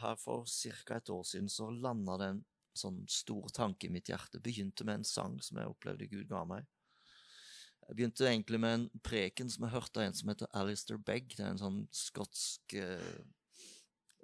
her 0.00 0.16
for 0.20 0.46
ca. 0.48 0.96
et 0.96 1.10
år 1.10 1.24
siden 1.26 1.48
så 1.48 1.70
landa 1.70 2.16
det 2.20 2.28
en 2.34 2.44
sånn 2.80 3.00
stor 3.10 3.48
tanke 3.54 3.88
i 3.88 3.92
mitt 3.92 4.08
hjerte. 4.10 4.40
Begynte 4.42 4.86
med 4.86 5.00
en 5.00 5.08
sang 5.08 5.38
som 5.42 5.58
jeg 5.58 5.70
opplevde 5.70 6.08
Gud 6.10 6.28
ga 6.30 6.44
meg. 6.48 6.68
Jeg 7.88 7.96
begynte 7.98 8.28
egentlig 8.28 8.60
med 8.62 8.74
en 8.76 8.86
preken 9.02 9.50
som 9.50 9.64
jeg 9.66 9.74
hørte 9.74 9.98
av 9.98 10.06
en 10.06 10.14
som 10.14 10.30
heter 10.30 10.50
Alistair 10.54 11.00
Begg. 11.02 11.32
Det 11.34 11.42
er 11.42 11.54
en 11.54 11.62
sånn 11.62 11.84
skotsk 11.90 12.76
eh, 12.78 13.20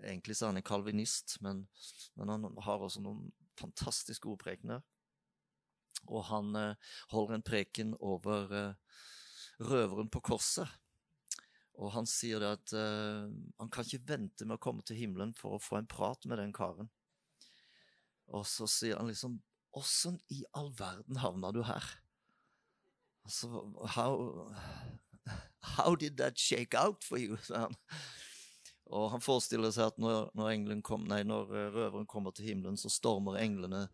Egentlig 0.04 0.34
så 0.36 0.44
er 0.44 0.50
han 0.50 0.58
en 0.60 0.64
kalvinist, 0.68 1.38
men, 1.40 1.62
men, 2.20 2.28
han 2.28 2.58
har 2.66 2.82
også 2.84 3.00
noen 3.00 3.30
fantastisk 3.56 4.26
gode 4.26 4.42
prekener. 4.42 4.82
Og 6.04 6.26
han 6.28 6.50
eh, 6.60 6.90
holder 7.14 7.38
en 7.38 7.44
preken 7.46 7.94
over 8.04 8.52
eh, 8.52 8.98
røveren 9.64 10.10
på 10.12 10.20
korset. 10.20 10.68
Og 11.76 11.92
han 11.92 12.08
sier 12.08 12.40
det 12.40 12.52
at 12.56 12.72
uh, 12.76 13.26
han 13.60 13.72
kan 13.72 13.84
ikke 13.84 14.08
vente 14.08 14.46
med 14.46 14.56
å 14.56 14.62
komme 14.62 14.84
til 14.86 14.98
himmelen 14.98 15.34
for 15.36 15.56
å 15.56 15.62
få 15.62 15.80
en 15.80 15.90
prat 15.90 16.24
med 16.28 16.40
den 16.40 16.54
karen. 16.56 16.88
Og 18.32 18.46
så 18.48 18.68
sier 18.70 18.98
han 19.00 19.10
liksom 19.10 19.40
Åssen 19.76 20.14
i 20.32 20.38
all 20.56 20.70
verden 20.72 21.18
havna 21.20 21.50
du 21.52 21.58
her? 21.68 21.84
Altså, 23.28 23.50
how, 23.92 24.14
how 25.76 25.94
did 26.00 26.16
that 26.16 26.38
shake 26.40 26.72
out 26.72 27.04
for 27.04 27.20
you? 27.20 27.36
Og 28.86 29.10
han 29.12 29.20
forestiller 29.20 29.74
seg 29.74 29.90
at 29.90 30.00
når, 30.00 30.30
når, 30.38 30.80
kom, 30.86 31.04
nei, 31.10 31.20
når, 31.26 31.50
eh, 31.52 31.70
røveren 31.74 32.06
kommer 32.08 32.32
til 32.32 32.52
himmelen, 32.52 32.78
så 32.78 32.88
stormer 32.88 33.40
englene 33.42 33.86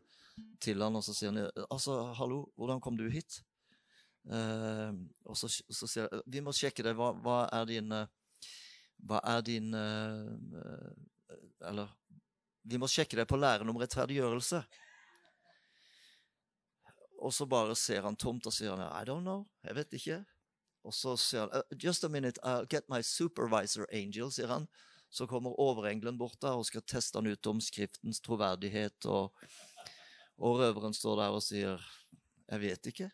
til 0.63 0.85
han, 0.85 0.95
og 0.95 1.03
så 1.03 1.17
sier 1.17 1.33
han 1.33 1.67
altså, 1.71 1.99
hallo, 2.19 2.45
hvordan 2.61 2.83
kom 2.85 2.99
du 3.01 3.09
hit? 3.11 3.41
Uh, 4.23 4.95
og 5.27 5.35
så, 5.35 5.49
så, 5.51 5.89
sier 5.91 6.07
jeg 6.07 6.23
vi 6.31 6.43
må 6.45 6.55
sjekke 6.55 6.85
det. 6.87 6.95
Hva, 6.99 7.11
hva 7.25 7.39
er 7.51 7.67
din 7.67 7.91
uh, 7.91 8.07
Hva 9.03 9.19
er 9.27 9.41
din 9.43 9.75
uh, 9.75 10.31
Eller 11.67 11.91
vi 12.63 12.79
må 12.79 12.87
sjekke 12.87 13.19
det 13.19 13.27
på 13.27 13.39
læren 13.41 13.69
om 13.71 13.79
rettferdiggjørelse. 13.81 14.61
Og 17.23 17.33
så 17.35 17.47
bare 17.47 17.75
ser 17.79 18.07
han 18.07 18.19
tomt 18.19 18.47
og 18.47 18.55
sier 18.55 18.75
han, 18.75 18.85
I 18.87 19.07
don't 19.07 19.27
know. 19.27 19.45
Jeg 19.67 19.79
vet 19.79 19.97
ikke. 19.99 20.19
Og 20.87 20.95
så 20.95 21.17
sier 21.19 21.51
han 21.51 21.79
Just 21.79 22.05
a 22.05 22.11
minute, 22.11 22.39
I'll 22.43 22.67
get 22.71 22.89
my 22.91 23.03
supervisor 23.03 23.87
angel, 23.91 24.31
sier 24.31 24.51
han. 24.51 24.69
Så 25.11 25.27
kommer 25.27 25.59
overengelen 25.61 26.19
bort 26.19 26.39
der 26.41 26.57
og 26.57 26.67
skal 26.67 26.85
teste 26.89 27.19
han 27.19 27.29
ut 27.29 27.47
om 27.51 27.61
Skriftens 27.61 28.23
troverdighet. 28.25 29.07
Og, 29.07 29.35
og 30.39 30.63
røveren 30.63 30.95
står 30.97 31.21
der 31.21 31.37
og 31.37 31.43
sier, 31.45 31.91
Jeg 32.49 32.61
vet 32.61 32.87
ikke. 32.87 33.11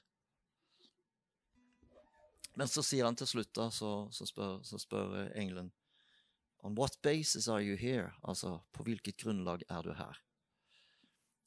Men 2.58 2.68
så 2.68 2.82
sier 2.82 3.06
han 3.06 3.14
til 3.14 3.28
slutt, 3.30 3.52
da, 3.54 3.68
så, 3.70 4.08
så, 4.10 4.26
spør, 4.26 4.56
så 4.66 4.80
spør 4.82 5.12
engelen 5.38 5.70
On 6.66 6.74
what 6.74 6.96
basis 7.06 7.46
are 7.48 7.62
you 7.62 7.76
here? 7.78 8.10
Altså, 8.26 8.56
på 8.74 8.82
hvilket 8.82 9.20
grunnlag 9.22 9.62
er 9.70 9.86
du 9.86 9.92
her? 9.94 10.18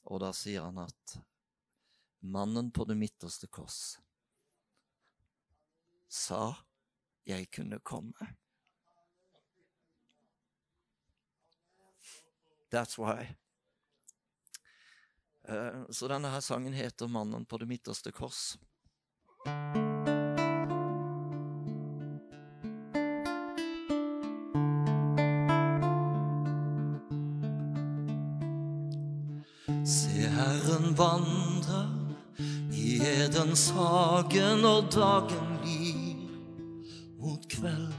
Og 0.08 0.22
da 0.24 0.30
sier 0.32 0.64
han 0.64 0.80
at 0.80 1.18
mannen 2.24 2.72
på 2.72 2.88
det 2.88 2.96
midterste 2.96 3.50
kors 3.52 3.98
sa 6.12 6.56
jeg 7.28 7.52
kunne 7.52 7.80
komme. 7.84 8.32
That's 12.72 12.96
why. 12.96 13.36
Uh, 15.44 15.88
så 15.92 16.08
denne 16.08 16.32
her 16.32 16.40
sangen 16.40 16.74
heter 16.74 17.08
'Mannen 17.08 17.46
på 17.46 17.58
det 17.58 17.68
midterste 17.68 18.12
kors'. 18.12 18.56
Vandrer 30.98 31.90
i 32.72 33.00
Edens 33.00 33.70
hage 33.76 34.46
og 34.68 34.90
dagen 34.94 35.60
blir 35.62 36.16
mot 37.22 37.48
kveld. 37.50 37.94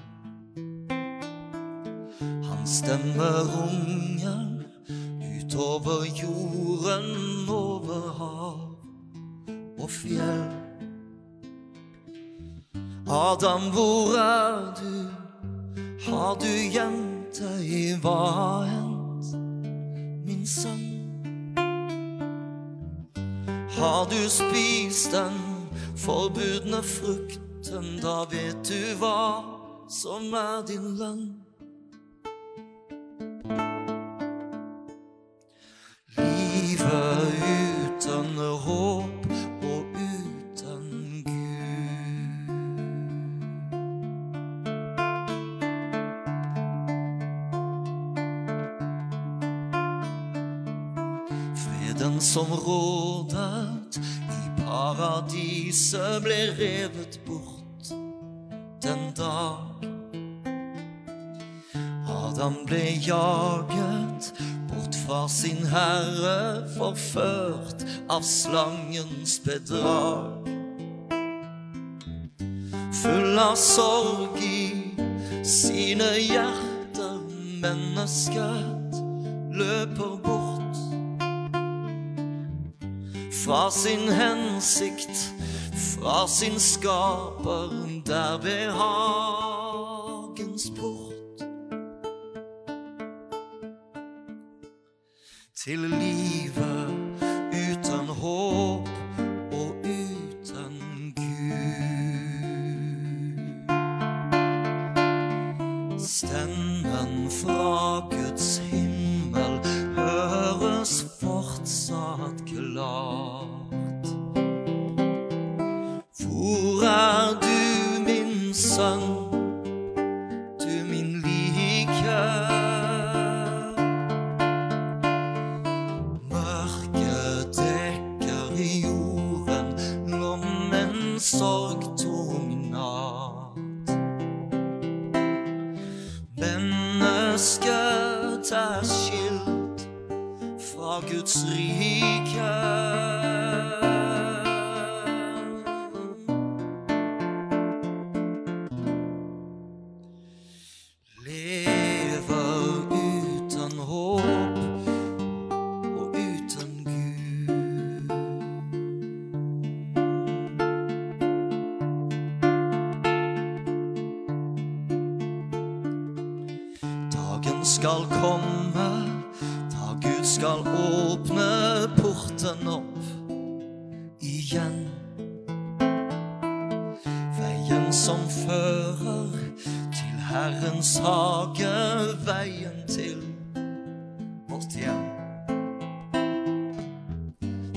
Han 2.21 2.67
stemmer 2.67 3.47
unger 3.63 4.63
utover 5.37 6.05
jorden, 6.23 7.49
over 7.49 8.13
hav 8.19 8.61
og 9.79 9.91
fjell. 9.91 10.51
Adam, 13.09 13.61
hvor 13.73 14.19
er 14.19 14.75
du? 14.81 14.95
Har 16.11 16.35
du 16.35 16.47
gjemt 16.47 17.39
deg? 17.39 17.99
Hva 18.03 18.65
hendt, 18.67 18.82
Har 23.83 24.05
du 24.05 24.31
spist 24.31 25.11
den 25.13 25.39
forbudne 25.97 26.83
frukten, 26.83 27.99
da 27.99 28.21
vet 28.31 28.61
du 28.69 28.95
hva 29.01 29.43
som 29.91 30.29
er 30.39 30.63
din 30.69 30.93
lønn. 31.01 31.42
Av 68.13 68.21
slangens 68.21 69.45
bedrag. 69.45 70.49
Full 73.03 73.39
av 73.39 73.55
sorg 73.57 74.45
i 74.45 74.95
sine 75.45 76.11
hjerter, 76.21 77.23
mennesket 77.63 78.99
løper 79.57 80.17
bort 80.27 80.77
fra 83.45 83.71
sin 83.71 84.13
hensikt, 84.13 85.33
fra 85.73 86.29
sin 86.29 86.61
skaper, 86.61 87.73
der 88.07 88.39
ved 88.45 88.71
hagens 88.77 90.69
port. 90.77 91.41
Til 95.65 95.79
livet 95.79 96.72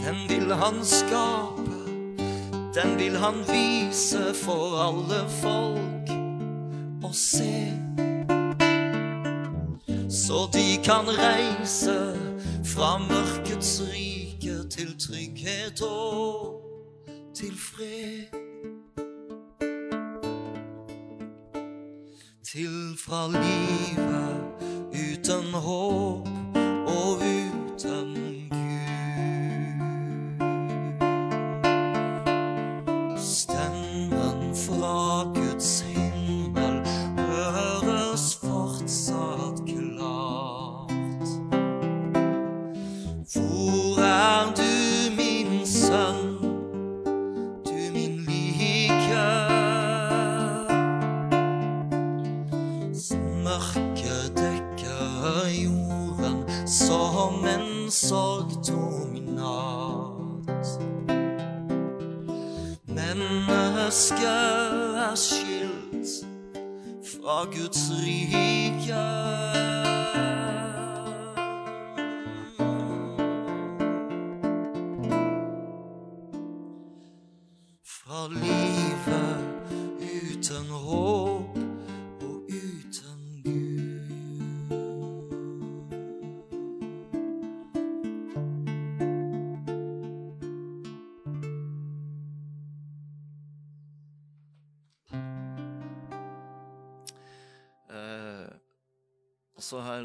Den 0.06 0.30
vil 0.30 0.54
han 0.54 0.86
skape, 0.86 1.72
den 2.75 3.00
vil 3.00 3.18
han 3.18 3.36
vise 3.48 4.34
for 4.34 4.78
alle 4.78 5.24
folk 5.42 6.12
å 7.02 7.10
se. 7.10 7.74
Så 10.10 10.46
de 10.54 10.78
kan 10.86 11.10
reise 11.10 11.98
fra 12.75 13.00
mørkets 13.02 13.81
rike 13.81 14.69
til 14.69 14.94
trygghet 15.07 15.81
og 15.81 16.62
til 17.34 17.58
fred. 17.58 18.30
Til 22.46 22.94
fra 23.06 23.28
livet 23.34 24.05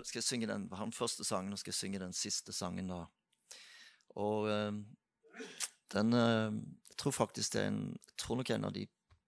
og 0.01 0.09
skal 0.09 0.21
jeg 0.21 0.29
synge 0.29 0.49
den, 0.51 0.67
den 0.71 0.93
første 0.97 1.25
sangen, 1.27 1.53
og 1.53 1.61
skal 1.61 1.73
jeg 1.73 1.81
synge 1.81 2.03
den 2.03 2.15
siste 2.17 2.55
sangen 2.57 2.91
da. 2.91 3.05
Og 4.21 4.49
eh, 4.51 4.73
den 5.95 6.13
eh, 6.17 6.61
Jeg 6.91 6.97
tror 6.99 7.15
faktisk 7.17 7.55
det 7.55 7.63
er 7.63 7.69
en 7.71 7.85
Jeg 7.95 8.17
tror 8.19 8.37
nok 8.37 8.51
en 8.51 8.65
av 8.69 8.73
de 8.75 8.87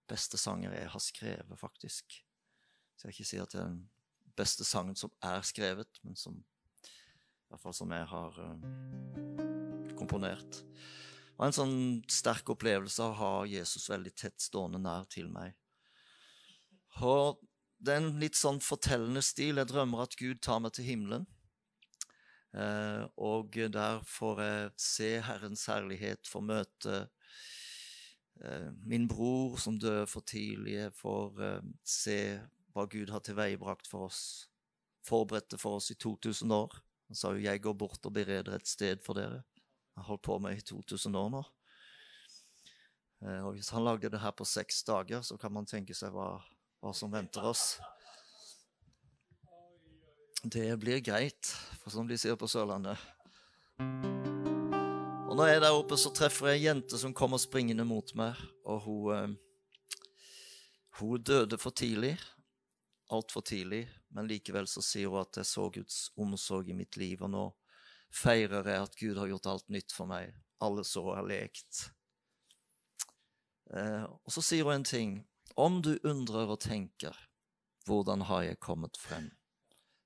beste 0.09 0.37
sanger 0.37 0.73
jeg 0.75 0.89
har 0.89 0.99
skrevet, 0.99 1.59
faktisk. 1.59 2.17
Så 2.95 3.07
jeg 3.07 3.15
ikke 3.15 3.29
si 3.29 3.39
at 3.41 3.53
det 3.53 3.61
er 3.61 3.69
den 3.71 3.85
beste 4.37 4.65
sangen 4.65 4.97
som 4.99 5.13
er 5.23 5.41
skrevet, 5.41 5.89
men 6.03 6.15
som 6.15 6.35
i 6.37 7.53
hvert 7.53 7.61
fall 7.61 7.75
som 7.77 7.91
jeg 7.93 8.05
har 8.09 8.37
eh, 8.43 9.93
komponert. 9.97 10.59
Det 10.63 11.39
var 11.39 11.49
en 11.49 11.55
sånn 11.55 11.77
sterk 12.11 12.49
opplevelse 12.53 13.01
av 13.01 13.13
å 13.13 13.19
ha 13.19 13.33
Jesus 13.49 13.89
veldig 13.89 14.13
tett 14.17 14.41
stående 14.41 14.81
nær 14.81 15.07
til 15.09 15.31
meg. 15.33 15.55
Og 17.01 17.41
det 17.83 17.91
er 17.91 17.99
en 17.99 18.19
litt 18.21 18.37
sånn 18.39 18.61
fortellende 18.63 19.21
stil. 19.25 19.59
Jeg 19.59 19.67
drømmer 19.67 20.05
at 20.05 20.15
Gud 20.19 20.39
tar 20.43 20.61
meg 20.63 20.71
til 20.75 20.87
himmelen. 20.87 21.25
Eh, 22.53 23.03
og 23.17 23.57
der 23.73 24.03
får 24.05 24.41
jeg 24.43 24.69
se 24.79 25.09
Herrens 25.25 25.65
herlighet, 25.67 26.29
får 26.29 26.45
møte 26.45 26.99
eh, 28.45 28.69
min 28.85 29.07
bror 29.09 29.57
som 29.59 29.79
døde 29.81 30.05
for 30.07 30.25
tidlig. 30.29 30.77
Jeg 30.77 30.93
får 30.95 31.43
eh, 31.43 31.71
se 31.83 32.17
hva 32.73 32.85
Gud 32.89 33.11
har 33.13 33.25
tilveiebrakt 33.25 33.89
for 33.89 34.07
oss, 34.07 34.21
forberedt 35.05 35.51
det 35.51 35.59
for 35.61 35.81
oss 35.81 35.91
i 35.91 35.97
2000 35.99 36.53
år. 36.55 36.77
Han 37.09 37.19
sa 37.19 37.33
jo 37.33 37.43
'Jeg 37.43 37.61
går 37.61 37.73
bort 37.73 38.05
og 38.05 38.13
bereder 38.13 38.55
et 38.55 38.67
sted 38.67 39.03
for 39.03 39.13
dere'. 39.13 39.43
Jeg 39.93 40.01
har 40.01 40.03
holdt 40.03 40.23
på 40.23 40.39
med 40.39 40.57
i 40.57 40.61
2000 40.61 41.15
år 41.15 41.29
nå. 41.29 41.43
Og 43.23 43.53
hvis 43.53 43.69
han 43.69 43.83
lagde 43.83 44.09
det 44.09 44.19
her 44.19 44.31
på 44.31 44.43
seks 44.43 44.83
dager, 44.83 45.21
så 45.21 45.37
kan 45.37 45.51
man 45.53 45.65
tenke 45.65 45.93
seg 45.93 46.11
hva, 46.11 46.41
hva 46.83 46.91
som 46.91 47.11
venter 47.11 47.45
oss. 47.47 47.77
Det 50.43 50.67
blir 50.75 50.99
greit, 50.99 51.47
for 51.79 51.93
som 51.93 52.07
de 52.07 52.17
sier 52.19 52.35
på 52.35 52.49
Sørlandet. 52.51 52.99
Og 55.29 55.37
når 55.39 55.47
jeg 55.47 55.57
er 55.57 55.63
der 55.63 55.77
oppe, 55.77 55.95
så 55.97 56.11
treffer 56.11 56.51
jeg 56.51 56.59
ei 56.59 56.65
jente 56.67 56.99
som 56.99 57.15
kommer 57.15 57.39
springende 57.39 57.87
mot 57.87 58.11
meg, 58.19 58.37
og 58.67 58.83
hun 58.85 59.15
eh, 59.15 59.39
Hun 60.99 61.23
døde 61.23 61.57
for 61.57 61.73
tidlig. 61.73 62.19
Altfor 63.09 63.41
tidlig. 63.41 63.87
Men 64.13 64.27
likevel 64.29 64.67
så 64.69 64.83
sier 64.85 65.09
hun 65.09 65.23
at 65.23 65.39
jeg 65.39 65.47
så 65.49 65.69
Guds 65.73 66.11
omsorg 66.21 66.69
i 66.69 66.75
mitt 66.77 66.99
liv, 67.01 67.23
og 67.23 67.31
nå 67.33 67.47
feirer 68.13 68.67
jeg 68.69 68.83
at 68.83 68.99
Gud 68.99 69.17
har 69.17 69.31
gjort 69.31 69.49
alt 69.49 69.69
nytt 69.73 69.95
for 69.95 70.05
meg. 70.11 70.35
Alle 70.61 70.83
sår 70.85 71.15
er 71.15 71.29
lekt. 71.31 71.87
Eh, 73.73 74.03
og 74.05 74.35
så 74.35 74.43
sier 74.45 74.67
hun 74.67 74.75
en 74.75 74.85
ting. 74.85 75.23
Om 75.55 75.81
du 75.85 75.99
undrer 76.03 76.49
og 76.49 76.63
tenker, 76.65 77.13
hvordan 77.85 78.23
har 78.25 78.41
jeg 78.41 78.57
kommet 78.57 78.97
frem? 78.97 79.27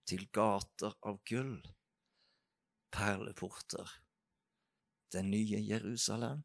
Til 0.03 0.25
gater 0.35 0.91
av 1.07 1.21
gull, 1.29 1.61
perleporter, 2.91 3.87
det 5.15 5.23
nye 5.23 5.61
Jerusalem, 5.63 6.41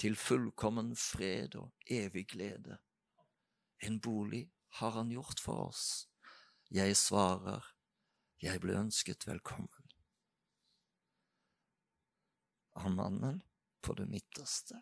til 0.00 0.16
fullkommen 0.16 0.94
fred 0.96 1.58
og 1.60 1.74
evig 1.84 2.24
glede. 2.32 2.78
En 3.84 4.00
bolig 4.00 4.46
har 4.80 4.96
han 4.96 5.12
gjort 5.12 5.44
for 5.44 5.66
oss. 5.66 5.84
Jeg 6.72 6.96
svarer, 6.96 7.68
jeg 8.40 8.64
ble 8.64 8.80
ønsket 8.80 9.28
velkommen. 9.28 9.92
Av 12.80 12.88
mannen 12.96 13.44
på 13.84 13.92
det 14.00 14.08
midterste 14.08 14.80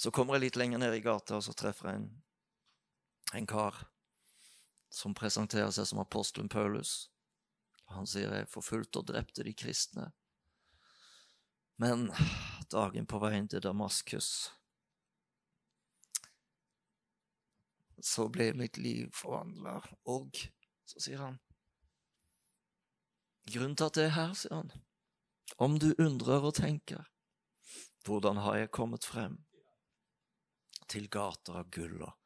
Så 0.00 0.08
kommer 0.10 0.38
jeg 0.38 0.46
litt 0.46 0.56
lenger 0.56 0.80
ned 0.80 0.94
i 0.96 1.02
gata, 1.04 1.36
og 1.36 1.44
så 1.44 1.52
treffer 1.52 1.90
jeg 1.90 1.98
en, 2.00 2.06
en 3.36 3.48
kar 3.48 3.82
som 4.88 5.12
presenterer 5.12 5.68
seg 5.76 5.90
som 5.90 6.00
apostelen 6.00 6.48
Paulus. 6.48 7.10
Han 7.92 8.08
sier 8.08 8.32
jeg 8.32 8.48
forfulgte 8.48 9.02
og 9.02 9.10
drepte 9.10 9.44
de 9.44 9.52
kristne. 9.52 10.06
Men 11.76 12.08
dagen 12.72 13.04
på 13.10 13.20
veien 13.20 13.50
til 13.52 13.60
Damaskus 13.64 14.30
så 18.00 18.24
ble 18.32 18.54
mitt 18.56 18.80
liv 18.80 19.10
forvandla, 19.12 19.76
og 20.08 20.40
så 20.88 21.04
sier 21.04 21.20
han 21.20 21.36
Grunnen 23.50 23.76
til 23.76 23.90
at 23.90 24.00
jeg 24.00 24.08
er 24.08 24.16
her, 24.16 24.32
sier 24.38 24.56
han, 24.56 24.72
om 25.60 25.76
du 25.82 25.90
undrer 25.98 26.48
og 26.48 26.56
tenker, 26.56 27.04
hvordan 28.06 28.40
har 28.40 28.62
jeg 28.62 28.72
kommet 28.72 29.04
frem? 29.04 29.36
Til 30.90 31.06
gater 31.06 31.60
av 31.60 31.68
gull 31.70 32.00
og 32.02 32.16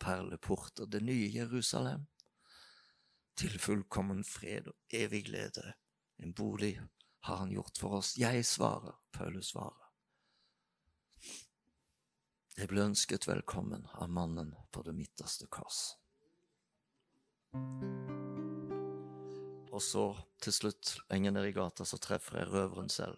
perleporter, 0.00 0.84
det 0.86 1.00
nye 1.04 1.28
Jerusalem, 1.32 2.06
til 3.40 3.54
fullkommen 3.56 4.20
fred 4.28 4.68
og 4.68 4.96
evig 4.96 5.22
glede, 5.30 5.72
en 6.20 6.34
bolig 6.36 6.74
har 7.24 7.36
han 7.40 7.52
gjort 7.54 7.80
for 7.80 8.00
oss. 8.00 8.16
Jeg 8.20 8.44
svarer, 8.44 8.98
Paulus 9.12 9.54
svarer. 9.54 9.88
Jeg 12.58 12.68
ble 12.68 12.84
ønsket 12.90 13.24
velkommen 13.28 13.86
av 13.96 14.10
mannen 14.12 14.52
på 14.72 14.82
det 14.84 14.92
midterste 14.96 15.48
kors. 15.48 15.94
Og 19.70 19.80
så, 19.80 20.04
til 20.42 20.52
slutt, 20.52 20.98
lenger 21.08 21.32
ned 21.38 21.48
i 21.48 21.56
gata, 21.56 21.88
så 21.88 21.96
treffer 21.96 22.42
jeg 22.42 22.52
røveren 22.52 22.92
selv. 22.92 23.16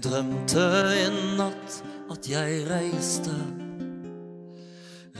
Jeg 0.00 0.12
drømte 0.12 0.62
en 0.96 1.16
natt 1.36 1.74
at 2.08 2.24
jeg 2.30 2.62
reiste, 2.70 3.34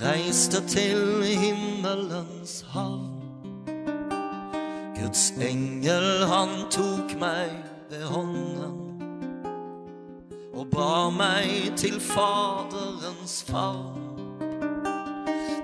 reiste 0.01 0.63
til 0.73 1.21
himmelens 1.21 2.55
havn. 2.73 3.11
Guds 4.97 5.27
engel, 5.37 6.25
han 6.33 6.55
tok 6.73 7.13
meg 7.21 7.53
ved 7.91 8.07
hånden 8.09 8.81
og 10.57 10.73
ba 10.73 11.11
meg 11.13 11.77
til 11.77 12.01
Faderens 12.01 13.37
favn. 13.51 14.41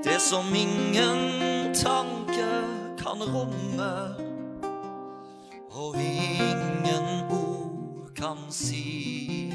Det 0.04 0.20
som 0.20 0.52
ingen 0.52 1.73
tanke 1.73 2.52
kan 3.00 3.25
romme, 3.32 4.25
si. 8.50 9.53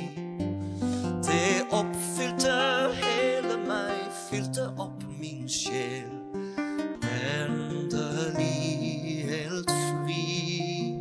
Det 1.24 1.66
oppfylte 1.72 2.54
hele 2.94 3.58
meg, 3.68 4.00
fylte 4.30 4.68
opp 4.78 5.04
min 5.20 5.50
sjel. 5.50 6.10
Endelig 7.38 9.26
helt 9.30 9.72
fri. 9.72 10.96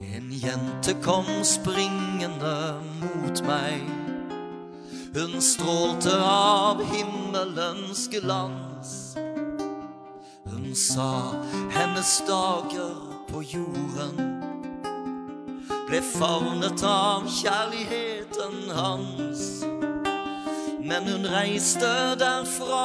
En 0.00 0.32
jente 0.32 0.96
kom 1.02 1.28
springende 1.42 2.56
mot 3.00 3.44
meg. 3.46 3.82
Hun 5.14 5.42
strålte 5.42 6.22
av 6.24 6.82
himmelens 6.94 8.08
glans. 8.08 8.53
Sa 10.94 11.34
hennes 11.74 12.22
dager 12.26 12.94
på 13.26 13.40
jorden 13.42 14.20
ble 15.88 15.98
favnet 16.06 16.84
av 16.86 17.26
kjærligheten 17.26 18.70
hans. 18.76 19.42
Men 20.78 21.10
hun 21.10 21.26
reiste 21.34 21.90
derfra 22.20 22.84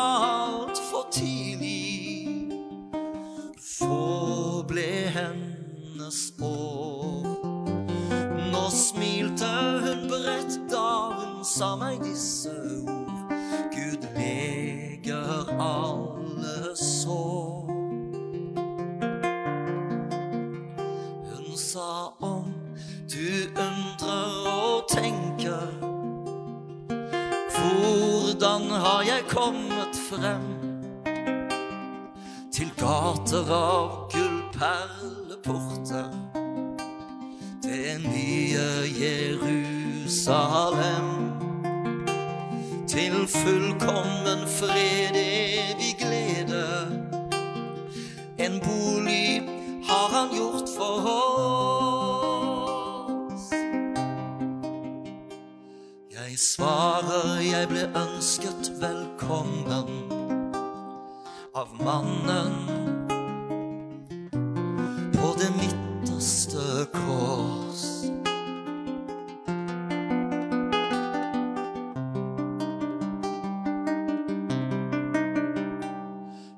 det 65.39 65.51
midterste 65.55 66.86
kors. 66.93 67.84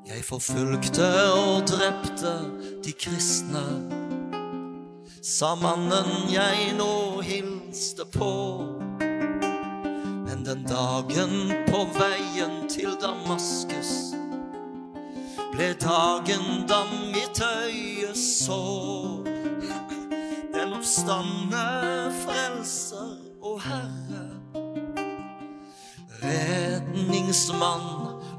Jeg 0.07 0.23
forfulgte 0.25 1.09
og 1.33 1.67
drepte 1.69 2.33
de 2.85 2.93
kristne, 2.93 3.65
sa 5.21 5.53
mannen 5.61 6.31
jeg 6.33 6.73
nå 6.79 7.21
hilste 7.21 8.07
på. 8.17 8.33
Men 10.25 10.41
den 10.47 10.65
dagen 10.65 11.53
på 11.69 11.85
veien 12.00 12.65
til 12.69 12.97
Damaskus 13.01 13.93
ble 15.51 15.73
dagen 15.77 16.65
da 16.65 16.81
den 20.91 21.07
oppstandne 21.07 22.12
frelser 22.25 23.17
og 23.41 23.62
Herre, 23.63 24.27
redningsmann 26.24 27.81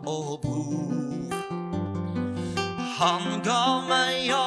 og 0.06 0.40
bror. 0.42 0.92
Han 2.98 3.40
ga 3.44 3.80
meg 3.88 4.28
adgang 4.28 4.41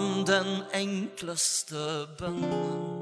fram 0.00 0.24
den 0.24 0.62
enkleste 0.74 2.06
bønnen. 2.18 2.96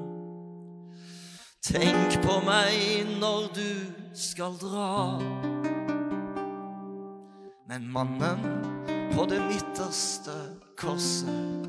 Tenk 1.63 2.23
på 2.23 2.41
meg 2.47 3.07
når 3.21 3.49
du 3.55 3.71
skal 4.15 4.57
dra. 4.59 5.19
Men 7.69 7.89
mannen 7.93 8.41
på 9.13 9.27
det 9.29 9.41
midterste 9.43 10.35
korset, 10.79 11.69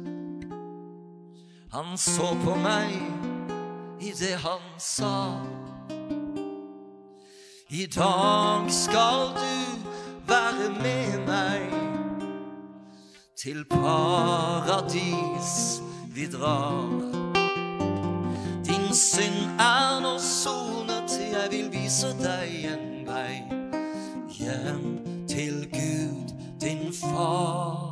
han 1.71 1.97
så 1.97 2.33
på 2.43 2.55
meg 2.55 2.95
i 4.01 4.13
det 4.19 4.37
han 4.41 4.63
sa. 4.77 5.41
I 7.69 7.85
dag 7.85 8.71
skal 8.71 9.35
du 9.35 9.91
være 10.25 10.71
med 10.81 11.27
meg 11.27 11.88
til 13.43 13.65
paradis 13.69 15.81
vi 16.15 16.27
drar. 16.27 16.91
Din 18.67 18.95
synd 18.95 19.59
er 19.59 19.99
nå 20.03 20.17
sonet, 20.19 21.11
jeg 21.31 21.47
vil 21.51 21.69
vise 21.71 22.11
deg 22.19 22.67
en 22.73 23.07
vei 23.07 23.39
hjem 24.39 24.99
til 25.27 25.63
Gud, 25.71 26.35
din 26.59 26.93
far. 26.93 27.88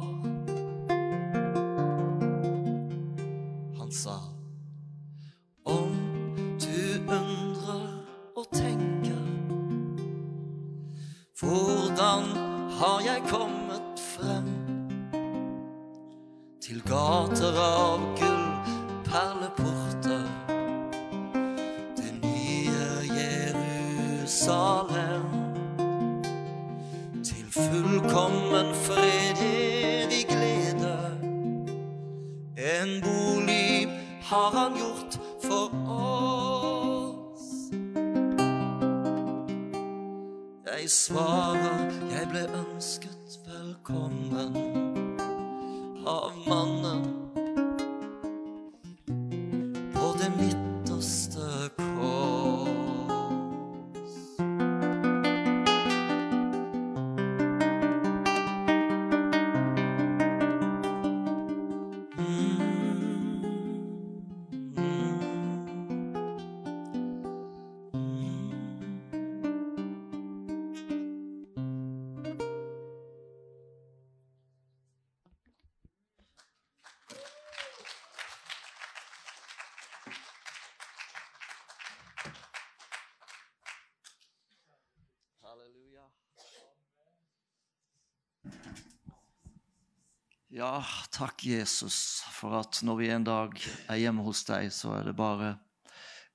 Ja, 90.58 90.86
takk, 91.10 91.44
Jesus, 91.46 92.24
for 92.34 92.56
at 92.58 92.80
når 92.82 92.96
vi 92.98 93.10
en 93.14 93.26
dag 93.28 93.60
er 93.62 94.00
hjemme 94.02 94.24
hos 94.26 94.40
deg, 94.48 94.72
så 94.74 94.96
er 94.98 95.04
det 95.06 95.14
bare 95.14 95.52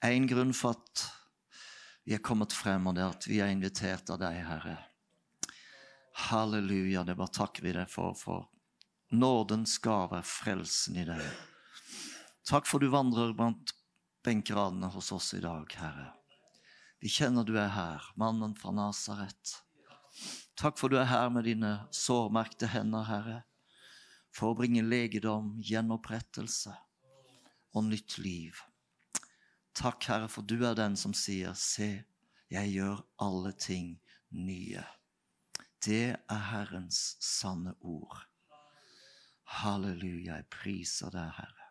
én 0.06 0.28
grunn 0.30 0.52
for 0.54 0.76
at 0.76 1.02
vi 2.06 2.14
er 2.14 2.22
kommet 2.22 2.54
frem, 2.54 2.86
og 2.86 2.94
det 2.94 3.02
er 3.02 3.16
at 3.16 3.26
vi 3.26 3.40
er 3.42 3.50
invitert 3.50 4.14
av 4.14 4.20
deg, 4.22 4.38
Herre. 4.46 4.76
Halleluja, 6.28 7.02
det 7.02 7.18
bare 7.18 7.34
takker 7.34 7.66
vi 7.66 7.74
deg 7.74 7.90
for, 7.90 8.14
for 8.14 8.46
nådens 9.10 9.80
gave, 9.82 10.22
frelsen 10.22 11.02
i 11.02 11.08
deg. 11.10 11.26
Takk 12.46 12.70
for 12.70 12.78
du 12.78 12.92
vandrer 12.94 13.34
blant 13.34 13.74
benkeradene 14.22 14.94
hos 14.94 15.10
oss 15.18 15.34
i 15.34 15.42
dag, 15.42 15.66
Herre. 15.82 16.12
Vi 17.02 17.10
kjenner 17.10 17.42
du 17.42 17.56
er 17.58 17.74
her, 17.74 18.12
mannen 18.14 18.54
fra 18.54 18.70
Nasaret. 18.70 19.58
Takk 20.54 20.78
for 20.78 20.94
du 20.94 21.02
er 21.02 21.10
her 21.10 21.32
med 21.34 21.50
dine 21.50 21.80
sårmerkte 21.90 22.70
hender, 22.70 23.10
Herre, 23.10 23.42
for 24.32 24.52
å 24.52 24.58
bringe 24.58 24.82
legedom, 24.84 25.54
gjenopprettelse 25.60 26.74
og 27.76 27.88
nytt 27.88 28.18
liv. 28.18 28.58
Takk, 29.76 30.04
Herre, 30.08 30.28
for 30.28 30.44
du 30.44 30.64
er 30.68 30.76
den 30.76 30.96
som 31.00 31.14
sier, 31.16 31.54
se, 31.56 32.04
jeg 32.52 32.74
gjør 32.74 33.00
alle 33.24 33.52
ting 33.56 33.94
nye. 34.36 34.84
Det 35.82 36.12
er 36.14 36.44
Herrens 36.50 37.16
sanne 37.24 37.74
ord. 37.80 38.20
Halleluja, 39.62 40.38
jeg 40.38 40.48
priser 40.52 41.12
deg, 41.12 41.32
Herre. 41.38 41.68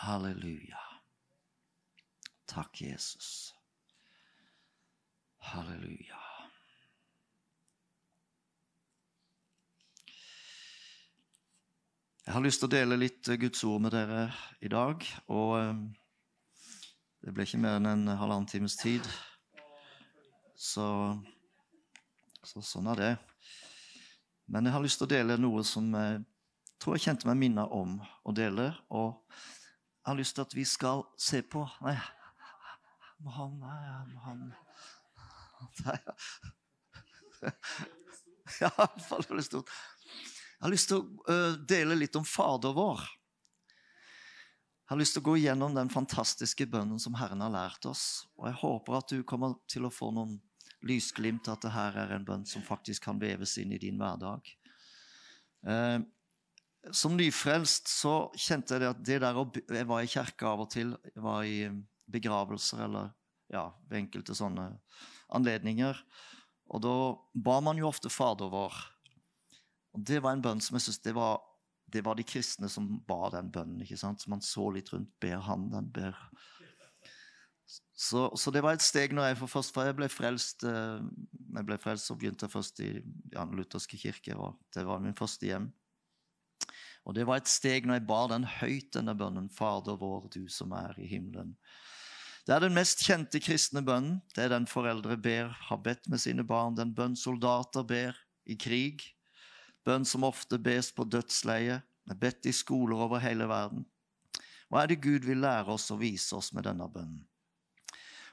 Halleluja. 0.00 0.80
Takk, 2.50 2.80
Jesus. 2.80 3.52
Halleluja. 5.52 6.29
Jeg 12.30 12.36
har 12.36 12.44
lyst 12.46 12.60
til 12.62 12.68
å 12.68 12.70
dele 12.70 12.94
litt 12.94 13.26
eh, 13.26 13.38
Guds 13.42 13.64
ord 13.66 13.80
med 13.82 13.90
dere 13.90 14.20
i 14.62 14.68
dag. 14.70 15.02
Og 15.34 15.48
eh, 15.58 15.80
det 17.26 17.32
ble 17.34 17.42
ikke 17.42 17.58
mer 17.58 17.80
enn 17.80 17.88
en 17.90 18.12
halvannen 18.20 18.46
times 18.46 18.76
tid. 18.78 19.02
Så, 20.54 20.86
så 22.46 22.62
sånn 22.62 22.86
er 22.92 23.02
det. 23.02 23.10
Men 24.46 24.70
jeg 24.70 24.76
har 24.76 24.86
lyst 24.86 25.02
til 25.02 25.08
å 25.08 25.10
dele 25.10 25.40
noe 25.42 25.66
som 25.66 25.90
jeg 25.90 26.22
tror 26.78 26.94
jeg 26.94 27.08
kjente 27.08 27.26
meg 27.32 27.40
minnet 27.42 27.74
om 27.74 27.98
å 27.98 28.36
dele. 28.38 28.68
Og 28.94 29.18
jeg 29.34 30.12
har 30.12 30.22
lyst 30.22 30.38
til 30.38 30.46
at 30.46 30.54
vi 30.54 30.70
skal 30.70 31.02
se 31.18 31.42
på 31.42 31.66
Nei, 31.82 31.98
må 33.26 33.34
han 33.40 33.58
Nei, 33.58 34.06
må 34.14 34.22
han 34.28 34.46
Nei. 35.82 35.98
Ja, 38.60 38.70
i 38.70 38.76
hvert 38.78 39.04
fall 39.06 39.26
det 39.34 39.50
stort. 39.50 39.80
Jeg 40.60 40.66
har 40.66 40.72
lyst 40.74 40.90
til 40.90 40.98
å 41.00 41.32
uh, 41.32 41.54
dele 41.64 41.94
litt 41.96 42.16
om 42.20 42.24
Fader 42.28 42.74
vår. 42.76 43.00
Jeg 43.72 44.92
har 44.92 44.98
lyst 45.00 45.14
til 45.16 45.22
å 45.22 45.28
gå 45.30 45.38
gjennom 45.40 45.72
den 45.72 45.88
fantastiske 45.88 46.66
bønnen 46.68 47.00
som 47.00 47.16
Herren 47.16 47.40
har 47.40 47.54
lært 47.54 47.86
oss. 47.88 48.26
Og 48.36 48.44
jeg 48.50 48.58
håper 48.60 48.98
at 48.98 49.14
du 49.14 49.22
kommer 49.24 49.54
til 49.72 49.88
å 49.88 49.92
få 49.94 50.10
noen 50.12 50.34
lysglimt 50.84 51.48
at 51.48 51.64
det 51.64 51.72
her 51.72 51.96
er 52.02 52.12
en 52.12 52.28
bønn 52.28 52.44
som 52.44 52.64
faktisk 52.66 53.06
kan 53.08 53.16
veves 53.22 53.56
inn 53.62 53.72
i 53.72 53.80
din 53.80 53.96
hverdag. 53.96 54.52
Uh, 55.64 56.04
som 56.92 57.16
nyfrelst 57.16 57.88
så 57.88 58.14
kjente 58.36 58.76
jeg 58.76 58.92
at 58.92 59.00
det 59.04 59.18
der 59.24 59.40
å 59.40 59.48
Jeg 59.56 59.88
var 59.88 60.04
i 60.04 60.12
kirka 60.12 60.52
av 60.52 60.66
og 60.66 60.70
til. 60.76 60.92
Jeg 61.08 61.24
var 61.24 61.48
i 61.48 61.70
begravelser 62.04 62.84
eller 62.84 63.14
ja, 63.48 63.70
ved 63.88 64.04
enkelte 64.04 64.36
sånne 64.36 64.74
anledninger. 65.32 66.04
Og 66.68 66.84
da 66.84 66.96
ba 67.32 67.60
man 67.64 67.80
jo 67.80 67.88
ofte 67.88 68.12
Fader 68.12 68.52
vår. 68.52 68.76
Og 69.94 70.04
Det 70.06 70.20
var 70.22 70.36
en 70.36 70.42
bønn 70.42 70.60
som 70.62 70.76
jeg 70.76 70.86
synes 70.86 71.02
det 71.02 71.14
var, 71.16 71.40
det 71.90 72.04
var 72.06 72.14
de 72.14 72.26
kristne 72.26 72.68
som 72.70 72.86
ba 73.06 73.30
den 73.34 73.50
bønnen. 73.50 73.82
ikke 73.82 73.98
sant? 73.98 74.22
Så 74.22 74.30
man 74.30 74.42
så 74.44 74.68
litt 74.70 74.92
rundt. 74.92 75.10
Ber 75.20 75.40
han 75.46 75.70
den? 75.72 75.90
Ber 75.90 76.16
så, 78.00 78.30
så, 78.36 78.50
det 78.50 78.62
var 78.64 78.74
et 78.74 78.82
steg 78.82 79.12
når 79.12 79.26
jeg 79.28 79.36
for 79.42 79.52
først 79.52 79.74
for 79.74 79.84
jeg 79.84 79.94
ble 79.98 80.06
frelst 80.08 80.64
eh, 80.64 81.02
jeg 81.52 81.66
ble 81.68 81.76
frelst, 81.78 82.08
så 82.08 82.16
begynte 82.16 82.48
først 82.48 82.80
i 82.80 82.94
ja, 83.34 83.44
lutherske 83.44 83.98
kirke. 84.00 84.34
og 84.34 84.56
Det 84.72 84.86
var 84.88 85.02
min 85.04 85.16
første 85.18 85.46
hjem. 85.46 85.68
Og 87.04 87.14
det 87.16 87.26
var 87.28 87.40
et 87.40 87.50
steg 87.50 87.86
når 87.86 88.00
jeg 88.00 88.06
bar 88.08 88.30
den 88.32 88.46
høyt, 88.48 88.88
denne 88.96 89.14
bønnen. 89.18 89.50
Fader 89.52 89.98
vår, 90.00 90.30
du 90.32 90.48
som 90.48 90.72
er 90.76 90.96
i 91.00 91.08
himmelen. 91.10 91.54
Det 92.46 92.54
er 92.56 92.64
den 92.64 92.76
mest 92.76 93.04
kjente 93.04 93.40
kristne 93.42 93.82
bønnen. 93.84 94.20
Det 94.34 94.46
er 94.46 94.54
den 94.54 94.68
foreldre 94.70 95.16
ber, 95.20 95.52
har 95.68 95.80
bedt 95.84 96.08
med 96.10 96.22
sine 96.22 96.44
barn. 96.46 96.78
Den 96.78 96.94
bønn 96.96 97.16
soldater 97.18 97.84
ber 97.86 98.16
i 98.48 98.56
krig. 98.56 99.04
Bønn 99.84 100.04
som 100.04 100.26
ofte 100.28 100.58
bes 100.58 100.90
på 100.92 101.06
dødsleie. 101.08 101.80
Er 102.10 102.18
bedt 102.18 102.46
i 102.46 102.52
skoler 102.52 103.00
over 103.06 103.22
hele 103.22 103.46
verden. 103.48 103.84
Hva 104.70 104.82
er 104.82 104.90
det 104.90 105.02
Gud 105.02 105.26
vil 105.26 105.42
lære 105.42 105.72
oss 105.74 105.90
og 105.90 106.00
vise 106.02 106.34
oss 106.36 106.52
med 106.54 106.66
denne 106.66 106.86
bønnen? 106.90 107.24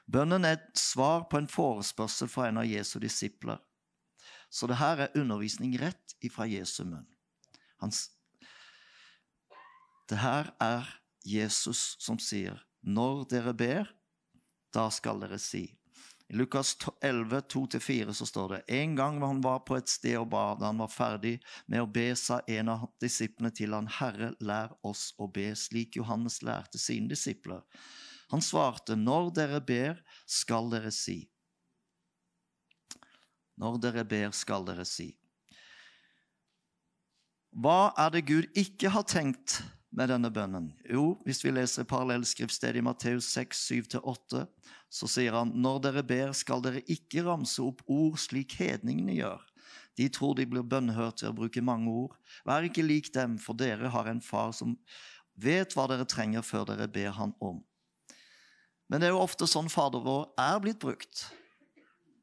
Bønnen 0.08 0.46
er 0.48 0.56
et 0.56 0.78
svar 0.80 1.26
på 1.28 1.38
en 1.38 1.50
forespørsel 1.50 2.30
fra 2.32 2.48
en 2.48 2.62
av 2.62 2.68
Jesu 2.68 2.96
disipler. 3.02 3.58
Så 4.50 4.66
det 4.66 4.78
her 4.80 5.04
er 5.04 5.18
undervisning 5.18 5.74
rett 5.80 6.14
ifra 6.24 6.46
Jesu 6.48 6.84
munn. 6.88 7.06
Hans 7.82 8.08
det 10.08 10.22
her 10.22 10.48
er 10.60 10.86
Jesus 11.20 11.96
som 12.00 12.18
sier, 12.18 12.56
'Når 12.82 13.28
dere 13.28 13.54
ber, 13.54 13.90
da 14.72 14.88
skal 14.88 15.20
dere 15.20 15.36
si'. 15.38 15.77
I 16.28 16.36
Lukas 16.36 16.76
11, 17.00 17.40
2-4 17.40 18.12
så 18.12 18.26
står 18.26 18.48
det 18.48 18.60
en 18.80 18.96
gang 18.96 19.22
han 19.22 19.40
var 19.40 19.62
på 19.64 19.78
et 19.78 19.88
sted 19.88 20.18
og 20.20 20.28
ba, 20.34 20.52
da 20.60 20.68
han 20.68 20.82
var 20.82 20.90
ferdig 20.92 21.38
med 21.66 21.80
å 21.80 21.88
be, 21.88 22.10
sa 22.20 22.42
en 22.44 22.68
av 22.68 22.84
disiplene 23.00 23.48
til 23.56 23.72
han, 23.72 23.88
Herre, 23.88 24.34
lær 24.44 24.74
oss 24.84 25.14
å 25.16 25.30
be 25.32 25.48
slik 25.56 25.96
Johannes 25.96 26.42
lærte 26.44 26.80
sine 26.80 27.08
disipler. 27.08 27.64
Han 28.28 28.44
svarte, 28.44 28.92
når 28.92 29.32
dere 29.40 29.62
ber, 29.64 30.02
skal 30.28 30.68
dere 30.68 30.92
si. 30.92 31.22
Når 33.56 33.80
dere 33.86 34.04
ber, 34.04 34.28
skal 34.36 34.68
dere 34.68 34.84
si. 34.84 35.14
Hva 37.56 37.94
er 37.96 38.12
det 38.12 38.26
Gud 38.28 38.52
ikke 38.52 38.92
har 38.92 39.08
tenkt 39.08 39.62
med 39.94 40.10
denne 40.12 40.30
bønnen? 40.32 40.70
Jo, 40.88 41.16
hvis 41.24 41.40
vi 41.44 41.52
leser 41.54 41.88
parallellskriftstedet 41.88 42.80
i 42.80 42.84
Matteus 42.84 43.30
6, 43.34 43.60
7-8, 43.98 44.44
så 44.88 45.08
sier 45.10 45.36
han 45.36 45.52
når 45.56 45.82
dere 45.86 46.04
ber, 46.06 46.32
skal 46.36 46.62
dere 46.64 46.84
ikke 46.90 47.24
ramse 47.26 47.62
opp 47.64 47.84
ord 47.90 48.18
slik 48.20 48.56
hedningene 48.60 49.16
gjør. 49.18 49.44
De 49.98 50.06
tror 50.14 50.36
de 50.38 50.46
blir 50.46 50.66
bønnhørt 50.66 51.24
ved 51.24 51.32
å 51.32 51.36
bruke 51.40 51.64
mange 51.64 51.90
ord. 51.90 52.18
Vær 52.46 52.66
ikke 52.66 52.86
lik 52.86 53.10
dem, 53.14 53.36
for 53.42 53.58
dere 53.58 53.90
har 53.90 54.10
en 54.10 54.22
far 54.22 54.52
som 54.56 54.76
vet 55.38 55.74
hva 55.74 55.88
dere 55.90 56.06
trenger 56.08 56.44
før 56.46 56.68
dere 56.70 56.86
ber 56.90 57.16
han 57.16 57.34
om. 57.42 57.58
Men 58.88 59.02
det 59.02 59.08
er 59.08 59.16
jo 59.16 59.24
ofte 59.24 59.48
sånn 59.50 59.68
Fader 59.72 60.04
vår 60.04 60.30
er 60.40 60.60
blitt 60.64 60.80
brukt. 60.80 61.26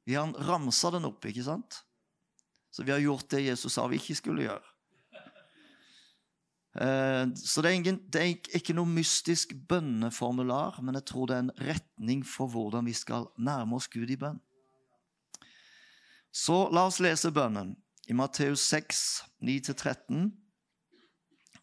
Vi 0.06 0.16
har 0.18 0.32
ramsa 0.48 0.92
den 0.96 1.08
opp, 1.10 1.26
ikke 1.26 1.46
sant? 1.46 1.82
Så 2.74 2.84
vi 2.84 2.94
har 2.94 3.04
gjort 3.04 3.30
det 3.32 3.46
Jesus 3.46 3.76
sa 3.76 3.86
vi 3.88 4.00
ikke 4.00 4.18
skulle 4.18 4.48
gjøre. 4.48 4.75
Eh, 6.82 7.26
så 7.36 7.62
det 7.62 7.70
er, 7.70 7.76
ingen, 7.76 8.00
det 8.12 8.22
er 8.22 8.58
ikke 8.60 8.76
noe 8.76 8.90
mystisk 8.90 9.54
bønneformular, 9.70 10.82
men 10.84 10.98
jeg 11.00 11.08
tror 11.12 11.30
det 11.30 11.38
er 11.38 11.46
en 11.46 11.56
retning 11.70 12.26
for 12.28 12.52
hvordan 12.52 12.90
vi 12.90 12.96
skal 12.98 13.30
nærme 13.38 13.80
oss 13.80 13.88
Gud 13.92 14.12
i 14.12 14.20
bønn. 14.20 14.42
Så 16.36 16.66
la 16.76 16.88
oss 16.90 17.00
lese 17.00 17.32
bønnen. 17.32 17.78
I 18.08 18.14
Matteus 18.14 18.62
6, 18.70 19.24
9-13 19.42 20.28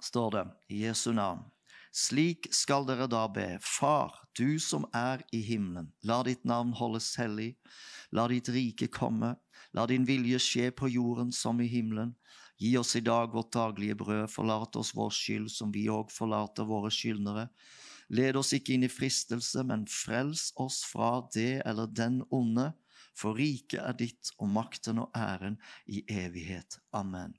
står 0.02 0.30
det 0.34 0.46
i 0.72 0.80
Jesu 0.86 1.12
navn. 1.12 1.44
Slik 1.92 2.48
skal 2.56 2.86
dere 2.88 3.04
da 3.06 3.26
be. 3.28 3.58
Far, 3.60 4.16
du 4.32 4.56
som 4.58 4.86
er 4.96 5.20
i 5.30 5.42
himmelen. 5.44 5.90
La 6.08 6.22
ditt 6.24 6.46
navn 6.48 6.72
holdes 6.78 7.12
hellig. 7.20 7.52
La 8.16 8.24
ditt 8.32 8.48
rike 8.48 8.88
komme. 8.88 9.34
La 9.76 9.84
din 9.86 10.08
vilje 10.08 10.40
skje 10.40 10.70
på 10.72 10.88
jorden 10.88 11.30
som 11.36 11.60
i 11.60 11.68
himmelen. 11.68 12.16
Gi 12.62 12.76
oss 12.78 12.94
i 12.96 13.00
dag 13.02 13.32
vårt 13.34 13.50
daglige 13.52 13.96
brød. 13.98 14.28
Forlat 14.30 14.76
oss 14.78 14.92
vår 14.94 15.10
skyld, 15.10 15.50
som 15.50 15.72
vi 15.74 15.88
òg 15.90 16.12
forlater 16.14 16.68
våre 16.68 16.92
skyldnere. 16.94 17.48
Led 18.14 18.36
oss 18.38 18.52
ikke 18.54 18.76
inn 18.76 18.86
i 18.86 18.92
fristelse, 18.92 19.64
men 19.66 19.82
frels 19.90 20.52
oss 20.62 20.82
fra 20.86 21.24
det 21.34 21.64
eller 21.66 21.90
den 21.90 22.20
onde. 22.30 22.68
For 23.18 23.34
riket 23.34 23.80
er 23.82 23.96
ditt, 23.98 24.30
og 24.38 24.52
makten 24.54 25.02
og 25.02 25.10
æren 25.18 25.58
i 25.90 26.04
evighet. 26.06 26.78
Amen. 26.94 27.34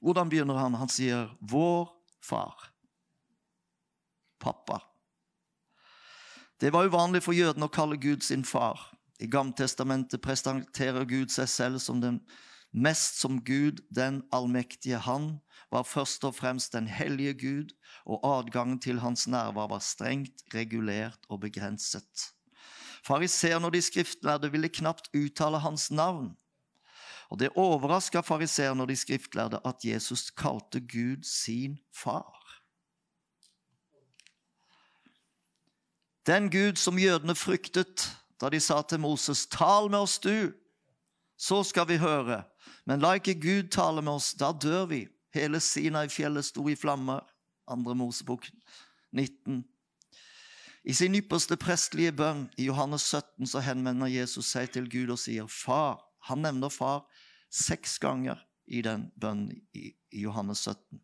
Hvordan 0.00 0.30
begynner 0.30 0.54
han? 0.54 0.78
Han 0.78 0.88
sier 0.88 1.34
'Vår 1.40 1.90
far' 2.22 2.70
pappa. 4.40 4.82
Det 6.60 6.70
var 6.70 6.84
uvanlig 6.84 7.22
for 7.22 7.32
jødene 7.32 7.66
å 7.66 7.72
kalle 7.72 7.96
Gud 7.96 8.22
sin 8.22 8.44
far. 8.44 8.80
I 9.20 9.26
Gammeltestamentet 9.26 10.22
presenterer 10.22 11.04
Gud 11.04 11.32
seg 11.32 11.48
selv 11.48 11.80
som 11.80 12.00
den 12.00 12.20
mest 12.72 13.20
som 13.20 13.44
Gud, 13.44 13.82
den 13.94 14.22
allmektige. 14.32 14.98
Han 14.98 15.38
var 15.70 15.82
først 15.82 16.24
og 16.24 16.34
fremst 16.34 16.72
den 16.72 16.86
hellige 16.86 17.34
Gud, 17.34 17.74
og 18.04 18.38
adgangen 18.38 18.80
til 18.80 19.00
hans 19.00 19.28
nærvær 19.28 19.68
var 19.70 19.78
strengt 19.78 20.42
regulert 20.54 21.18
og 21.28 21.40
begrenset. 21.40 22.32
Fariseerne 23.06 23.66
og 23.66 23.72
de 23.72 23.82
skriftlærde 23.82 24.50
ville 24.50 24.68
knapt 24.68 25.08
uttale 25.14 25.58
hans 25.58 25.90
navn. 25.90 26.36
Og 27.30 27.38
Det 27.38 27.50
overraska 27.56 28.20
fariseerne 28.20 28.82
og 28.82 28.88
de 28.88 28.96
skriftlærde 28.96 29.60
at 29.64 29.84
Jesus 29.84 30.30
kalte 30.30 30.80
Gud 30.80 31.22
sin 31.22 31.78
far. 31.94 32.36
Den 36.26 36.50
Gud 36.50 36.76
som 36.76 36.98
jødene 36.98 37.34
fryktet 37.34 38.16
da 38.40 38.48
de 38.48 38.60
sa 38.60 38.82
til 38.82 39.00
Moses, 39.00 39.46
'Tal 39.46 39.90
med 39.90 39.98
oss, 39.98 40.18
du, 40.18 40.52
så 41.36 41.62
skal 41.62 41.88
vi 41.88 41.96
høre.' 41.96 42.49
Men 42.86 43.00
la 43.00 43.14
ikke 43.18 43.38
Gud 43.40 43.70
tale 43.74 44.02
med 44.02 44.12
oss, 44.12 44.34
da 44.34 44.52
dør 44.52 44.86
vi. 44.90 45.04
Hele 45.34 45.60
Sinai-fjellet 45.60 46.44
sto 46.44 46.66
i 46.68 46.76
flammer. 46.76 47.22
Andre 47.70 47.94
Mosebok 47.94 48.48
19. 49.12 49.64
I 50.84 50.94
sin 50.96 51.14
ypperste 51.14 51.58
prestelige 51.60 52.12
bønn 52.16 52.46
i 52.58 52.66
Johannes 52.70 53.04
17 53.04 53.46
så 53.52 53.60
henvender 53.62 54.10
Jesus 54.10 54.48
seg 54.54 54.72
til 54.72 54.88
Gud 54.90 55.12
og 55.12 55.20
sier 55.20 55.46
'far'. 55.46 56.00
Han 56.28 56.42
nevner 56.42 56.68
far 56.68 57.06
seks 57.50 57.98
ganger 57.98 58.40
i 58.66 58.82
den 58.82 59.10
bønnen 59.20 59.52
i 59.74 59.92
Johannes 60.12 60.58
17. 60.58 61.00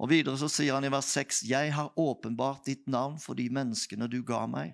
Og 0.00 0.08
Videre 0.08 0.38
så 0.40 0.48
sier 0.48 0.74
han 0.74 0.84
i 0.84 0.92
vers 0.92 1.12
6.: 1.12 1.42
Jeg 1.48 1.74
har 1.74 1.92
åpenbart 1.96 2.64
ditt 2.66 2.86
navn 2.88 3.18
for 3.20 3.34
de 3.34 3.48
menneskene 3.52 4.08
du 4.08 4.22
ga 4.24 4.46
meg. 4.46 4.72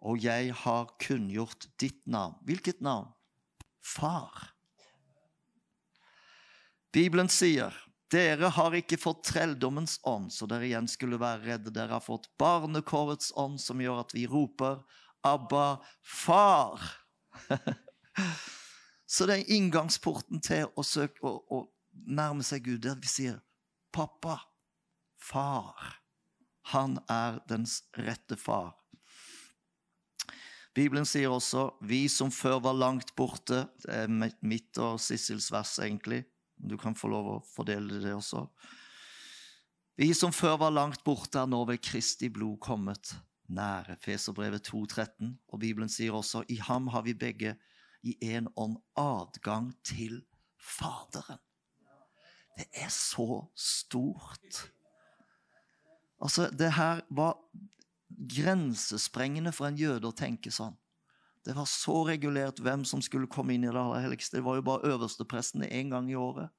Og 0.00 0.22
jeg 0.22 0.54
har 0.54 0.94
kunngjort 1.02 1.66
ditt 1.80 2.06
navn. 2.06 2.38
Hvilket 2.46 2.80
navn? 2.80 3.10
Far. 3.80 4.52
Bibelen 6.92 7.28
sier 7.30 7.74
dere 8.10 8.48
har 8.50 8.74
ikke 8.74 8.98
fått 8.98 9.22
trelldommens 9.28 10.00
ånd, 10.08 10.32
så 10.34 10.48
dere 10.50 10.66
igjen 10.66 10.88
skulle 10.90 11.20
være 11.20 11.44
redde. 11.44 11.70
Dere 11.74 11.94
har 11.94 12.02
fått 12.02 12.26
barnekårets 12.42 13.30
ånd, 13.38 13.60
som 13.62 13.82
gjør 13.82 14.02
at 14.02 14.14
vi 14.16 14.26
roper 14.26 14.82
'Abba, 15.22 15.84
far'. 16.02 16.80
så 19.14 19.26
det 19.28 19.36
er 19.36 19.52
inngangsporten 19.54 20.40
til 20.42 20.66
å 20.74 20.82
søke 20.82 21.22
å, 21.22 21.38
å 21.46 21.58
nærme 21.92 22.42
seg 22.42 22.64
Gud, 22.66 22.82
der 22.82 22.98
vi 22.98 23.06
sier 23.06 23.38
'pappa', 23.94 24.40
'far'. 25.20 26.00
Han 26.74 26.98
er 27.08 27.38
dens 27.46 27.82
rette 27.94 28.36
far. 28.36 28.79
Bibelen 30.74 31.06
sier 31.06 31.28
også 31.28 31.70
'vi 31.82 32.08
som 32.08 32.30
før 32.30 32.60
var 32.60 32.72
langt 32.72 33.16
borte'. 33.16 33.66
Det 33.82 33.94
er 33.94 34.34
mitt 34.42 34.78
og 34.78 35.00
Sissels 35.00 35.50
vers, 35.52 35.78
egentlig. 35.78 36.24
Du 36.70 36.76
kan 36.76 36.94
få 36.94 37.08
lov 37.08 37.26
å 37.26 37.44
fordele 37.54 38.02
det 38.02 38.14
også. 38.14 38.46
Vi 39.96 40.12
som 40.14 40.32
før 40.32 40.56
var 40.56 40.70
langt 40.70 41.04
borte, 41.04 41.38
er 41.38 41.46
nå 41.46 41.64
ved 41.64 41.82
Kristi 41.82 42.28
blod 42.28 42.60
kommet 42.60 43.16
nære. 43.48 43.96
Feserbrevet 44.00 44.62
2,13. 44.62 45.38
Og 45.48 45.60
Bibelen 45.60 45.88
sier 45.88 46.12
også 46.12 46.44
'i 46.48 46.56
ham 46.56 46.86
har 46.86 47.02
vi 47.02 47.14
begge 47.14 47.56
i 48.02 48.16
én 48.22 48.46
ånd 48.56 48.76
adgang 48.96 49.72
til 49.84 50.22
Faderen'. 50.56 51.38
Det 52.56 52.66
er 52.72 52.88
så 52.88 53.46
stort. 53.56 54.70
Altså, 56.20 56.50
det 56.50 56.72
her 56.72 57.00
var 57.10 57.36
grensesprengende 58.30 59.52
for 59.52 59.68
en 59.68 59.78
jøde 59.78 60.08
å 60.08 60.16
tenke 60.16 60.52
sånn. 60.54 60.76
Det 61.44 61.54
var 61.56 61.68
så 61.68 62.02
regulert 62.04 62.60
hvem 62.60 62.84
som 62.84 63.00
skulle 63.02 63.30
komme 63.30 63.54
inn 63.54 63.64
i 63.64 63.70
det 63.70 63.80
aller 63.80 64.04
helligste. 64.04 64.38
Det 64.38 64.44
var 64.44 64.58
jo 64.58 64.66
bare 64.66 64.92
øversteprestene 64.92 65.70
én 65.72 65.92
gang 65.92 66.10
i 66.10 66.18
året. 66.18 66.52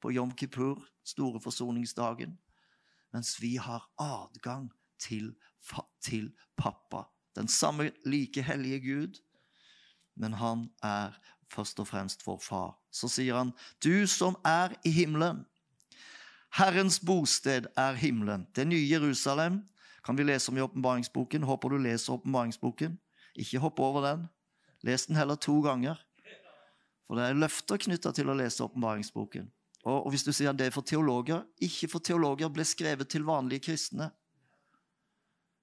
På 0.00 0.12
Jom 0.12 0.32
Kippur, 0.36 0.82
store 1.04 1.40
forsoningsdagen. 1.40 2.36
Mens 3.12 3.38
vi 3.40 3.56
har 3.56 3.88
adgang 3.98 4.68
til, 5.00 5.32
til 6.04 6.30
pappa. 6.56 7.06
Den 7.36 7.48
samme 7.48 7.90
like 8.04 8.42
hellige 8.42 8.80
Gud, 8.80 9.20
men 10.16 10.32
han 10.32 10.68
er 10.82 11.16
først 11.50 11.80
og 11.80 11.88
fremst 11.88 12.26
vår 12.26 12.38
far. 12.44 12.76
Så 12.92 13.08
sier 13.08 13.36
han, 13.36 13.52
'Du 13.82 14.06
som 14.06 14.36
er 14.44 14.76
i 14.84 14.90
himmelen'. 14.90 15.44
Herrens 16.52 17.00
bosted 17.00 17.66
er 17.76 17.92
himmelen. 17.94 18.46
Det 18.56 18.66
nye 18.66 18.90
Jerusalem 18.90 19.62
kan 20.10 20.16
vi 20.16 20.24
lese 20.24 20.50
om 20.50 20.58
i 20.58 20.60
åpenbaringsboken. 20.60 21.42
Håper 21.42 21.70
du 21.70 21.78
leser 21.78 22.12
åpenbaringsboken. 22.12 22.96
Ikke 23.38 23.60
hopp 23.62 23.78
over 23.78 24.02
den. 24.02 24.24
Les 24.82 25.06
den 25.06 25.14
heller 25.14 25.36
to 25.38 25.60
ganger. 25.62 26.00
For 27.06 27.14
det 27.14 27.28
er 27.28 27.38
løfter 27.38 27.78
knytta 27.78 28.10
til 28.16 28.32
å 28.32 28.34
lese 28.34 28.64
åpenbaringsboken. 28.64 29.46
Og, 29.84 29.94
og 30.00 30.08
hvis 30.10 30.26
du 30.26 30.32
sier 30.34 30.50
det 30.50 30.66
er 30.66 30.74
for 30.74 30.82
teologer 30.82 31.44
Ikke 31.62 31.88
for 31.88 32.02
teologer 32.02 32.50
ble 32.50 32.66
skrevet 32.66 33.06
til 33.06 33.22
vanlige 33.22 33.68
kristne. 33.68 34.10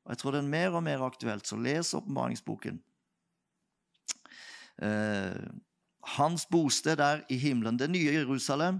Og 0.08 0.16
Jeg 0.16 0.24
tror 0.24 0.38
det 0.38 0.44
er 0.46 0.50
mer 0.56 0.80
og 0.80 0.86
mer 0.88 1.04
aktuelt, 1.04 1.44
så 1.44 1.60
les 1.60 1.92
åpenbaringsboken. 2.00 2.80
Eh, 4.80 5.46
hans 6.16 6.48
bosted 6.48 7.04
er 7.04 7.28
i 7.28 7.36
himmelen. 7.36 7.76
Det 7.76 7.92
nye 7.92 8.16
Jerusalem. 8.16 8.80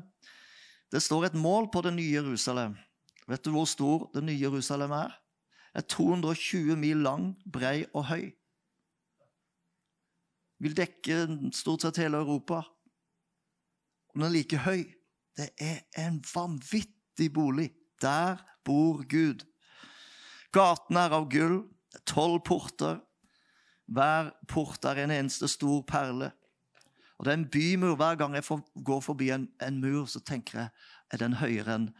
Det 0.88 1.04
står 1.04 1.26
et 1.26 1.40
mål 1.44 1.74
på 1.76 1.84
det 1.84 1.98
nye 2.00 2.22
Jerusalem. 2.22 2.80
Vet 3.28 3.44
du 3.44 3.52
hvor 3.52 3.68
stor 3.68 4.08
det 4.16 4.24
nye 4.24 4.40
Jerusalem 4.48 4.96
er? 5.04 5.24
Er 5.78 5.86
220 5.86 6.76
mil 6.76 7.04
lang, 7.06 7.36
brei 7.54 7.86
og 7.94 8.08
høy. 8.10 8.32
Vil 10.58 10.74
dekke 10.74 11.20
stort 11.54 11.86
sett 11.86 12.00
hele 12.02 12.18
Europa. 12.18 12.64
Og 14.10 14.16
den 14.18 14.26
er 14.26 14.34
like 14.34 14.64
høy. 14.66 14.88
Det 15.38 15.52
er 15.62 15.84
en 16.02 16.18
vanvittig 16.34 17.30
bolig. 17.34 17.70
Der 18.02 18.42
bor 18.66 19.04
Gud. 19.06 19.46
Gaten 20.54 20.98
er 20.98 21.14
av 21.14 21.30
gull. 21.30 21.62
Tolv 22.10 22.42
porter. 22.46 22.98
Hver 23.86 24.34
port 24.50 24.86
er 24.86 25.04
en 25.04 25.14
eneste 25.14 25.48
stor 25.48 25.84
perle. 25.88 26.32
Og 27.18 27.26
det 27.26 27.32
er 27.32 27.38
en 27.38 27.50
bymur. 27.54 27.96
Hver 27.96 28.18
gang 28.18 28.34
jeg 28.34 28.62
går 28.86 29.02
forbi 29.06 29.30
en, 29.30 29.48
en 29.62 29.82
mur, 29.82 30.06
så 30.10 30.20
tenker 30.26 30.60
jeg 30.60 30.70
er 31.14 31.22
den 31.22 31.38
høyere 31.40 31.78
enn 31.78 31.92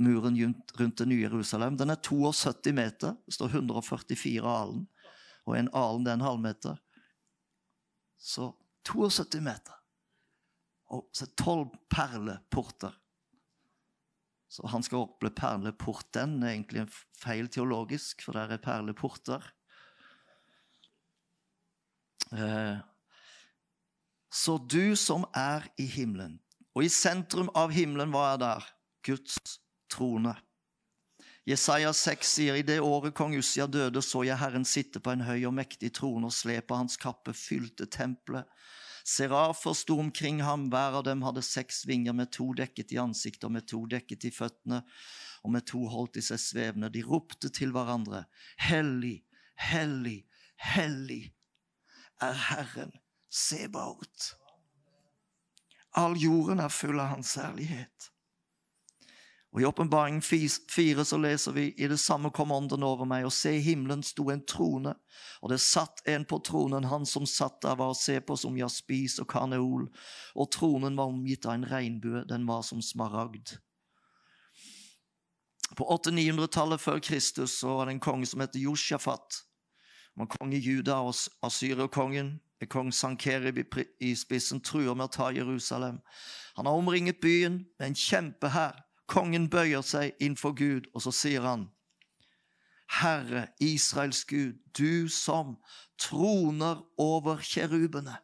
muren 0.00 0.38
rundt 0.78 0.98
det 0.98 1.06
nye 1.08 1.24
Jerusalem. 1.26 1.76
Den 1.76 1.92
er 1.92 2.00
72 2.02 2.72
meter. 2.76 3.16
Det 3.26 3.36
står 3.36 3.54
144 3.60 4.46
alen. 4.48 4.86
Og 5.46 5.58
en 5.58 5.70
alen 5.76 6.08
er 6.08 6.18
en 6.18 6.24
halvmeter. 6.24 6.80
Så 8.16 8.50
72 8.88 9.40
meter. 9.44 9.76
Og 10.90 11.06
så 11.14 11.28
tolv 11.38 11.70
perleporter. 11.92 12.96
Så 14.50 14.66
han 14.66 14.82
skal 14.82 15.04
opple 15.04 15.30
perleporten. 15.30 16.40
Det 16.40 16.48
er 16.48 16.56
egentlig 16.56 16.82
en 16.82 16.94
feil 17.20 17.48
teologisk, 17.48 18.24
for 18.26 18.34
der 18.34 18.56
er 18.56 18.62
perleporter. 18.62 19.44
Eh, 22.34 22.78
så 24.30 24.58
du 24.58 24.96
som 24.96 25.24
er 25.34 25.64
i 25.82 25.86
himmelen 25.90 26.36
Og 26.78 26.84
i 26.86 26.88
sentrum 26.88 27.48
av 27.58 27.72
himmelen, 27.74 28.12
hva 28.14 28.28
er 28.34 28.36
der? 28.38 28.66
Guds 29.02 29.40
trone. 29.90 30.34
Jesaja 31.48 31.92
6 31.96 32.34
sier 32.36 32.58
i 32.60 32.66
det 32.66 32.78
året 32.84 33.14
kong 33.16 33.32
Ussia 33.38 33.66
døde, 33.66 34.02
så 34.04 34.22
jeg 34.26 34.38
Herren 34.38 34.66
sitte 34.68 35.00
på 35.00 35.14
en 35.14 35.24
høy 35.24 35.46
og 35.48 35.54
mektig 35.56 35.92
trone, 35.96 36.28
og 36.28 36.36
slepet 36.36 36.76
hans 36.76 37.00
kappe 37.00 37.34
fylte 37.34 37.88
tempelet. 37.90 38.46
Serafer 39.08 39.74
sto 39.74 39.96
omkring 39.98 40.42
ham, 40.44 40.68
hver 40.70 41.00
av 41.00 41.06
dem 41.08 41.24
hadde 41.24 41.42
seks 41.42 41.86
vinger, 41.88 42.14
med 42.14 42.30
to 42.36 42.50
dekket 42.54 42.92
i 42.92 43.00
ansiktet 43.00 43.48
og 43.48 43.54
med 43.56 43.66
to 43.66 43.80
dekket 43.90 44.28
i 44.28 44.32
føttene, 44.34 44.82
og 45.42 45.54
med 45.56 45.66
to 45.66 45.80
holdt 45.88 46.18
de 46.18 46.24
seg 46.24 46.42
svevende. 46.42 46.92
De 46.92 47.02
ropte 47.06 47.48
til 47.48 47.72
hverandre, 47.74 48.26
Hellig, 48.60 49.22
hellig, 49.56 50.20
hellig 50.60 51.22
er 52.20 52.36
Herren 52.50 52.92
Sebaot. 53.32 54.34
All 55.96 56.14
jorden 56.20 56.60
er 56.60 56.70
full 56.70 57.00
av 57.00 57.16
Hans 57.16 57.34
herlighet. 57.40 58.09
Og 59.50 59.62
I 59.62 59.66
Åpenbaringen 59.66 60.22
4 60.22 61.04
så 61.04 61.18
leser 61.18 61.52
vi 61.56 61.64
i 61.74 61.88
det 61.90 61.98
samme 61.98 62.30
kom 62.30 62.52
ånden 62.54 62.84
over 62.86 63.08
meg, 63.08 63.24
og 63.26 63.32
se, 63.34 63.56
himmelen 63.58 64.02
sto 64.06 64.28
en 64.30 64.44
trone, 64.46 64.92
og 65.42 65.50
det 65.50 65.58
satt 65.64 66.04
en 66.06 66.22
på 66.24 66.38
tronen. 66.46 66.86
Han 66.86 67.06
som 67.06 67.26
satt 67.26 67.58
der, 67.64 67.74
var 67.80 67.90
å 67.90 67.98
se 67.98 68.20
på 68.22 68.36
som 68.38 68.58
jaspis 68.58 69.18
og 69.18 69.26
karneol, 69.32 69.88
og 70.38 70.52
tronen 70.54 70.94
var 70.98 71.10
omgitt 71.10 71.48
av 71.48 71.56
en 71.56 71.66
regnbue, 71.66 72.22
den 72.30 72.46
var 72.46 72.62
som 72.62 72.82
smaragd. 72.82 73.56
På 75.74 75.86
800-900-tallet 75.96 76.82
før 76.82 77.02
Kristus 77.02 77.56
så 77.58 77.74
var 77.74 77.88
det 77.88 77.96
en 77.96 78.04
konge 78.04 78.28
som 78.30 78.42
het 78.42 78.58
Josjafat. 78.58 79.40
Han 80.14 80.26
var 80.26 80.30
konge 80.36 80.60
Juda, 80.62 81.00
og 81.02 81.14
asyrerkongen 81.46 82.36
med 82.60 82.70
kong 82.70 82.92
Sankerib 82.94 83.58
i 83.98 84.12
spissen 84.18 84.62
truer 84.62 84.94
med 84.94 85.08
å 85.08 85.14
ta 85.14 85.30
Jerusalem. 85.34 85.98
Han 86.54 86.70
har 86.70 86.78
omringet 86.78 87.22
byen 87.22 87.64
med 87.78 87.86
en 87.88 87.98
kjempehær. 87.98 88.78
Kongen 89.10 89.48
bøyer 89.50 89.82
seg 89.82 90.14
innfor 90.22 90.54
Gud, 90.54 90.86
og 90.94 91.02
så 91.02 91.12
sier 91.14 91.42
han, 91.42 91.66
Herre, 93.00 93.48
Israels 93.62 94.24
Gud, 94.26 94.58
du 94.78 95.08
som 95.10 95.56
troner 95.98 96.82
over 96.98 97.42
kjerubene. 97.42 98.16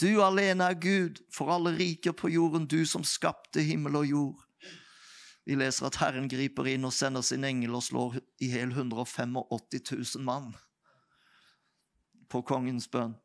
Du 0.00 0.22
alene 0.22 0.68
er 0.70 0.78
Gud 0.80 1.22
for 1.34 1.50
alle 1.52 1.74
riker 1.76 2.14
på 2.16 2.30
jorden, 2.32 2.68
du 2.68 2.84
som 2.86 3.04
skapte 3.04 3.64
himmel 3.64 3.98
og 3.98 4.06
jord. 4.06 4.44
Vi 5.48 5.56
leser 5.56 5.88
at 5.88 5.96
Herren 6.00 6.28
griper 6.28 6.68
inn 6.68 6.84
og 6.84 6.92
sender 6.92 7.24
sin 7.24 7.44
engel 7.48 7.74
og 7.74 7.86
slår 7.86 8.18
i 8.44 8.50
hjel 8.52 8.74
185 8.76 9.32
000 9.40 10.24
mann 10.24 10.52
på 12.28 12.42
kongens 12.44 12.88
bønn. 12.92 13.16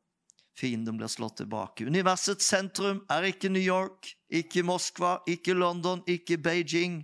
Fienden 0.56 0.98
blir 0.98 1.08
slått 1.08 1.38
tilbake. 1.38 1.86
Universets 1.86 2.46
sentrum 2.46 3.02
er 3.10 3.26
ikke 3.32 3.50
New 3.50 3.64
York, 3.64 4.12
ikke 4.30 4.64
Moskva, 4.64 5.18
ikke 5.28 5.56
London, 5.58 6.04
ikke 6.08 6.38
Beijing. 6.38 7.02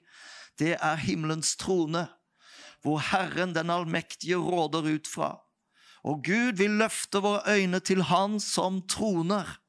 Det 0.60 0.76
er 0.78 1.02
himmelens 1.02 1.56
trone, 1.58 2.06
hvor 2.84 3.02
Herren 3.10 3.56
den 3.56 3.70
allmektige 3.74 4.38
råder 4.38 4.86
ut 4.94 5.08
fra. 5.08 5.32
Og 6.04 6.22
Gud 6.24 6.60
vil 6.62 6.78
løfte 6.80 7.20
våre 7.24 7.42
øyne 7.58 7.80
til 7.80 8.04
Han 8.08 8.40
som 8.40 8.82
troner. 8.88 9.60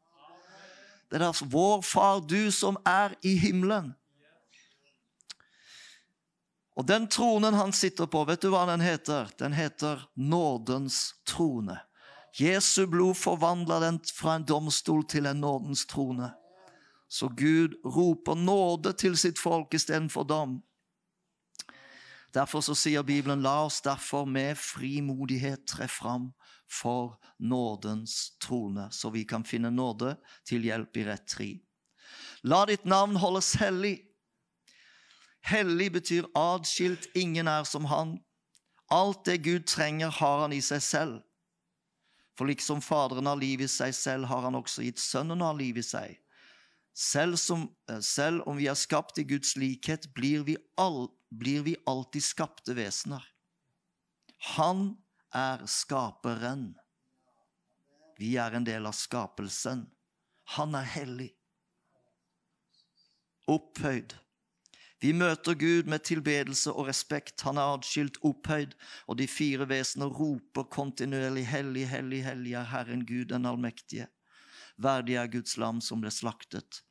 Det 1.10 1.18
er 1.18 1.26
altså 1.26 1.48
vår 1.50 1.80
Far, 1.82 2.20
du 2.20 2.50
som 2.54 2.76
er 2.86 3.16
i 3.26 3.34
himmelen. 3.38 3.94
Og 6.78 6.86
den 6.86 7.08
tronen 7.10 7.54
han 7.54 7.72
sitter 7.72 8.06
på, 8.06 8.22
vet 8.24 8.40
du 8.40 8.52
hva 8.52 8.62
den 8.70 8.80
heter? 8.80 9.28
Den 9.38 9.52
heter 9.52 10.06
nådens 10.14 11.16
trone. 11.26 11.80
Jesu 12.38 12.86
blod 12.86 13.16
forvandla 13.16 13.80
den 13.80 13.98
fra 14.14 14.36
en 14.38 14.46
domstol 14.46 15.04
til 15.08 15.26
en 15.26 15.40
nådens 15.40 15.86
trone. 15.86 16.30
Så 17.08 17.28
Gud 17.28 17.74
roper 17.84 18.34
nåde 18.34 18.92
til 18.92 19.16
sitt 19.18 19.38
folk 19.38 19.74
istedenfor 19.74 20.22
dom. 20.22 20.60
Derfor 22.34 22.62
så 22.62 22.76
sier 22.78 23.02
Bibelen, 23.02 23.42
la 23.42 23.64
oss 23.64 23.80
derfor 23.82 24.24
med 24.24 24.54
frimodighet 24.58 25.66
tre 25.66 25.88
fram 25.88 26.30
for 26.70 27.18
nådens 27.38 28.36
trone, 28.38 28.86
så 28.92 29.10
vi 29.10 29.24
kan 29.24 29.44
finne 29.44 29.70
nåde 29.70 30.14
til 30.46 30.62
hjelp 30.62 30.96
i 30.96 31.04
rett 31.08 31.26
tri. 31.26 31.50
La 32.46 32.62
ditt 32.70 32.86
navn 32.86 33.18
holdes 33.18 33.56
hellig. 33.58 33.98
Hellig 35.42 35.90
betyr 35.92 36.28
adskilt, 36.38 37.08
ingen 37.14 37.48
er 37.48 37.66
som 37.66 37.90
han. 37.90 38.20
Alt 38.90 39.24
det 39.26 39.42
Gud 39.42 39.66
trenger, 39.66 40.10
har 40.10 40.46
han 40.46 40.54
i 40.54 40.62
seg 40.62 40.82
selv. 40.82 41.18
For 42.40 42.48
liksom 42.48 42.80
Faderen 42.80 43.26
har 43.26 43.36
liv 43.36 43.60
i 43.60 43.66
seg 43.68 43.92
selv, 43.92 44.24
har 44.30 44.46
han 44.46 44.54
også 44.56 44.80
gitt 44.86 44.96
Sønnen 44.96 45.42
å 45.44 45.50
ha 45.50 45.56
liv 45.58 45.76
i 45.76 45.82
seg. 45.84 46.14
Selv, 46.96 47.36
som, 47.36 47.66
eh, 47.92 47.98
selv, 48.00 48.46
om 48.48 48.56
vi 48.56 48.64
er 48.72 48.78
skapt 48.80 49.18
i 49.20 49.26
Guds 49.28 49.58
likhet, 49.60 50.06
blir 50.16 50.46
vi, 50.48 50.54
all, 50.80 51.10
blir 51.28 51.60
vi 51.66 51.74
alltid 51.84 52.24
skapte 52.24 52.72
vesener. 52.72 53.20
Han 54.56 54.96
er 55.36 55.66
skaperen. 55.68 56.78
Vi 58.16 58.38
er 58.40 58.56
en 58.56 58.64
del 58.64 58.88
av 58.88 58.96
skapelsen. 58.96 59.84
Han 60.56 60.74
er 60.80 60.88
hellig. 60.96 61.30
Opphøyd. 63.52 64.16
Vi 65.00 65.12
møter 65.16 65.54
Gud 65.56 65.88
med 65.88 66.04
tilbedelse 66.04 66.72
og 66.72 66.90
respekt. 66.90 67.40
Han 67.46 67.56
er 67.56 67.72
adskilt 67.72 68.18
opphøyd, 68.20 68.74
og 69.08 69.16
de 69.16 69.26
fire 69.28 69.68
vesener 69.68 70.12
roper 70.12 70.66
kontinuerlig 70.68 71.46
Hellig, 71.48 71.86
hellig, 71.88 72.20
hellig 72.24 72.52
er 72.52 72.68
Herren 72.68 73.06
Gud 73.08 73.30
den 73.32 73.48
allmektige. 73.48 74.10
Verdig 74.76 75.16
er 75.16 75.30
Guds 75.32 75.56
lam 75.56 75.80
som 75.80 76.04
ble 76.04 76.12
slaktet. 76.12 76.82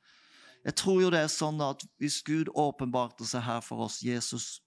Jeg 0.66 0.76
tror 0.76 1.02
jo 1.04 1.12
det 1.14 1.22
er 1.22 1.30
sånn 1.32 1.62
at 1.64 1.86
hvis 2.02 2.20
Gud 2.26 2.50
åpenbarte 2.58 3.28
seg 3.30 3.46
her 3.46 3.62
for 3.66 3.86
oss, 3.86 4.02
Jesus 4.04 4.60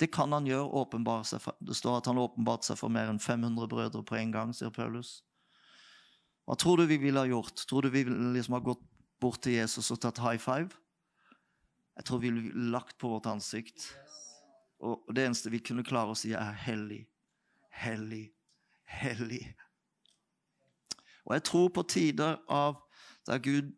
Det 0.00 0.08
kan 0.10 0.32
han 0.32 0.46
gjøre. 0.46 0.74
åpenbare 0.74 1.24
seg 1.24 1.40
for, 1.40 1.54
Det 1.60 1.76
står 1.76 1.98
at 1.98 2.06
han 2.06 2.18
åpenbarte 2.18 2.66
seg 2.66 2.78
for 2.78 2.88
mer 2.88 3.06
enn 3.08 3.20
500 3.20 3.68
brødre 3.68 4.02
på 4.02 4.16
en 4.18 4.32
gang, 4.32 4.52
sier 4.52 4.70
Paulus. 4.70 5.22
Hva 6.44 6.56
tror 6.56 6.76
du 6.76 6.86
vi 6.86 6.98
ville 6.98 7.20
ha 7.20 7.26
gjort? 7.26 7.62
Tror 7.68 7.82
du 7.82 7.90
vi 7.90 8.02
ville 8.02 8.32
liksom 8.34 8.54
ha 8.54 8.60
gått 8.60 8.82
bort 9.20 9.40
til 9.42 9.52
Jesus 9.52 9.92
og 9.94 10.00
tatt 10.00 10.18
high 10.18 10.38
five? 10.38 10.74
Jeg 11.96 12.04
tror 12.04 12.18
vi 12.18 12.30
ville 12.30 12.70
lagt 12.70 12.98
på 12.98 13.08
vårt 13.08 13.26
ansikt. 13.30 13.92
Og 14.84 15.04
det 15.14 15.24
eneste 15.24 15.52
vi 15.52 15.62
kunne 15.64 15.86
klare 15.86 16.12
å 16.12 16.18
si, 16.18 16.32
er 16.34 16.56
hellig, 16.66 17.04
hellig, 17.70 18.26
hellig. 18.84 19.44
Og 21.24 21.36
jeg 21.36 21.46
tror 21.48 21.70
på 21.72 21.86
tider 21.88 22.40
av 22.52 22.80
der 23.26 23.40
Gud 23.40 23.72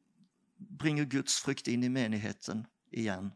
bringer 0.57 1.05
Guds 1.05 1.38
frykt 1.44 1.68
inn 1.68 1.85
i 1.85 1.92
menigheten 1.92 2.64
igjen. 2.90 3.31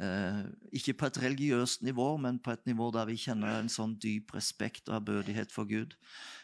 Eh, 0.00 0.44
ikke 0.72 0.94
på 0.96 1.06
et 1.10 1.18
religiøst 1.22 1.82
nivå, 1.84 2.16
men 2.16 2.38
på 2.40 2.54
et 2.54 2.62
nivå 2.66 2.88
der 2.94 3.04
vi 3.10 3.18
kjenner 3.20 3.58
en 3.58 3.68
sånn 3.68 3.98
dyp 4.00 4.32
respekt 4.32 4.88
og 4.88 4.96
ærbødighet 4.96 5.52
for 5.52 5.68
Gud. 5.68 5.92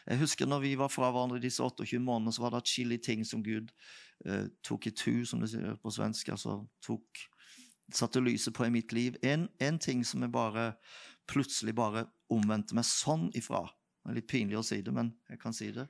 Jeg 0.05 0.21
husker 0.21 0.45
når 0.45 0.61
vi 0.61 0.75
var 0.77 0.93
fra 0.93 1.09
hverandre 1.09 1.41
disse 1.41 1.65
28 1.65 1.97
månedene, 1.97 2.35
så 2.35 2.45
var 2.45 2.53
det 2.53 2.61
atskillige 2.61 3.07
ting 3.09 3.25
som 3.25 3.41
Gud 3.43 3.73
eh, 4.25 4.47
tok 4.65 4.87
i 4.89 4.93
tu, 4.95 5.25
som 5.25 5.41
det 5.43 5.51
sier 5.51 5.77
på 5.81 5.93
svensk. 5.93 6.29
altså 6.35 6.61
tok, 6.85 7.27
Satte 7.93 8.19
lyset 8.19 8.51
på 8.53 8.65
i 8.65 8.71
mitt 8.73 8.91
liv. 8.91 9.15
En, 9.23 9.47
en 9.63 9.77
ting 9.79 10.03
som 10.03 10.21
jeg 10.21 10.31
bare 10.33 10.73
plutselig 11.27 11.75
bare 11.75 12.07
omvendte 12.33 12.75
meg 12.75 12.83
sånn 12.87 13.29
ifra. 13.35 13.61
Det 14.03 14.11
er 14.11 14.17
litt 14.19 14.31
pinlig 14.31 14.57
å 14.59 14.65
si 14.65 14.81
det, 14.83 14.91
men 14.95 15.13
jeg 15.29 15.39
kan 15.39 15.55
si 15.55 15.69
det. 15.75 15.87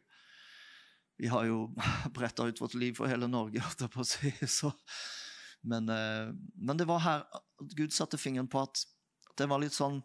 Vi 1.18 1.30
har 1.34 1.48
jo 1.50 1.72
bretta 2.18 2.46
ut 2.46 2.62
vårt 2.62 2.78
liv 2.78 2.98
for 2.98 3.10
hele 3.10 3.30
Norge, 3.30 3.62
holdt 3.64 3.82
jeg 3.86 3.94
på 3.94 4.04
å 4.04 4.08
si. 4.08 4.34
så 4.60 4.74
men, 5.68 5.90
eh, 5.90 6.30
men, 6.54 6.78
det 6.78 6.86
var 6.88 7.02
her 7.04 7.26
at 7.34 7.74
Gud 7.76 7.94
satte 7.94 8.20
fingeren 8.22 8.50
på 8.50 8.62
at 8.62 8.84
det 9.38 9.50
var 9.50 9.62
litt 9.62 9.76
sånn 9.76 10.00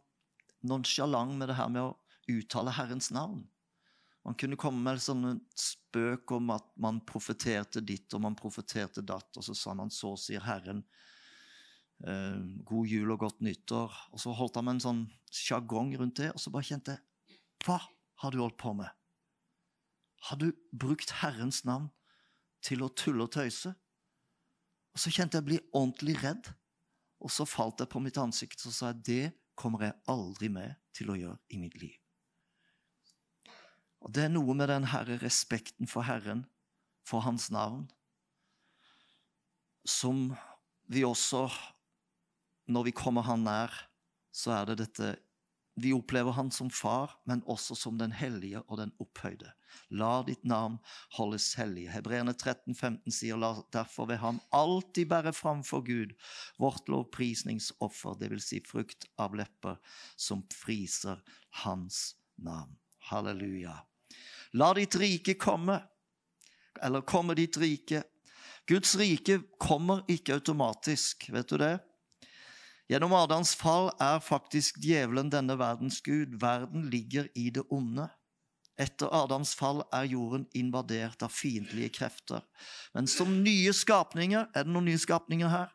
nonsjalant 0.66 1.36
med 1.38 1.50
det 1.50 1.58
her 1.58 1.68
med 1.72 1.84
å 1.84 1.96
uttale 2.32 2.74
Herrens 2.74 3.10
navn. 3.14 3.44
Man 4.22 4.36
kunne 4.38 4.58
komme 4.60 4.78
med 4.84 5.02
sånne 5.02 5.34
spøk 5.58 6.30
om 6.36 6.52
at 6.54 6.68
man 6.80 7.00
profeterte 7.06 7.82
ditt 7.82 8.12
og 8.14 8.22
man 8.22 8.38
profeterte 8.38 9.02
datt, 9.02 9.34
og 9.36 9.42
så 9.42 9.54
sa 9.54 9.74
man 9.74 9.90
'så 9.90 10.16
sier 10.16 10.40
Herren'. 10.40 10.84
Eh, 12.06 12.38
god 12.66 12.86
jul 12.86 13.10
og 13.10 13.18
godt 13.18 13.40
nyttår. 13.40 13.92
Og 14.12 14.20
så 14.20 14.32
holdt 14.34 14.56
han 14.58 14.64
med 14.64 14.74
en 14.74 14.86
sånn 14.86 15.02
sjargong 15.30 15.94
rundt 15.98 16.16
det, 16.16 16.32
og 16.32 16.40
så 16.40 16.50
bare 16.50 16.66
kjente 16.66 16.96
jeg 16.96 17.38
Hva 17.64 17.78
har 18.22 18.30
du 18.30 18.38
holdt 18.38 18.58
på 18.58 18.72
med? 18.74 18.90
Har 20.26 20.36
du 20.36 20.52
brukt 20.72 21.10
Herrens 21.22 21.64
navn 21.64 21.90
til 22.62 22.82
å 22.82 22.90
tulle 22.94 23.22
og 23.26 23.32
tøyse? 23.34 23.74
Og 24.92 24.98
Så 24.98 25.10
kjente 25.10 25.38
jeg 25.38 25.46
bli 25.46 25.58
ordentlig 25.72 26.18
redd, 26.22 26.52
og 27.22 27.30
så 27.30 27.46
falt 27.46 27.80
jeg 27.80 27.88
på 27.88 28.02
mitt 28.02 28.18
ansikt 28.18 28.66
og 28.66 28.74
sa 28.74 28.90
jeg, 28.92 29.02
det 29.06 29.32
kommer 29.54 29.86
jeg 29.86 29.98
aldri 30.10 30.50
med 30.52 30.74
til 30.92 31.10
å 31.10 31.18
gjøre 31.18 31.38
i 31.54 31.58
mitt 31.62 31.78
liv. 31.80 32.01
Og 34.02 34.12
Det 34.12 34.26
er 34.26 34.32
noe 34.32 34.54
med 34.58 34.68
den 34.68 34.88
herre 34.90 35.18
respekten 35.22 35.86
for 35.90 36.06
Herren, 36.06 36.46
for 37.06 37.22
Hans 37.22 37.50
navn, 37.50 37.88
som 39.86 40.32
vi 40.90 41.02
også, 41.04 41.48
når 42.70 42.90
vi 42.90 42.94
kommer 42.94 43.22
Han 43.26 43.44
nær, 43.46 43.74
så 44.32 44.52
er 44.60 44.70
det 44.70 44.78
dette 44.84 45.16
vi 45.80 45.92
opplever 45.96 46.34
han 46.36 46.50
som 46.52 46.68
far, 46.70 47.14
men 47.24 47.40
også 47.48 47.74
som 47.78 47.96
den 47.98 48.12
hellige 48.12 48.60
og 48.66 48.76
den 48.76 48.90
opphøyde. 49.00 49.54
La 49.88 50.20
ditt 50.26 50.44
navn 50.44 50.76
holdes 51.16 51.54
hellig. 51.56 51.86
Hebreerne 51.94 52.34
13, 52.36 52.74
15 52.74 53.14
sier 53.14 53.40
la 53.40 53.54
derfor 53.72 54.10
ved 54.10 54.20
ham 54.20 54.40
alltid 54.52 55.08
bære 55.08 55.32
fram 55.32 55.62
for 55.64 55.84
Gud 55.86 56.12
vårt 56.60 56.92
lovprisningsoffer, 56.92 58.18
dvs. 58.20 58.50
Si 58.50 58.60
frukt 58.68 59.08
av 59.16 59.36
lepper 59.38 59.80
som 60.16 60.44
friser 60.52 61.24
hans 61.64 62.18
navn. 62.36 62.76
Halleluja. 63.08 63.78
La 64.52 64.72
ditt 64.76 64.96
rike 65.00 65.34
komme, 65.40 65.78
eller 66.82 67.04
komme 67.08 67.34
ditt 67.34 67.56
rike. 67.56 68.02
Guds 68.68 68.94
rike 69.00 69.40
kommer 69.58 70.04
ikke 70.12 70.36
automatisk, 70.36 71.30
vet 71.32 71.48
du 71.48 71.56
det? 71.62 71.78
Gjennom 72.92 73.14
Adams 73.16 73.54
fall 73.56 73.88
er 74.02 74.20
faktisk 74.20 74.76
djevelen 74.82 75.30
denne 75.32 75.56
verdens 75.56 76.02
gud. 76.04 76.36
Verden 76.42 76.90
ligger 76.92 77.30
i 77.38 77.48
det 77.54 77.64
onde. 77.72 78.10
Etter 78.80 79.08
Adams 79.14 79.54
fall 79.56 79.80
er 79.92 80.10
jorden 80.10 80.44
invadert 80.58 81.22
av 81.24 81.32
fiendtlige 81.32 81.92
krefter. 81.96 82.44
Men 82.92 83.08
som 83.08 83.30
nye 83.44 83.72
skapninger 83.76 84.48
Er 84.54 84.64
det 84.64 84.72
noen 84.72 84.88
nye 84.90 85.00
skapninger 85.00 85.48
her? 85.48 85.72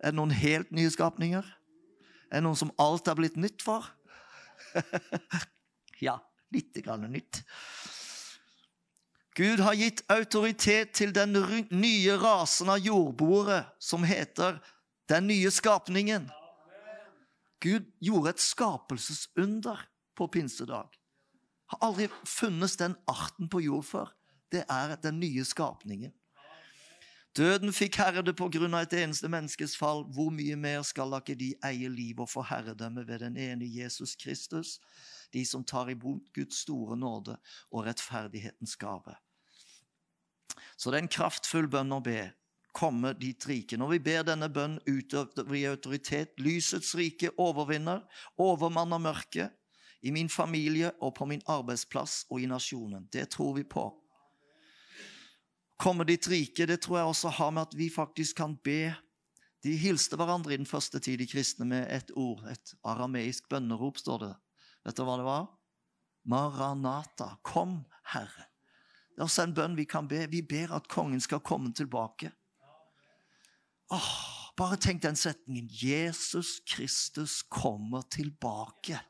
Er 0.00 0.12
det 0.12 0.18
noen 0.20 0.34
helt 0.34 0.72
nye 0.72 0.90
skapninger? 0.92 1.44
Er 2.28 2.40
det 2.40 2.44
noen 2.44 2.60
som 2.60 2.72
alt 2.78 3.08
er 3.08 3.16
blitt 3.16 3.36
nytt 3.40 3.64
for? 3.64 3.88
ja, 6.06 6.18
grann 6.82 7.10
nytt. 7.12 7.42
Gud 9.38 9.60
har 9.60 9.74
gitt 9.74 10.02
autoritet 10.10 10.96
til 10.98 11.12
den 11.14 11.36
nye 11.70 12.16
rasen 12.18 12.68
av 12.68 12.82
jordboere 12.82 13.64
som 13.78 14.02
heter 14.02 14.58
den 15.08 15.28
nye 15.30 15.50
skapningen. 15.50 16.26
Gud 17.62 17.86
gjorde 18.02 18.30
et 18.34 18.42
skapelsesunder 18.42 19.84
på 20.16 20.26
pinsedag. 20.26 20.90
Har 21.70 21.78
aldri 21.82 22.08
funnes 22.26 22.76
den 22.76 22.96
arten 23.06 23.48
på 23.48 23.60
jord 23.60 23.84
før. 23.84 24.12
Det 24.52 24.64
er 24.68 24.96
den 25.02 25.20
nye 25.20 25.44
skapningen. 25.44 26.12
Døden 27.36 27.70
fikk 27.72 28.00
herrede 28.00 28.32
på 28.34 28.48
grunn 28.50 28.74
av 28.74 28.86
et 28.86 28.94
eneste 29.04 29.28
menneskes 29.30 29.76
fall. 29.78 30.02
Hvor 30.14 30.32
mye 30.34 30.56
mer 30.58 30.82
skal 30.82 31.12
da 31.12 31.20
ikke 31.22 31.38
de 31.38 31.52
eie 31.66 31.90
liv 31.92 32.18
og 32.18 32.30
få 32.32 32.42
herredømme 32.48 33.04
ved 33.06 33.22
den 33.22 33.36
ene 33.38 33.68
Jesus 33.68 34.16
Kristus, 34.18 34.78
de 35.32 35.44
som 35.46 35.64
tar 35.64 35.90
imot 35.92 36.32
Guds 36.34 36.62
store 36.64 36.96
nåde 36.96 37.36
og 37.70 37.86
rettferdighetens 37.86 38.76
gave? 38.80 39.16
Så 40.78 40.90
det 40.90 40.98
er 40.98 41.06
en 41.06 41.16
kraftfull 41.18 41.68
bønn 41.70 41.94
å 41.94 42.02
be 42.04 42.20
komme 42.78 43.12
dit 43.18 43.46
rike. 43.48 43.76
Når 43.76 43.94
vi 43.96 44.00
ber 44.10 44.26
denne 44.26 44.48
bønn 44.52 44.78
utøver 44.86 45.56
i 45.56 45.66
autoritet. 45.70 46.36
Lysets 46.38 46.94
rike 46.98 47.32
overvinner, 47.40 48.04
overmanner 48.38 49.02
mørket. 49.02 49.54
I 50.06 50.12
min 50.14 50.28
familie 50.30 50.92
og 51.02 51.16
på 51.18 51.26
min 51.26 51.42
arbeidsplass 51.50 52.28
og 52.30 52.38
i 52.38 52.46
nasjonen. 52.46 53.08
Det 53.10 53.26
tror 53.34 53.56
vi 53.56 53.64
på. 53.66 53.88
Komme 55.78 56.06
dit 56.06 56.22
rike, 56.30 56.66
det 56.66 56.80
tror 56.82 57.00
jeg 57.00 57.10
også 57.10 57.32
har 57.34 57.50
med 57.54 57.66
at 57.66 57.74
vi 57.74 57.88
faktisk 57.90 58.38
kan 58.38 58.54
be. 58.62 58.94
De 59.66 59.74
hilste 59.74 60.14
hverandre 60.14 60.54
i 60.54 60.60
den 60.60 60.70
første 60.70 61.00
tid, 61.02 61.18
de 61.18 61.26
kristne, 61.26 61.66
med 61.66 61.90
et 61.90 62.12
ord. 62.14 62.44
Et 62.50 62.74
arameisk 62.86 63.50
bønnerop, 63.50 63.98
står 63.98 64.22
det. 64.22 64.32
Vet 64.86 64.96
du 64.96 65.04
hva 65.06 65.16
det 65.20 65.26
var? 65.26 65.48
Maranata. 66.28 67.32
Kom, 67.42 67.80
Herre. 68.12 68.48
Det 69.14 69.22
er 69.22 69.26
også 69.26 69.48
en 69.48 69.54
bønn 69.56 69.76
vi 69.78 69.88
kan 69.88 70.06
be. 70.08 70.22
Vi 70.30 70.44
ber 70.46 70.76
at 70.76 70.88
kongen 70.90 71.20
skal 71.20 71.42
komme 71.42 71.72
tilbake. 71.74 72.30
Åh, 73.90 74.10
bare 74.58 74.76
tenk 74.76 75.02
den 75.02 75.16
setningen. 75.16 75.68
Jesus 75.72 76.60
Kristus 76.68 77.40
kommer 77.42 78.04
tilbake. 78.12 79.00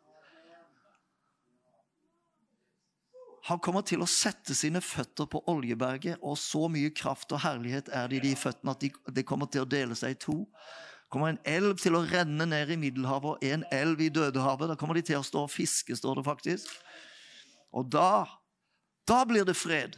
Han 3.48 3.60
kommer 3.64 3.80
til 3.86 4.02
å 4.04 4.08
sette 4.08 4.52
sine 4.56 4.80
føtter 4.84 5.28
på 5.30 5.40
Oljeberget, 5.48 6.18
og 6.20 6.36
så 6.40 6.66
mye 6.68 6.90
kraft 6.92 7.32
og 7.32 7.40
herlighet 7.40 7.88
er 7.88 8.10
det 8.10 8.18
i 8.18 8.26
de 8.26 8.34
føttene 8.36 8.74
at 8.74 8.82
det 8.84 9.14
de 9.16 9.24
kommer 9.24 9.48
til 9.48 9.64
å 9.64 9.68
dele 9.68 9.96
seg 9.96 10.16
i 10.16 10.18
to. 10.20 10.42
Kommer 11.08 11.32
en 11.32 11.40
elv 11.48 11.78
til 11.80 11.96
å 11.96 12.04
renne 12.04 12.46
ned 12.48 12.72
i 12.72 12.78
Middelhavet 12.80 13.30
og 13.36 13.44
en 13.48 13.64
elv 13.72 14.00
i 14.04 14.10
Dødehavet. 14.12 14.68
Da 14.70 14.76
kommer 14.76 14.98
de 14.98 15.04
til 15.08 15.20
å 15.20 15.26
stå 15.26 15.46
og 15.46 15.52
fiske, 15.52 15.96
står 15.96 16.20
det 16.20 16.26
faktisk. 16.26 16.72
Og 17.72 17.88
da, 17.92 18.26
da 19.08 19.22
blir 19.28 19.46
det 19.48 19.56
fred. 19.56 19.96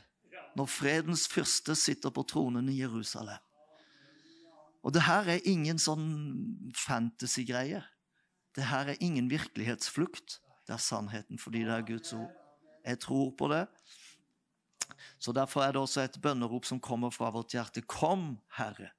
Når 0.59 0.66
fredens 0.70 1.29
fyrste 1.31 1.77
sitter 1.79 2.11
på 2.14 2.25
tronen 2.27 2.68
i 2.70 2.81
Jerusalem. 2.81 3.38
Og 4.81 4.94
det 4.96 5.05
her 5.05 5.29
er 5.29 5.49
ingen 5.49 5.79
sånn 5.79 6.07
fantasy-greie. 6.75 7.83
Det 8.57 8.66
her 8.70 8.90
er 8.90 9.03
ingen 9.05 9.29
virkelighetsflukt. 9.31 10.40
Det 10.66 10.75
er 10.75 10.83
sannheten 10.83 11.38
fordi 11.38 11.66
det 11.66 11.75
er 11.75 11.87
Guds 11.87 12.14
ord. 12.16 12.31
Jeg 12.87 13.03
tror 13.03 13.35
på 13.37 13.51
det. 13.53 13.66
Så 15.20 15.35
Derfor 15.37 15.62
er 15.62 15.75
det 15.75 15.83
også 15.83 16.05
et 16.05 16.18
bønnerop 16.23 16.64
som 16.66 16.81
kommer 16.81 17.12
fra 17.14 17.31
vårt 17.35 17.55
hjerte. 17.55 17.85
Kom, 17.85 18.38
Herre. 18.57 18.90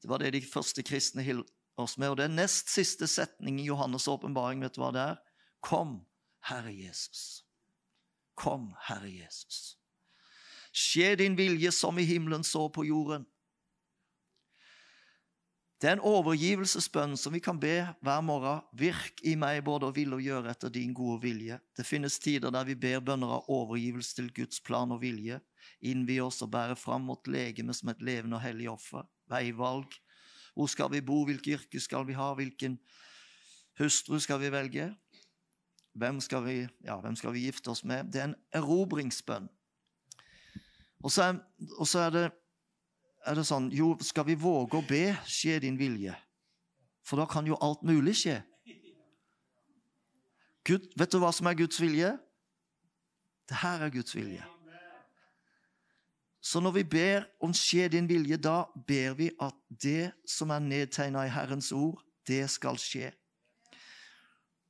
Det 0.00 0.08
var 0.08 0.22
det 0.22 0.32
de 0.34 0.40
første 0.44 0.82
kristne 0.86 1.22
hilste 1.22 1.56
oss 1.80 1.98
med. 1.98 2.12
Og 2.12 2.22
er 2.24 2.32
nest 2.32 2.70
siste 2.72 3.08
setning 3.10 3.60
i 3.60 3.68
Johannes' 3.68 4.08
åpenbaring. 4.10 4.62
Vet 4.64 4.76
du 4.76 4.82
hva 4.82 4.92
det 4.94 5.04
er? 5.14 5.20
Kom, 5.64 6.00
Herre 6.48 6.72
Jesus. 6.72 7.44
Kom, 8.38 8.72
Herre 8.88 9.10
Jesus. 9.10 9.76
Skje 10.72 11.16
din 11.18 11.36
vilje 11.36 11.72
som 11.74 11.98
i 11.98 12.06
himmelen 12.06 12.44
så 12.46 12.68
på 12.72 12.86
jorden. 12.86 13.26
Det 15.80 15.88
er 15.88 15.96
en 15.96 16.04
overgivelsesbønn 16.04 17.14
som 17.16 17.32
vi 17.32 17.40
kan 17.40 17.56
be 17.60 17.78
hver 18.04 18.20
morgen. 18.20 18.60
Virk 18.76 19.22
i 19.24 19.32
meg 19.40 19.62
både 19.64 19.88
å 19.88 19.94
ville 19.96 20.18
og 20.18 20.24
gjøre 20.24 20.52
etter 20.52 20.72
din 20.72 20.92
gode 20.94 21.22
vilje. 21.22 21.56
Det 21.76 21.86
finnes 21.88 22.18
tider 22.20 22.52
der 22.52 22.68
vi 22.68 22.76
ber 22.76 23.00
bønner 23.00 23.38
av 23.38 23.48
overgivelse 23.48 24.18
til 24.18 24.28
Guds 24.36 24.60
plan 24.60 24.92
og 24.92 25.00
vilje. 25.00 25.40
Innvi 25.80 26.18
oss 26.20 26.42
og 26.44 26.52
bære 26.52 26.76
fram 26.76 27.08
mot 27.08 27.32
legeme 27.32 27.72
som 27.76 27.88
et 27.92 28.04
levende 28.04 28.36
og 28.36 28.44
hellig 28.44 28.68
offer. 28.68 29.08
Veivalg. 29.30 29.94
Hvor 30.54 30.66
skal 30.70 30.90
vi 30.92 31.00
bo? 31.00 31.22
Hvilket 31.24 31.60
yrke 31.60 31.80
skal 31.80 32.06
vi 32.08 32.16
ha? 32.18 32.32
Hvilken 32.34 32.78
hustru 33.78 34.18
skal 34.18 34.40
vi 34.42 34.50
velge? 34.52 34.90
Hvem 35.94 36.20
skal 36.20 36.44
vi, 36.44 36.56
ja, 36.84 36.98
hvem 37.00 37.16
skal 37.16 37.34
vi 37.34 37.46
gifte 37.46 37.70
oss 37.72 37.84
med? 37.84 38.12
Det 38.12 38.20
er 38.20 38.30
en 38.30 38.38
erobringsbønn. 38.54 39.48
Og 41.00 41.10
så 41.10 41.22
er, 41.22 41.40
og 41.78 41.88
så 41.88 42.06
er 42.06 42.14
det 42.14 42.26
er 43.28 43.36
det 43.36 43.44
sånn 43.44 43.68
Jo, 43.74 43.92
skal 44.04 44.24
vi 44.30 44.36
våge 44.38 44.78
å 44.78 44.86
be, 44.86 45.10
skje 45.28 45.58
din 45.64 45.76
vilje? 45.80 46.14
For 47.04 47.20
da 47.20 47.26
kan 47.28 47.46
jo 47.48 47.58
alt 47.60 47.82
mulig 47.86 48.16
skje. 48.22 48.38
Gud, 50.64 50.86
vet 50.96 51.12
du 51.12 51.18
hva 51.20 51.32
som 51.34 51.48
er 51.50 51.56
Guds 51.58 51.80
vilje? 51.80 52.12
Det 53.48 53.58
her 53.62 53.82
er 53.82 53.92
Guds 53.92 54.14
vilje. 54.14 54.44
Så 56.40 56.60
når 56.60 56.70
vi 56.70 56.84
ber 56.84 57.24
om 57.40 57.52
'skje 57.52 57.88
din 57.88 58.08
vilje', 58.08 58.36
da 58.36 58.64
ber 58.86 59.14
vi 59.14 59.30
at 59.40 59.54
det 59.82 60.12
som 60.26 60.50
er 60.50 60.58
nedtegna 60.58 61.24
i 61.24 61.28
Herrens 61.28 61.72
ord, 61.72 62.02
det 62.26 62.50
skal 62.50 62.78
skje. 62.78 63.12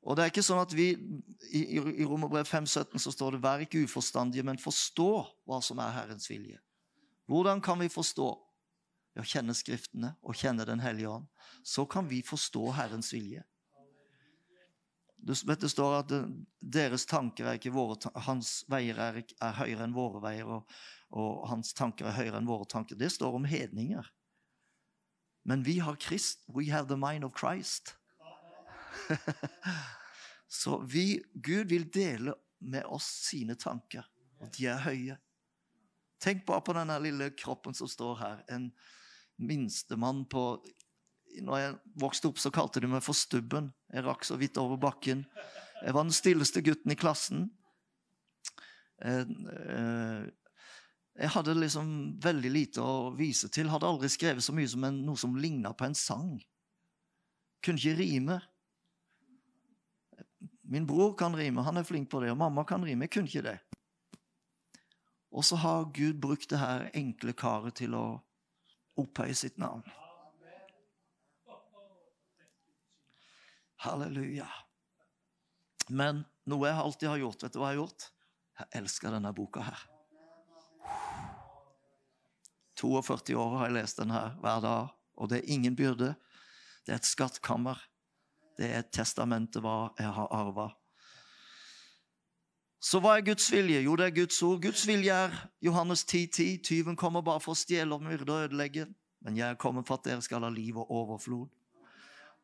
Og 0.02 0.16
det 0.16 0.22
er 0.22 0.32
ikke 0.32 0.42
sånn 0.42 0.62
at 0.62 0.72
vi 0.72 0.96
I, 1.52 1.60
i 1.76 2.04
Romerbrev 2.04 2.46
5,17 2.46 2.98
så 2.98 3.12
står 3.12 3.30
det 3.30 3.42
'vær 3.42 3.58
ikke 3.58 3.84
uforstandige, 3.84 4.42
men 4.42 4.58
forstå 4.58 5.26
hva 5.46 5.60
som 5.62 5.78
er 5.78 5.90
Herrens 5.90 6.30
vilje'. 6.30 6.58
Hvordan 7.26 7.60
kan 7.60 7.78
vi 7.78 7.88
forstå? 7.88 8.46
Ved 9.14 9.22
å 9.24 9.26
kjenne 9.26 9.54
Skriftene 9.54 10.16
og 10.22 10.34
kjenne 10.34 10.66
Den 10.66 10.80
hellige 10.80 11.08
ånd. 11.08 11.26
Så 11.64 11.84
kan 11.84 12.10
vi 12.10 12.22
forstå 12.22 12.72
Herrens 12.72 13.12
vilje. 13.12 13.42
Det, 15.20 15.68
står 15.68 15.98
at 15.98 16.12
deres 16.60 17.04
tanker 17.06 17.46
er 17.46 17.58
ikke 17.58 17.72
våre 17.74 18.10
Hans 18.24 18.62
veier 18.72 18.98
er, 18.98 19.20
er 19.20 19.58
høyere 19.58 19.84
enn 19.84 19.96
våre 19.96 20.22
veier, 20.24 20.48
og, 20.48 20.78
og, 21.12 21.42
hans 21.50 21.74
tanker 21.76 22.08
er 22.08 22.16
høyere 22.16 22.40
enn 22.40 22.48
våre 22.48 22.68
tanker. 22.70 22.96
Det 22.96 23.10
står 23.12 23.36
om 23.36 23.48
hedninger. 23.48 24.06
Men 25.44 25.64
vi 25.66 25.78
har 25.84 25.98
Krist. 26.00 26.44
We 26.48 26.70
have 26.72 26.88
the 26.88 26.96
mind 26.96 27.24
of 27.24 27.36
Christ. 27.36 27.96
Så 30.48 30.80
vi, 30.82 31.22
Gud 31.34 31.68
vil 31.70 31.90
dele 31.92 32.34
med 32.58 32.84
oss 32.84 33.06
sine 33.30 33.54
tanker, 33.54 34.06
og 34.40 34.50
de 34.56 34.66
er 34.68 34.82
høye. 34.84 35.16
Tenk 36.20 36.42
bare 36.48 36.64
på 36.64 36.74
denne 36.76 36.98
lille 37.00 37.30
kroppen 37.38 37.76
som 37.76 37.88
står 37.88 38.16
her. 38.20 38.40
En 38.52 38.70
minstemann 39.40 40.26
på 40.28 40.60
Når 41.40 41.58
jeg 41.58 41.74
vokste 42.02 42.28
opp, 42.28 42.40
så 42.42 42.50
kalte 42.50 42.80
de 42.82 42.88
meg 42.90 43.04
for 43.06 43.14
Stubben. 43.14 43.70
Jeg 43.90 44.04
rakk 44.06 44.26
så 44.26 44.36
vidt 44.38 44.58
over 44.60 44.78
bakken. 44.80 45.24
Jeg 45.80 45.94
var 45.96 46.06
den 46.06 46.14
stilleste 46.14 46.62
gutten 46.62 46.92
i 46.92 46.98
klassen. 46.98 47.48
Eh, 49.02 49.24
eh, 49.24 50.28
jeg 51.20 51.32
hadde 51.34 51.56
liksom 51.58 51.88
veldig 52.22 52.52
lite 52.52 52.84
å 52.84 53.10
vise 53.16 53.50
til. 53.52 53.70
Hadde 53.72 53.88
aldri 53.88 54.08
skrevet 54.12 54.44
så 54.44 54.54
mye 54.56 54.68
som 54.70 54.84
en, 54.86 55.02
noe 55.06 55.18
som 55.20 55.34
ligna 55.36 55.72
på 55.74 55.88
en 55.88 55.96
sang. 55.98 56.36
Kunne 57.64 57.80
ikke 57.80 57.98
rime. 57.98 58.38
Min 60.70 60.86
bror 60.86 61.16
kan 61.18 61.34
rime, 61.34 61.64
han 61.66 61.80
er 61.80 61.84
flink 61.84 62.08
på 62.12 62.20
det, 62.22 62.30
og 62.30 62.38
mamma 62.38 62.62
kan 62.64 62.84
rime. 62.86 63.08
Jeg 63.08 63.16
kunne 63.16 63.28
ikke 63.28 63.48
det. 63.48 63.58
Og 65.34 65.44
så 65.44 65.58
har 65.58 65.90
Gud 65.94 66.20
brukt 66.22 66.50
det 66.50 66.60
her 66.60 66.88
enkle 66.94 67.34
karet 67.34 67.76
til 67.82 67.94
å 67.98 68.04
opphøye 68.98 69.34
sitt 69.34 69.58
navn. 69.58 69.82
Halleluja. 73.80 74.48
Men 75.88 76.24
noe 76.50 76.68
jeg 76.68 76.82
alltid 76.82 77.08
har 77.08 77.22
gjort, 77.22 77.44
vet 77.44 77.54
du 77.54 77.60
hva 77.60 77.70
jeg 77.70 77.78
har 77.78 77.82
gjort? 77.84 78.08
Jeg 78.60 78.82
elsker 78.82 79.14
denne 79.14 79.32
boka 79.34 79.64
her. 79.64 79.84
42 82.80 83.36
år 83.36 83.56
har 83.58 83.68
jeg 83.68 83.76
lest 83.76 84.00
den 84.00 84.12
her 84.14 84.36
hver 84.40 84.60
dag, 84.64 84.92
og 85.16 85.30
det 85.30 85.40
er 85.40 85.52
ingen 85.52 85.76
byrde. 85.76 86.14
Det 86.84 86.94
er 86.94 87.00
et 87.00 87.08
skattkammer. 87.08 87.80
Det 88.56 88.68
er 88.68 88.82
et 88.82 88.92
testamente 88.92 89.60
hva 89.64 89.90
jeg 89.98 90.12
har 90.16 90.28
arva. 90.36 90.70
Så 92.80 93.00
hva 93.00 93.18
er 93.18 93.24
Guds 93.24 93.50
vilje? 93.52 93.82
Jo, 93.84 93.94
det 93.96 94.06
er 94.06 94.16
Guds 94.16 94.38
ord. 94.42 94.62
Guds 94.64 94.86
vilje 94.88 95.12
er 95.12 95.34
Johannes 95.60 96.04
10,10. 96.04 96.28
10. 96.32 96.58
Tyven 96.64 96.96
kommer 96.96 97.24
bare 97.24 97.40
for 97.44 97.52
å 97.52 97.60
stjele 97.60 97.96
og 97.96 98.04
myrde 98.04 98.32
og 98.32 98.46
ødelegge. 98.48 98.86
Men 99.20 99.36
jeg 99.36 99.52
er 99.52 99.60
kommet 99.60 99.88
for 99.88 100.00
at 100.00 100.06
dere 100.08 100.24
skal 100.24 100.46
ha 100.46 100.52
liv 100.52 100.78
og 100.80 100.88
overflod. 100.88 101.48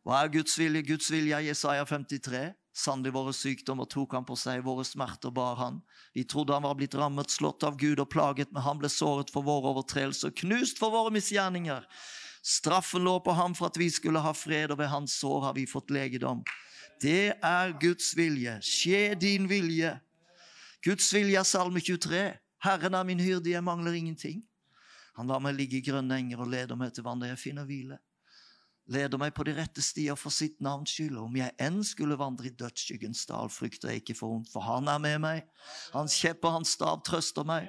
Hva 0.07 0.21
er 0.23 0.29
Guds 0.31 0.53
vilje? 0.55 0.85
Guds 0.87 1.09
vilje 1.11 1.35
er 1.35 1.43
Jesaja 1.49 1.83
53. 1.83 2.53
Sannelig 2.79 3.11
våre 3.17 3.33
sykdommer 3.35 3.89
tok 3.91 4.13
han 4.15 4.27
på 4.29 4.37
seg, 4.39 4.61
våre 4.63 4.85
smerter 4.87 5.33
bar 5.35 5.57
han. 5.59 5.81
Vi 6.15 6.23
trodde 6.31 6.55
han 6.55 6.63
var 6.63 6.77
blitt 6.79 6.95
rammet, 6.95 7.33
slått 7.35 7.67
av 7.67 7.75
Gud 7.81 7.99
og 7.99 8.13
plaget, 8.13 8.53
men 8.55 8.63
han 8.63 8.79
ble 8.79 8.87
såret 8.93 9.33
for 9.35 9.43
våre 9.43 9.73
overtredelser, 9.73 10.31
knust 10.45 10.79
for 10.79 10.95
våre 10.95 11.11
misgjerninger. 11.17 11.83
Straffen 12.47 13.03
lå 13.03 13.17
på 13.27 13.35
ham 13.35 13.59
for 13.59 13.67
at 13.67 13.83
vi 13.83 13.91
skulle 13.91 14.23
ha 14.23 14.31
fred, 14.31 14.71
og 14.71 14.79
ved 14.79 14.93
hans 14.95 15.19
sår 15.19 15.49
har 15.49 15.59
vi 15.59 15.67
fått 15.67 15.91
legedom. 15.91 16.47
Det 17.03 17.35
er 17.35 17.75
Guds 17.83 18.15
vilje. 18.15 18.61
Skje 18.63 19.17
din 19.19 19.51
vilje. 19.51 19.97
Guds 20.87 21.11
vilje 21.17 21.43
er 21.43 21.51
Salme 21.51 21.83
23. 21.83 22.29
Herren 22.63 22.95
er 22.95 23.11
min 23.11 23.27
hyrde, 23.27 23.51
jeg 23.51 23.67
mangler 23.67 23.99
ingenting. 23.99 24.45
Han 25.19 25.27
lar 25.27 25.43
meg 25.43 25.59
ligge 25.59 25.81
i 25.81 25.87
grønne 25.89 26.15
enger 26.23 26.47
og 26.47 26.53
leder 26.55 26.79
meg 26.79 26.95
til 26.95 27.09
vann 27.09 27.19
der 27.19 27.35
jeg 27.35 27.49
finner 27.49 27.67
hvile. 27.67 27.99
Leder 28.87 29.19
meg 29.19 29.33
på 29.35 29.43
de 29.47 29.55
rette 29.57 29.83
stier 29.83 30.15
for 30.19 30.31
sitt 30.31 30.61
navns 30.63 30.93
skyld. 30.95 31.17
Om 31.19 31.39
jeg 31.41 31.55
enn 31.63 31.81
skulle 31.87 32.19
vandre 32.21 32.47
i 32.47 32.55
dødsskyggens 32.55 33.25
dal, 33.27 33.51
frykter 33.51 33.91
jeg 33.91 34.05
ikke 34.05 34.19
for 34.19 34.37
ondt, 34.37 34.53
for 34.53 34.63
han 34.63 34.87
er 34.93 35.03
med 35.03 35.19
meg. 35.25 35.43
Hans 35.97 36.15
kjepp 36.21 36.47
og 36.47 36.61
hans 36.61 36.77
stav 36.79 37.03
trøster 37.07 37.47
meg. 37.47 37.67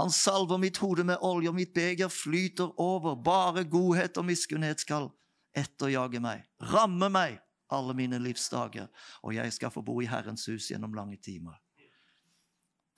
Han 0.00 0.08
salver 0.08 0.56
mitt 0.56 0.80
hode 0.80 1.04
med 1.04 1.20
olje, 1.20 1.52
og 1.52 1.58
mitt 1.58 1.74
beger 1.76 2.08
flyter 2.08 2.72
over. 2.80 3.18
Bare 3.20 3.66
godhet 3.68 4.16
og 4.16 4.30
miskunnhet 4.30 4.80
skal 4.80 5.10
etterjage 5.52 6.22
meg, 6.24 6.46
ramme 6.72 7.12
meg 7.12 7.36
alle 7.72 7.94
mine 7.96 8.20
livsdager, 8.20 8.88
og 9.22 9.34
jeg 9.36 9.52
skal 9.52 9.72
få 9.72 9.82
bo 9.84 10.00
i 10.02 10.08
Herrens 10.08 10.46
hus 10.50 10.70
gjennom 10.70 10.94
lange 10.96 11.16
timer. 11.20 11.56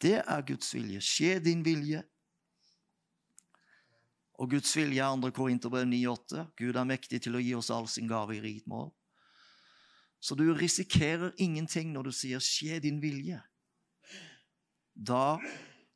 Det 0.03 0.19
er 0.21 0.47
Guds 0.47 0.75
vilje. 0.75 1.01
Skje 1.01 1.39
din 1.43 1.63
vilje. 1.65 2.03
Og 4.39 4.51
Guds 4.51 4.77
vilje 4.77 5.03
er 5.03 5.21
2. 5.23 5.31
Korinterbrev 5.31 5.87
9,8. 5.87 6.45
Gud 6.59 6.77
er 6.77 6.89
mektig 6.89 7.23
til 7.23 7.37
å 7.37 7.43
gi 7.43 7.55
oss 7.55 7.71
all 7.71 7.87
sin 7.89 8.09
gave 8.11 8.37
i 8.37 8.43
rikt 8.43 8.67
mål. 8.67 8.91
Så 10.21 10.35
du 10.35 10.47
risikerer 10.55 11.35
ingenting 11.39 11.93
når 11.93 12.03
du 12.03 12.13
sier 12.13 12.41
'skje 12.41 12.81
din 12.81 13.01
vilje'. 13.03 13.43
Da 14.95 15.39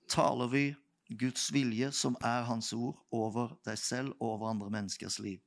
taler 0.09 0.49
vi 0.49 0.74
Guds 1.18 1.53
vilje, 1.53 1.93
som 1.93 2.16
er 2.20 2.43
Hans 2.43 2.72
ord, 2.72 2.99
over 3.11 3.57
deg 3.64 3.78
selv 3.78 4.12
og 4.20 4.28
over 4.28 4.51
andre 4.51 4.70
menneskers 4.70 5.18
liv. 5.18 5.41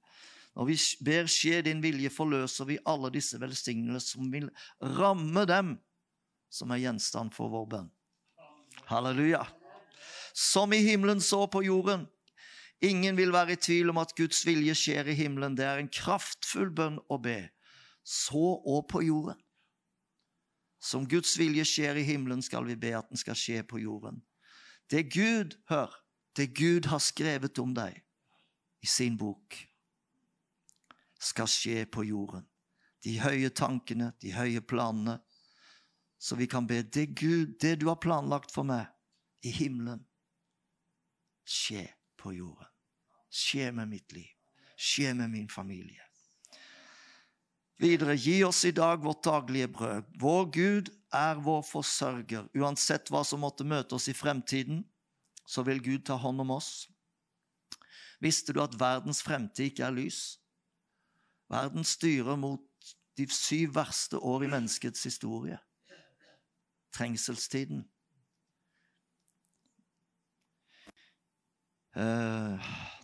Når 0.56 0.66
vi 0.66 0.78
ber 1.06 1.24
'skje 1.28 1.62
din 1.62 1.84
vilje', 1.84 2.10
forløser 2.10 2.66
vi 2.66 2.80
alle 2.86 3.10
disse 3.10 3.40
velsignelser 3.40 4.18
som 4.18 4.32
vil 4.32 4.50
ramme 4.82 5.46
dem 5.46 5.80
som 6.50 6.72
er 6.72 6.84
gjenstand 6.84 7.32
for 7.34 7.50
vår 7.50 7.66
bønn. 7.66 7.92
Halleluja. 8.86 9.46
Som 10.34 10.74
i 10.74 10.82
himmelen 10.84 11.22
så 11.22 11.46
på 11.46 11.62
jorden. 11.62 12.08
Ingen 12.82 13.18
vil 13.18 13.34
være 13.34 13.54
i 13.54 13.62
tvil 13.62 13.92
om 13.94 14.00
at 14.02 14.16
Guds 14.18 14.42
vilje 14.46 14.74
skjer 14.76 15.12
i 15.12 15.18
himmelen. 15.18 15.58
Det 15.58 15.66
er 15.66 15.78
en 15.78 15.92
kraftfull 15.92 16.72
bønn 16.74 16.98
å 17.14 17.20
be. 17.22 17.52
Så 18.02 18.42
og 18.66 18.88
på 18.90 19.04
jorden. 19.06 19.38
Som 20.82 21.06
Guds 21.06 21.36
vilje 21.38 21.66
skjer 21.70 22.00
i 22.02 22.06
himmelen, 22.08 22.42
skal 22.42 22.66
vi 22.66 22.76
be 22.76 22.96
at 22.98 23.10
den 23.12 23.22
skal 23.22 23.38
skje 23.38 23.62
på 23.70 23.84
jorden. 23.84 24.24
Det 24.90 25.06
Gud, 25.14 25.60
hør, 25.70 25.94
det 26.36 26.56
Gud 26.58 26.90
har 26.90 27.00
skrevet 27.00 27.60
om 27.62 27.76
deg 27.78 28.02
i 28.82 28.90
sin 28.90 29.14
bok, 29.18 29.54
skal 31.22 31.46
skje 31.46 31.86
på 31.86 32.08
jorden. 32.10 32.48
De 33.06 33.14
høye 33.22 33.54
tankene, 33.54 34.10
de 34.22 34.34
høye 34.34 34.62
planene, 34.66 35.20
så 36.22 36.38
vi 36.38 36.50
kan 36.50 36.66
be 36.70 36.82
det 36.82 37.12
Gud, 37.18 37.60
det 37.62 37.78
du 37.82 37.88
har 37.94 38.02
planlagt 38.02 38.54
for 38.54 38.66
meg 38.66 38.90
i 39.46 39.54
himmelen, 39.54 40.02
skje 41.46 41.86
på 42.18 42.34
jorden. 42.34 42.71
Skje 43.32 43.72
med 43.72 43.90
mitt 43.92 44.12
liv. 44.16 44.30
Skje 44.76 45.14
med 45.16 45.32
min 45.32 45.50
familie. 45.50 46.04
Videre, 47.82 48.14
gi 48.18 48.44
oss 48.46 48.66
i 48.66 48.74
dag 48.76 49.02
vårt 49.02 49.24
daglige 49.24 49.70
brød. 49.72 50.12
Vår 50.22 50.46
Gud 50.54 50.92
er 51.14 51.40
vår 51.42 51.64
forsørger. 51.66 52.50
Uansett 52.60 53.10
hva 53.10 53.24
som 53.26 53.42
måtte 53.42 53.66
møte 53.66 53.98
oss 53.98 54.10
i 54.12 54.18
fremtiden, 54.18 54.84
så 55.46 55.64
vil 55.66 55.82
Gud 55.82 56.06
ta 56.06 56.20
hånd 56.20 56.44
om 56.44 56.54
oss. 56.54 56.86
Visste 58.22 58.54
du 58.54 58.62
at 58.62 58.78
verdens 58.78 59.24
fremtid 59.26 59.72
ikke 59.72 59.88
er 59.88 59.98
lys? 59.98 60.22
Verden 61.50 61.88
styrer 61.88 62.38
mot 62.38 62.62
de 63.18 63.26
syv 63.34 63.74
verste 63.80 64.22
år 64.22 64.46
i 64.46 64.52
menneskets 64.54 65.04
historie 65.10 65.58
trengselstiden. 66.92 67.90
Eh, 71.96 72.60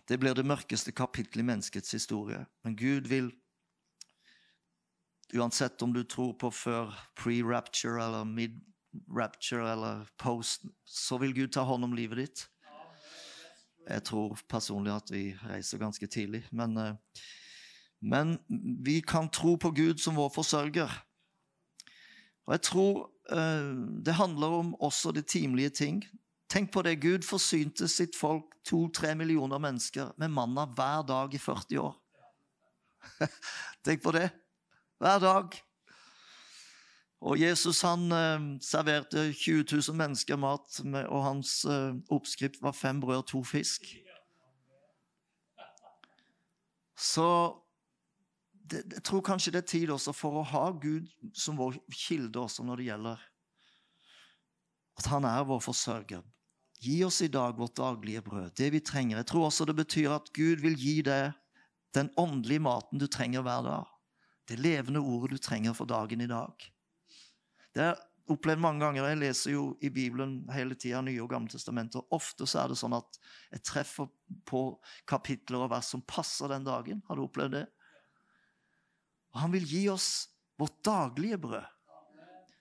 det 0.08 0.18
blir 0.20 0.34
det 0.34 0.46
mørkeste 0.46 0.92
kapittelet 0.92 1.42
i 1.42 1.48
menneskets 1.50 1.92
historie. 1.92 2.44
Men 2.64 2.76
Gud 2.76 3.08
vil, 3.08 3.30
uansett 5.36 5.82
om 5.82 5.92
du 5.92 6.02
tror 6.04 6.32
på 6.40 6.50
før 6.50 6.94
pre-rapture 7.18 8.00
eller 8.06 8.24
mid-rapture 8.24 9.72
eller 9.72 10.06
post, 10.18 10.64
så 10.84 11.18
vil 11.18 11.34
Gud 11.36 11.52
ta 11.52 11.66
hånd 11.68 11.84
om 11.84 11.96
livet 11.96 12.24
ditt. 12.24 12.46
Jeg 13.88 14.04
tror 14.04 14.40
personlig 14.48 14.92
at 14.92 15.12
vi 15.12 15.30
reiser 15.48 15.80
ganske 15.80 16.06
tidlig, 16.06 16.42
men, 16.52 16.76
eh, 16.76 17.22
men 18.00 18.38
vi 18.84 19.00
kan 19.00 19.30
tro 19.32 19.56
på 19.56 19.70
Gud 19.70 19.98
som 19.98 20.16
vår 20.16 20.28
forsørger. 20.34 21.04
Og 22.46 22.52
jeg 22.52 22.62
tror 22.62 23.08
Eh, 23.32 23.72
det 24.04 24.14
handler 24.16 24.46
om 24.46 24.74
også 24.80 25.12
de 25.12 25.22
timelige 25.22 25.70
ting. 25.70 26.04
Tenk 26.48 26.72
på 26.72 26.82
det. 26.82 26.96
Gud 27.00 27.24
forsynte 27.28 27.88
sitt 27.88 28.16
folk, 28.16 28.54
to-tre 28.64 29.14
millioner 29.14 29.58
mennesker, 29.60 30.12
med 30.16 30.32
manna 30.32 30.64
hver 30.66 31.02
dag 31.08 31.34
i 31.34 31.38
40 31.38 31.78
år. 31.78 31.96
Tenk 33.84 34.02
på 34.02 34.12
det. 34.16 34.30
Hver 34.98 35.18
dag. 35.18 35.58
Og 37.20 37.40
Jesus 37.40 37.82
han 37.82 38.12
eh, 38.12 38.48
serverte 38.62 39.32
20 39.32 39.64
000 39.72 39.96
mennesker 39.96 40.36
mat, 40.36 40.80
og 41.08 41.24
hans 41.24 41.64
eh, 41.64 41.94
oppskrift 42.14 42.62
var 42.62 42.72
fem 42.72 43.00
brød 43.00 43.16
og 43.16 43.26
to 43.26 43.42
fisk. 43.44 43.90
Så 46.98 47.28
det, 48.70 48.84
jeg 48.94 49.02
tror 49.04 49.20
kanskje 49.20 49.52
det 49.52 49.62
er 49.62 49.70
tid 49.70 49.90
også 49.90 50.12
for 50.12 50.40
å 50.40 50.46
ha 50.46 50.70
Gud 50.80 51.10
som 51.34 51.58
vår 51.58 51.76
kilde 51.94 52.40
også 52.40 52.64
når 52.64 52.80
det 52.80 52.88
gjelder 52.88 53.28
at 54.98 55.06
han 55.12 55.24
er 55.24 55.46
vår 55.46 55.60
forsørger. 55.62 56.24
Gi 56.80 57.00
oss 57.04 57.22
i 57.22 57.28
dag 57.28 57.56
vårt 57.58 57.76
daglige 57.76 58.22
brød, 58.22 58.52
det 58.56 58.70
vi 58.70 58.80
trenger. 58.80 59.18
Jeg 59.18 59.26
tror 59.26 59.48
også 59.48 59.66
det 59.66 59.76
betyr 59.78 60.12
at 60.14 60.30
Gud 60.36 60.62
vil 60.62 60.76
gi 60.78 61.00
deg 61.06 61.32
den 61.96 62.10
åndelige 62.20 62.62
maten 62.62 63.00
du 63.00 63.08
trenger 63.10 63.42
hver 63.42 63.64
dag. 63.66 63.88
Det 64.48 64.58
levende 64.60 65.02
ordet 65.02 65.36
du 65.36 65.42
trenger 65.42 65.74
for 65.76 65.90
dagen 65.90 66.22
i 66.22 66.30
dag. 66.30 66.68
Det 67.74 67.82
har 67.82 67.90
jeg 67.90 68.32
opplevd 68.32 68.62
mange 68.62 68.84
ganger. 68.84 69.08
Jeg 69.10 69.20
leser 69.20 69.52
jo 69.52 69.64
i 69.84 69.90
Bibelen 69.92 70.38
hele 70.52 70.76
tida 70.78 71.00
Nye 71.04 71.22
og 71.24 71.32
Gamle 71.32 71.50
testamenter. 71.52 72.04
Ofte 72.14 72.46
så 72.48 72.62
er 72.62 72.72
det 72.72 72.78
sånn 72.80 72.96
at 72.96 73.18
jeg 73.52 73.64
treffer 73.66 74.08
på 74.48 74.62
kapitler 75.08 75.64
og 75.66 75.72
vers 75.72 75.90
som 75.92 76.04
passer 76.06 76.52
den 76.52 76.66
dagen. 76.68 77.02
Har 77.08 77.18
du 77.18 77.24
opplevd 77.26 77.56
det? 77.58 77.64
Og 79.34 79.42
han 79.42 79.52
vil 79.52 79.66
gi 79.68 79.82
oss 79.92 80.28
vårt 80.58 80.78
daglige 80.86 81.38
brød, 81.40 81.66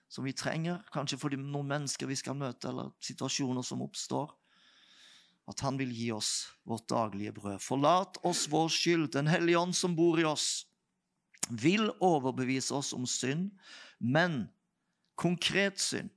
som 0.08 0.24
vi 0.24 0.34
trenger, 0.36 0.80
kanskje 0.94 1.20
for 1.20 1.36
noen 1.36 1.68
mennesker 1.68 2.08
vi 2.08 2.16
skal 2.16 2.38
møte, 2.40 2.70
eller 2.72 2.94
situasjoner 3.04 3.66
som 3.66 3.84
oppstår. 3.84 4.32
At 5.48 5.64
han 5.64 5.80
vil 5.80 5.92
gi 5.96 6.10
oss 6.16 6.32
vårt 6.68 6.88
daglige 6.92 7.34
brød. 7.36 7.60
Forlat 7.64 8.20
oss 8.28 8.48
vår 8.52 8.72
skyld. 8.72 9.10
Den 9.16 9.30
hellige 9.32 9.60
ånd 9.60 9.76
som 9.76 9.96
bor 9.96 10.20
i 10.20 10.28
oss, 10.28 10.66
vil 11.48 11.88
overbevise 12.04 12.76
oss 12.76 12.92
om 12.96 13.06
synd, 13.08 13.54
men 14.00 14.50
konkret 15.16 15.80
synd. 15.80 16.12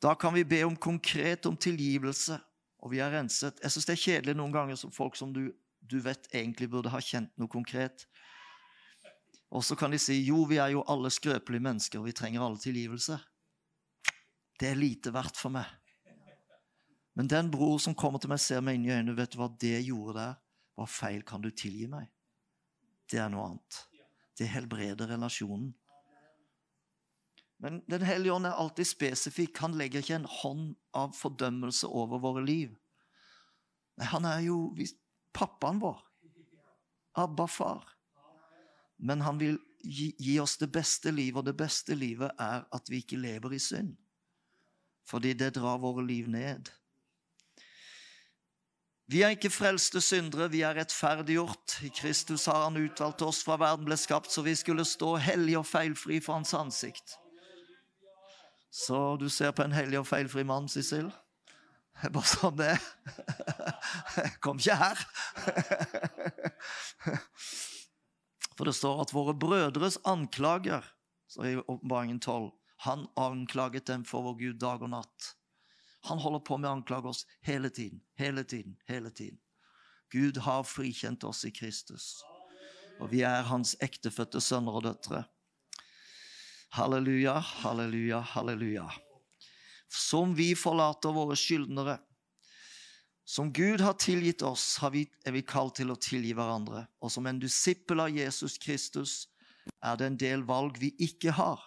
Da 0.00 0.14
kan 0.14 0.34
vi 0.34 0.44
be 0.44 0.62
om 0.64 0.76
konkret 0.76 1.46
om 1.46 1.56
tilgivelse, 1.56 2.38
og 2.80 2.94
vi 2.94 3.02
er 3.02 3.12
renset. 3.12 3.58
Jeg 3.60 3.74
syns 3.74 3.88
det 3.88 3.96
er 3.96 4.04
kjedelig 4.04 4.36
noen 4.38 4.54
ganger 4.54 4.78
som 4.80 4.92
folk 4.94 5.18
som 5.18 5.34
du, 5.34 5.50
du 5.80 5.98
vet 6.00 6.30
egentlig 6.32 6.70
burde 6.72 6.92
ha 6.92 7.02
kjent 7.04 7.32
noe 7.36 7.50
konkret. 7.52 8.06
Og 9.50 9.64
så 9.66 9.76
kan 9.76 9.90
de 9.90 9.98
si 9.98 10.20
jo, 10.22 10.44
vi 10.46 10.60
er 10.62 10.76
jo 10.76 10.84
alle 10.88 11.10
skrøpelige 11.10 11.64
mennesker, 11.64 11.98
og 11.98 12.06
vi 12.06 12.14
trenger 12.14 12.44
alle 12.44 12.60
tilgivelse. 12.62 13.18
Det 14.60 14.68
er 14.68 14.78
lite 14.78 15.12
verdt 15.14 15.38
for 15.40 15.50
meg. 15.54 15.66
Men 17.18 17.28
den 17.28 17.50
bror 17.50 17.80
som 17.82 17.96
kommer 17.98 18.22
til 18.22 18.30
meg, 18.30 18.38
ser 18.40 18.62
meg 18.62 18.78
inn 18.78 18.86
i 18.86 18.92
øynene, 18.94 19.16
vet 19.18 19.34
du 19.34 19.40
hva 19.40 19.50
det 19.60 19.80
gjorde 19.82 20.16
der? 20.20 20.38
Hva 20.78 20.86
feil 20.86 21.24
kan 21.26 21.42
du 21.42 21.50
tilgi 21.50 21.88
meg? 21.90 22.06
Det 23.10 23.18
er 23.18 23.30
noe 23.32 23.48
annet. 23.48 23.80
Det 24.38 24.48
helbreder 24.48 25.10
relasjonen. 25.10 25.72
Men 27.60 27.82
Den 27.90 28.06
hellige 28.06 28.32
ånd 28.32 28.48
er 28.48 28.56
alltid 28.56 28.88
spesifikk. 28.88 29.58
Han 29.60 29.74
legger 29.76 30.00
ikke 30.00 30.20
en 30.22 30.30
hånd 30.30 30.68
av 30.96 31.12
fordømmelse 31.18 31.90
over 31.90 32.22
våre 32.22 32.44
liv. 32.46 32.72
Nei, 34.00 34.06
han 34.08 34.24
er 34.24 34.40
jo 34.46 34.70
pappaen 35.36 35.82
vår. 35.82 35.98
Abba 37.20 37.44
far. 37.50 37.84
Men 39.00 39.24
han 39.24 39.40
vil 39.40 39.58
gi, 39.82 40.10
gi 40.18 40.36
oss 40.40 40.58
det 40.60 40.70
beste 40.72 41.12
livet, 41.14 41.40
og 41.40 41.48
det 41.48 41.56
beste 41.56 41.96
livet 41.96 42.30
er 42.38 42.66
at 42.72 42.90
vi 42.92 43.00
ikke 43.00 43.20
lever 43.20 43.56
i 43.56 43.62
synd. 43.62 43.94
Fordi 45.08 45.32
det 45.32 45.54
drar 45.56 45.80
våre 45.80 46.04
liv 46.06 46.28
ned. 46.28 46.70
Vi 49.10 49.24
er 49.26 49.32
ikke 49.34 49.50
frelste 49.50 49.98
syndere, 50.00 50.50
vi 50.50 50.60
er 50.62 50.76
rettferdiggjort. 50.78 51.80
I 51.82 51.88
Kristus 51.96 52.44
har 52.46 52.62
han 52.68 52.76
utvalgt 52.78 53.24
oss 53.26 53.40
fra 53.42 53.56
verden 53.58 53.88
ble 53.88 53.96
skapt, 53.98 54.30
så 54.30 54.44
vi 54.46 54.54
skulle 54.54 54.84
stå 54.86 55.16
hellige 55.18 55.58
og 55.58 55.66
feilfri 55.66 56.20
for 56.22 56.38
hans 56.38 56.54
ansikt. 56.54 57.16
Så 58.70 59.16
du 59.18 59.28
ser 59.28 59.50
på 59.50 59.66
en 59.66 59.74
hellig 59.74 59.98
og 59.98 60.06
feilfri 60.06 60.44
mann, 60.46 60.68
Sissel? 60.70 61.10
Bare 62.06 62.30
sånn 62.30 62.54
det 62.60 62.70
er. 62.76 62.86
Kom 64.44 64.62
ikke 64.62 64.78
her. 64.78 65.02
For 68.60 68.68
det 68.68 68.76
står 68.76 68.98
at 69.00 69.12
våre 69.16 69.32
brødres 69.32 69.94
anklager, 70.04 70.84
så 71.32 71.44
i 71.48 71.54
Åpenbaringen 71.56 72.18
12, 72.20 72.50
han 72.84 73.06
anklaget 73.16 73.86
dem 73.88 74.02
for 74.04 74.20
vår 74.20 74.34
Gud 74.36 74.58
dag 74.60 74.82
og 74.84 74.90
natt. 74.92 75.28
Han 76.10 76.20
holder 76.20 76.42
på 76.44 76.58
med 76.60 76.68
å 76.68 76.74
anklage 76.76 77.08
oss 77.08 77.22
hele 77.48 77.70
tiden, 77.72 78.02
hele 78.20 78.44
tiden, 78.44 78.74
hele 78.84 79.08
tiden. 79.16 79.38
Gud 80.12 80.42
har 80.44 80.68
frikjent 80.68 81.24
oss 81.24 81.40
i 81.48 81.54
Kristus, 81.56 82.10
og 83.00 83.08
vi 83.14 83.22
er 83.24 83.48
hans 83.48 83.78
ektefødte 83.80 84.44
sønner 84.44 84.76
og 84.76 84.84
døtre. 84.90 85.22
Halleluja, 86.76 87.38
halleluja, 87.64 88.20
halleluja. 88.34 88.90
Som 89.88 90.36
vi 90.36 90.52
forlater 90.52 91.16
våre 91.16 91.32
skyldnere. 91.32 91.96
Som 93.30 93.52
Gud 93.52 93.80
har 93.80 93.92
tilgitt 93.94 94.42
oss, 94.42 94.80
er 94.82 95.30
vi 95.30 95.42
kalt 95.46 95.76
til 95.78 95.92
å 95.92 95.98
tilgi 96.02 96.32
hverandre. 96.34 96.88
Og 96.98 97.12
som 97.14 97.28
en 97.30 97.38
disippel 97.38 98.02
av 98.02 98.10
Jesus 98.10 98.56
Kristus 98.58 99.28
er 99.78 100.00
det 100.00 100.08
en 100.08 100.16
del 100.18 100.42
valg 100.48 100.80
vi 100.82 100.90
ikke 101.06 101.36
har. 101.36 101.62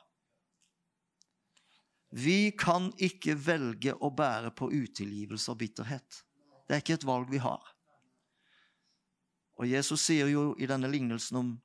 Vi 2.11 2.51
kan 2.59 2.89
ikke 2.99 3.37
velge 3.39 3.95
å 3.95 4.11
bære 4.11 4.51
på 4.59 4.73
utilgivelse 4.75 5.55
og 5.55 5.61
bitterhet. 5.63 6.19
Det 6.67 6.75
er 6.75 6.83
ikke 6.83 6.99
et 6.99 7.07
valg 7.07 7.31
vi 7.31 7.39
har. 7.39 7.63
Og 9.55 9.71
Jesus 9.71 10.03
sier 10.03 10.27
jo 10.27 10.49
i 10.59 10.67
denne 10.67 10.91
lignelsen 10.91 11.39
om, 11.39 11.55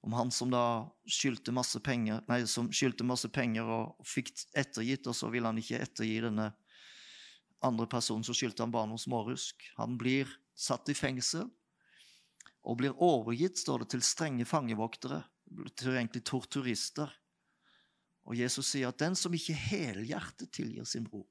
om 0.00 0.16
han 0.16 0.32
som 0.32 0.48
da 0.48 0.64
skyldte 1.04 1.52
masse 1.52 1.76
penger, 1.84 2.24
nei, 2.32 2.46
som 2.48 2.72
skyldte 2.72 3.04
masse 3.04 3.28
penger 3.28 3.68
og 3.68 4.00
fikk 4.16 4.32
ettergitt, 4.56 5.04
og 5.12 5.18
så 5.18 5.28
ville 5.28 5.52
han 5.52 5.60
ikke 5.60 5.84
ettergi 5.84 6.22
denne 6.24 6.54
andre 7.64 7.86
personen, 7.90 8.24
så 8.24 8.34
skyldte 8.36 8.64
han 8.64 8.74
bare 8.74 8.88
noe 8.90 9.00
smårusk. 9.00 9.64
Han 9.78 9.96
blir 10.00 10.30
satt 10.56 10.88
i 10.92 10.96
fengsel 10.96 11.48
og 12.66 12.80
blir 12.80 12.96
overgitt, 13.02 13.60
står 13.60 13.84
det, 13.84 13.92
til 13.94 14.02
strenge 14.02 14.46
fangevoktere, 14.48 15.22
til 15.78 15.94
egentlig 15.94 16.24
torturister. 16.26 17.12
Og 18.26 18.34
Jesus 18.38 18.72
sier 18.72 18.90
at 18.90 18.98
den 18.98 19.14
som 19.18 19.34
ikke 19.36 19.54
helhjertet 19.54 20.50
tilgir 20.56 20.86
sin 20.88 21.06
bror, 21.06 21.28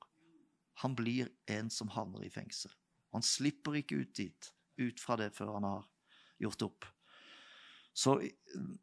han 0.79 0.95
blir 0.95 1.29
en 1.51 1.69
som 1.71 1.91
havner 1.91 2.23
i 2.25 2.31
fengsel. 2.31 2.71
Han 3.15 3.23
slipper 3.23 3.77
ikke 3.79 4.01
ut 4.03 4.15
dit, 4.15 4.49
ut 4.79 4.99
fra 4.99 5.15
det 5.19 5.29
før 5.35 5.53
han 5.57 5.67
har 5.67 5.85
gjort 6.41 6.65
opp. 6.67 6.87
Så 7.95 8.17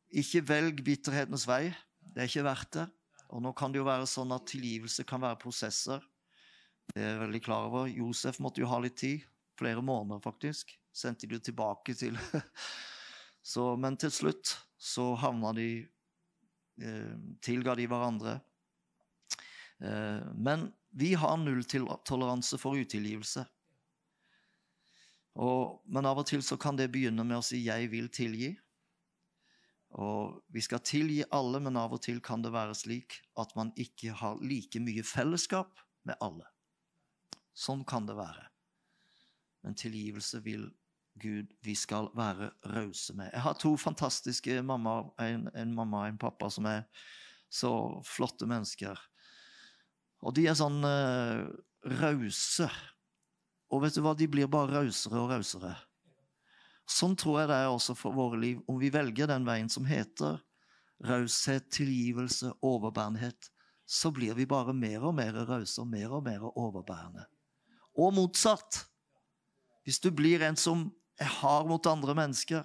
ikke 0.08 0.44
velg 0.48 0.80
bitterhetens 0.84 1.44
vei. 1.48 1.66
Det 2.00 2.22
er 2.22 2.30
ikke 2.30 2.46
verdt 2.46 2.78
det. 2.78 2.86
Og 3.32 3.42
nå 3.44 3.52
kan 3.56 3.72
det 3.72 3.80
jo 3.80 3.88
være 3.88 4.08
sånn 4.08 4.32
at 4.32 4.48
tilgivelse 4.48 5.04
kan 5.08 5.20
være 5.24 5.40
prosesser. 5.40 6.00
Det 6.90 7.00
er 7.00 7.14
jeg 7.14 7.22
veldig 7.22 7.42
klar 7.44 7.68
over. 7.70 7.86
Josef 7.88 8.40
måtte 8.42 8.60
jo 8.60 8.70
ha 8.70 8.80
litt 8.82 8.98
tid. 9.00 9.22
Flere 9.58 9.82
måneder, 9.84 10.20
faktisk. 10.24 10.74
Sendte 10.92 11.28
de 11.30 11.38
tilbake 11.38 11.94
til 11.94 12.18
så, 13.52 13.76
Men 13.76 13.96
til 13.96 14.12
slutt 14.12 14.56
så 14.76 15.12
havna 15.16 15.54
de 15.56 15.70
Eh, 16.80 17.16
tilga 17.40 17.74
de 17.74 17.86
hverandre. 17.86 18.40
Eh, 19.80 20.32
men 20.34 20.72
vi 20.90 21.14
har 21.14 21.36
nulltoleranse 21.36 22.58
for 22.58 22.78
utilgivelse. 22.78 23.44
Og, 25.42 25.80
men 25.88 26.08
av 26.08 26.20
og 26.20 26.28
til 26.28 26.42
så 26.44 26.58
kan 26.60 26.76
det 26.76 26.90
begynne 26.92 27.24
med 27.24 27.38
å 27.38 27.44
si 27.44 27.62
'jeg 27.64 27.90
vil 27.90 28.08
tilgi'. 28.08 28.56
Og 29.92 30.42
Vi 30.48 30.60
skal 30.60 30.80
tilgi 30.80 31.24
alle, 31.30 31.60
men 31.60 31.76
av 31.76 31.92
og 31.92 32.02
til 32.02 32.20
kan 32.20 32.42
det 32.42 32.52
være 32.52 32.74
slik 32.74 33.20
at 33.36 33.54
man 33.56 33.72
ikke 33.76 34.12
har 34.12 34.38
like 34.40 34.80
mye 34.80 35.02
fellesskap 35.02 35.80
med 36.04 36.16
alle. 36.20 36.51
Sånn 37.52 37.84
kan 37.88 38.06
det 38.08 38.16
være. 38.16 38.46
Men 39.62 39.76
tilgivelse 39.78 40.40
vil 40.44 40.70
Gud 41.20 41.50
vi 41.60 41.74
skal 41.76 42.08
være 42.16 42.50
rause 42.72 43.14
med. 43.14 43.30
Jeg 43.34 43.44
har 43.44 43.58
to 43.60 43.74
fantastiske 43.76 44.62
mammaer, 44.64 45.10
en, 45.20 45.48
en 45.54 45.74
mamma 45.76 46.06
og 46.06 46.12
en 46.12 46.20
pappa, 46.20 46.48
som 46.50 46.66
er 46.70 46.86
så 47.52 47.72
flotte 48.08 48.48
mennesker. 48.48 48.98
Og 50.22 50.34
de 50.36 50.46
er 50.48 50.56
sånn 50.56 50.80
uh, 50.86 51.44
rause. 52.00 52.68
Og 53.72 53.84
vet 53.84 53.96
du 53.96 54.02
hva, 54.04 54.14
de 54.16 54.28
blir 54.30 54.50
bare 54.50 54.80
rausere 54.80 55.20
og 55.20 55.34
rausere. 55.34 55.74
Sånn 56.88 57.14
tror 57.18 57.42
jeg 57.42 57.50
det 57.52 57.58
er 57.60 57.72
også 57.72 57.96
for 57.98 58.16
våre 58.16 58.40
liv. 58.40 58.62
Om 58.68 58.80
vi 58.80 58.90
velger 58.92 59.28
den 59.30 59.46
veien 59.48 59.70
som 59.72 59.86
heter 59.88 60.40
raushet, 61.08 61.68
tilgivelse, 61.74 62.52
overbærenhet, 62.62 63.50
så 63.86 64.12
blir 64.14 64.36
vi 64.38 64.46
bare 64.48 64.74
mer 64.76 65.04
og 65.08 65.16
mer 65.18 65.36
rause 65.48 65.80
og 65.82 65.90
mer 65.90 66.14
og 66.14 66.24
mer 66.24 66.44
overbærende. 66.52 67.26
Og 67.98 68.14
motsatt. 68.16 68.84
Hvis 69.84 70.00
du 70.00 70.10
blir 70.14 70.42
en 70.46 70.56
som 70.56 70.86
er 71.20 71.30
hard 71.40 71.68
mot 71.70 71.86
andre 71.90 72.14
mennesker 72.16 72.62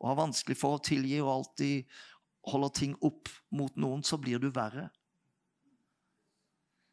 og 0.00 0.10
har 0.10 0.18
vanskelig 0.18 0.56
for 0.58 0.76
å 0.76 0.84
tilgi 0.84 1.20
og 1.22 1.32
alltid 1.32 1.96
holder 2.50 2.72
ting 2.76 2.94
opp 3.04 3.30
mot 3.54 3.76
noen, 3.80 4.02
så 4.04 4.18
blir 4.20 4.40
du 4.42 4.50
verre. 4.52 4.88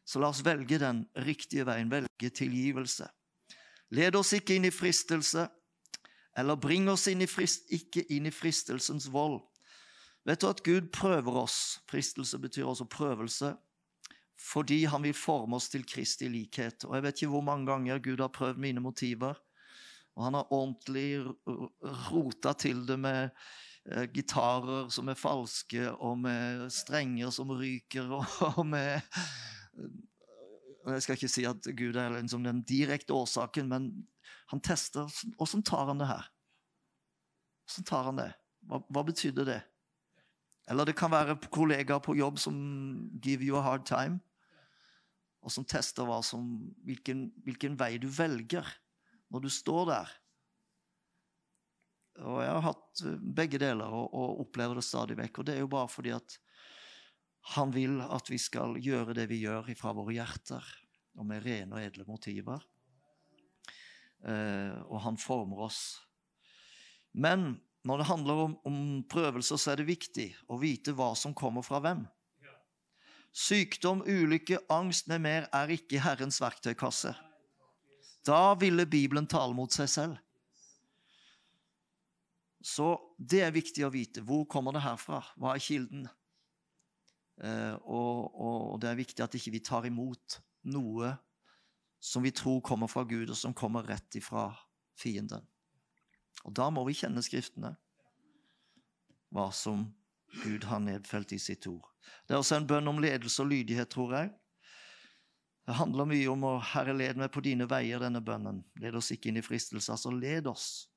Så 0.04 0.20
la 0.20 0.30
oss 0.32 0.42
velge 0.44 0.78
den 0.80 1.04
riktige 1.24 1.66
veien, 1.68 1.90
velge 1.92 2.30
tilgivelse. 2.34 3.08
Led 3.92 4.16
oss 4.16 4.32
ikke 4.36 4.56
inn 4.56 4.68
i 4.68 4.72
fristelse, 4.72 5.46
eller 6.36 6.56
bring 6.56 6.88
oss 6.88 7.06
inn 7.12 7.24
frist, 7.28 7.68
ikke 7.72 8.06
inn 8.12 8.28
i 8.28 8.32
fristelsens 8.32 9.10
vold. 9.12 9.40
Vet 10.24 10.40
du 10.40 10.48
at 10.48 10.62
Gud 10.64 10.88
prøver 10.94 11.42
oss? 11.42 11.80
Fristelse 11.90 12.38
betyr 12.40 12.68
også 12.70 12.86
prøvelse. 12.88 13.52
Fordi 14.42 14.84
han 14.90 15.04
vil 15.06 15.14
forme 15.14 15.56
oss 15.56 15.70
til 15.70 15.84
Kristi 15.86 16.28
likhet. 16.28 16.84
Og 16.88 16.96
jeg 16.96 17.04
vet 17.04 17.20
ikke 17.20 17.32
hvor 17.36 17.44
mange 17.46 17.68
ganger 17.70 18.02
Gud 18.02 18.20
har 18.20 18.32
prøvd 18.34 18.58
mine 18.60 18.82
motiver. 18.82 19.38
Og 20.16 20.24
han 20.26 20.34
har 20.34 20.52
ordentlig 20.52 21.22
rota 22.10 22.52
til 22.58 22.82
det 22.88 22.98
med 23.00 23.30
eh, 23.86 24.04
gitarer 24.12 24.90
som 24.92 25.08
er 25.08 25.16
falske, 25.16 25.86
og 25.92 26.18
med 26.26 26.66
strenger 26.74 27.30
som 27.32 27.54
ryker, 27.54 28.10
og 28.56 28.66
med 28.66 29.00
Jeg 30.82 31.02
skal 31.02 31.14
ikke 31.14 31.30
si 31.30 31.44
at 31.46 31.68
Gud 31.78 31.96
er 31.96 32.10
liksom 32.10 32.44
den 32.44 32.64
direkte 32.66 33.14
årsaken, 33.14 33.68
men 33.70 33.92
han 34.50 34.60
tester. 34.60 35.06
Åssen 35.38 35.62
tar 35.62 35.86
han 35.86 36.02
det 36.02 36.10
her? 36.10 36.26
Åssen 37.70 37.86
tar 37.86 38.10
han 38.10 38.18
det? 38.18 38.32
Hva, 38.66 38.82
hva 38.90 39.04
betydde 39.06 39.46
det? 39.46 39.60
Eller 40.70 40.84
det 40.84 40.96
kan 40.98 41.10
være 41.10 41.38
kollegaer 41.54 42.02
på 42.02 42.16
jobb 42.18 42.38
som 42.38 42.58
give 43.22 43.46
you 43.46 43.56
a 43.58 43.62
hard 43.62 43.86
time, 43.86 44.20
og 45.42 45.50
som 45.50 45.66
tester 45.66 46.08
som, 46.22 46.48
hvilken, 46.86 47.26
hvilken 47.42 47.76
vei 47.78 47.96
du 47.98 48.08
velger 48.12 48.66
når 49.32 49.42
du 49.42 49.50
står 49.50 49.88
der. 49.90 50.12
Og 52.22 52.42
jeg 52.44 52.52
har 52.52 52.64
hatt 52.66 53.02
eh, 53.08 53.20
begge 53.40 53.60
deler 53.60 53.90
og, 53.90 54.12
og 54.12 54.42
opplever 54.44 54.78
det 54.78 54.86
stadig 54.86 55.16
vekk. 55.18 55.40
Og 55.40 55.48
det 55.48 55.56
er 55.56 55.64
jo 55.64 55.72
bare 55.72 55.90
fordi 55.90 56.12
at 56.14 56.36
han 57.56 57.72
vil 57.74 57.98
at 58.04 58.28
vi 58.30 58.38
skal 58.38 58.76
gjøre 58.78 59.16
det 59.18 59.26
vi 59.32 59.40
gjør 59.42 59.72
fra 59.78 59.94
våre 59.96 60.14
hjerter, 60.14 60.62
og 61.18 61.26
med 61.28 61.42
rene 61.44 61.74
og 61.74 61.82
edle 61.82 62.06
motiver. 62.06 62.62
Eh, 64.22 64.76
og 64.86 65.00
han 65.02 65.18
former 65.18 65.64
oss. 65.66 65.82
Men 67.12 67.56
når 67.82 67.98
det 67.98 68.10
handler 68.12 68.44
om, 68.44 68.56
om, 68.68 68.78
prøvelser, 69.10 69.58
så 69.58 69.72
er 69.72 69.80
det 69.80 69.90
viktig 69.90 70.28
å 70.46 70.60
vite 70.60 70.94
hva 70.94 71.12
som 71.18 71.34
kommer 71.34 71.66
fra 71.66 71.80
hvem. 71.82 72.04
Sykdom, 73.32 74.02
ulykke, 74.04 74.58
angst 74.68 75.08
med 75.08 75.22
mer 75.24 75.46
er 75.56 75.70
ikke 75.72 76.02
Herrens 76.04 76.40
verktøykasse. 76.42 77.14
Da 78.26 78.54
ville 78.60 78.84
Bibelen 78.86 79.26
tale 79.26 79.56
mot 79.56 79.72
seg 79.72 79.88
selv. 79.90 80.18
Så 82.62 82.94
det 83.18 83.40
er 83.42 83.54
viktig 83.54 83.82
å 83.86 83.90
vite. 83.90 84.22
Hvor 84.22 84.44
kommer 84.46 84.76
det 84.76 84.84
herfra? 84.84 85.22
Hva 85.40 85.56
er 85.56 85.64
kilden? 85.64 86.04
Eh, 87.42 87.74
og, 87.90 88.28
og, 88.36 88.76
det 88.82 88.92
er 88.92 89.00
viktig 89.00 89.24
at 89.24 89.34
ikke 89.34 89.54
vi 89.56 89.62
tar 89.64 89.88
imot 89.88 90.38
noe 90.70 91.16
som 92.02 92.22
vi 92.22 92.30
tror 92.34 92.60
kommer 92.62 92.90
fra 92.90 93.02
Gud, 93.08 93.30
og 93.30 93.38
som 93.38 93.54
kommer 93.54 93.86
rett 93.86 94.18
ifra 94.18 94.50
fienden. 94.98 95.42
Og 96.46 96.54
da 96.54 96.68
må 96.74 96.84
vi 96.86 96.96
kjenne 96.98 97.22
Skriftene, 97.22 97.72
hva 99.32 99.48
som 99.54 99.86
Gud 100.40 100.64
har 100.64 100.80
nedfelt 100.80 101.32
i 101.36 101.38
sitt 101.42 101.66
ord. 101.68 101.84
Det 102.26 102.34
er 102.34 102.40
også 102.40 102.58
en 102.58 102.68
bønn 102.68 102.88
om 102.88 103.00
ledelse 103.02 103.42
og 103.44 103.50
lydighet, 103.52 103.90
tror 103.92 104.14
jeg. 104.16 104.30
Det 105.66 105.76
handler 105.78 106.08
mye 106.10 106.30
om 106.32 106.46
å 106.48 106.54
Herre, 106.72 106.94
led 106.96 107.20
meg 107.20 107.30
på 107.34 107.42
dine 107.44 107.68
veier, 107.70 108.00
denne 108.02 108.22
bønnen. 108.24 108.62
Led 108.82 108.96
oss 108.98 109.12
ikke 109.14 109.30
inn 109.30 109.38
i 109.38 109.44
fristelse. 109.44 109.92
Altså, 109.94 110.10
led 110.10 110.48
oss. 110.50 110.88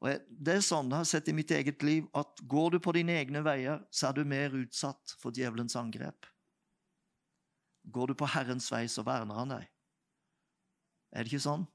Og 0.00 0.24
det 0.28 0.56
er 0.56 0.64
sånn 0.64 0.90
jeg 0.90 1.00
har 1.00 1.08
sett 1.08 1.28
i 1.28 1.36
mitt 1.36 1.52
eget 1.54 1.84
liv, 1.84 2.06
at 2.16 2.40
går 2.48 2.74
du 2.74 2.78
på 2.82 2.94
dine 2.96 3.18
egne 3.20 3.44
veier, 3.44 3.82
så 3.92 4.08
er 4.08 4.16
du 4.16 4.24
mer 4.28 4.56
utsatt 4.56 5.14
for 5.20 5.34
djevelens 5.34 5.76
angrep. 5.80 6.28
Går 7.84 8.12
du 8.12 8.16
på 8.16 8.28
Herrens 8.32 8.70
vei, 8.72 8.86
så 8.88 9.04
verner 9.04 9.36
han 9.42 9.54
deg. 9.58 9.68
Er 11.12 11.24
det 11.24 11.32
ikke 11.32 11.44
sånn? 11.44 11.66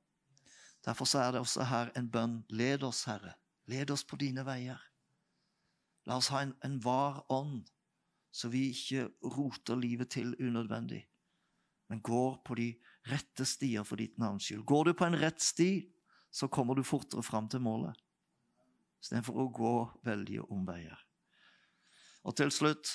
Derfor 0.85 1.09
er 1.19 1.35
det 1.35 1.43
også 1.43 1.67
her 1.69 1.91
en 1.99 2.09
bønn. 2.09 2.39
Led 2.49 2.83
oss, 2.87 3.03
Herre. 3.09 3.35
Led 3.69 3.91
oss 3.93 4.05
på 4.07 4.17
dine 4.17 4.45
veier. 4.47 4.79
La 6.09 6.17
oss 6.17 6.31
ha 6.33 6.41
en, 6.41 6.55
en 6.65 6.79
var 6.81 7.21
ånd, 7.29 7.67
så 8.33 8.49
vi 8.49 8.69
ikke 8.73 9.07
roter 9.35 9.77
livet 9.77 10.09
til 10.15 10.33
unødvendig, 10.41 11.03
men 11.89 12.01
går 12.05 12.39
på 12.45 12.57
de 12.57 12.69
rette 13.09 13.45
stier 13.45 13.85
for 13.85 14.01
ditt 14.01 14.17
navns 14.21 14.47
skyld. 14.47 14.63
Går 14.65 14.89
du 14.89 14.93
på 14.97 15.05
en 15.05 15.17
rett 15.21 15.41
sti, 15.41 15.85
så 16.33 16.49
kommer 16.49 16.77
du 16.77 16.81
fortere 16.85 17.21
fram 17.25 17.49
til 17.49 17.61
målet, 17.65 17.93
istedenfor 19.01 19.37
å 19.37 19.45
gå 19.53 19.75
veldige 20.05 20.47
omveier. 20.49 20.97
Og 22.25 22.35
til 22.37 22.51
slutt 22.53 22.89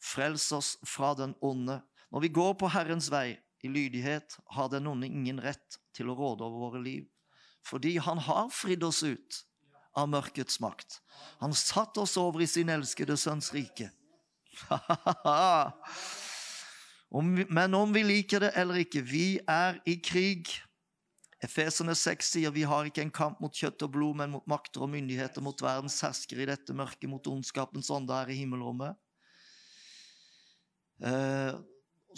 frels 0.00 0.48
oss 0.56 0.76
fra 0.86 1.12
den 1.18 1.34
onde. 1.44 1.80
Når 2.08 2.24
vi 2.24 2.32
går 2.40 2.56
på 2.60 2.70
Herrens 2.72 3.10
vei 3.12 3.36
i 3.64 3.68
lydighet, 3.68 4.38
har 4.56 4.72
den 4.72 4.88
onde 4.88 5.08
ingen 5.10 5.40
rett 5.44 5.76
til 5.96 6.08
å 6.08 6.16
råde 6.16 6.46
over 6.46 6.70
våre 6.70 6.82
liv, 6.82 7.04
fordi 7.66 7.98
han 8.00 8.20
har 8.24 8.48
fridd 8.54 8.84
oss 8.86 9.02
ut 9.04 9.42
av 9.96 10.08
mørkets 10.10 10.60
makt. 10.60 11.00
Han 11.40 11.54
satt 11.56 11.96
oss 11.98 12.16
over 12.20 12.42
i 12.42 12.50
sin 12.50 12.68
elskede 12.72 13.16
sønns 13.16 13.52
rike. 13.54 13.90
Men 17.48 17.74
om 17.74 17.92
vi 17.94 18.02
liker 18.04 18.40
det 18.44 18.52
eller 18.58 18.74
ikke, 18.82 19.02
vi 19.02 19.38
er 19.48 19.80
i 19.88 19.96
krig. 20.04 20.50
Efesene 21.44 21.94
6 21.96 22.32
sier 22.34 22.50
vi 22.52 22.66
har 22.66 22.84
ikke 22.88 23.02
en 23.04 23.14
kamp 23.14 23.40
mot 23.40 23.54
kjøtt 23.54 23.82
og 23.86 23.92
blod, 23.94 24.16
men 24.18 24.32
mot 24.34 24.46
makter 24.50 24.82
og 24.82 24.90
myndigheter, 24.90 25.40
mot 25.44 25.62
verdens 25.62 26.00
herskere 26.02 26.42
i 26.42 26.48
dette 26.50 26.74
mørket, 26.74 27.08
mot 27.08 27.26
ondskapens 27.30 27.90
ånde 27.94 28.12
her 28.12 28.28
i 28.34 28.40
himmelrommet. 28.40 28.98
Uh, 30.98 31.54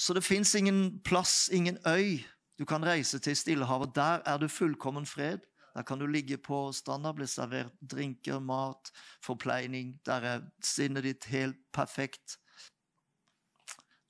så 0.01 0.17
det 0.17 0.25
fins 0.25 0.55
ingen 0.57 1.03
plass, 1.05 1.51
ingen 1.53 1.77
øy 1.85 2.25
du 2.61 2.65
kan 2.65 2.85
reise 2.85 3.21
til 3.21 3.37
Stillehavet. 3.37 3.93
Der 3.95 4.25
er 4.25 4.41
det 4.41 4.51
fullkommen 4.51 5.07
fred. 5.07 5.45
Der 5.75 5.87
kan 5.87 6.01
du 6.01 6.07
ligge 6.07 6.39
på 6.39 6.73
stranda, 6.75 7.13
bli 7.15 7.27
servert 7.31 7.75
drinker, 7.81 8.41
mat, 8.41 8.91
forpleining. 9.23 9.97
Der 10.07 10.27
er 10.27 10.47
sinnet 10.65 11.07
ditt 11.07 11.29
helt 11.31 11.61
perfekt. 11.73 12.39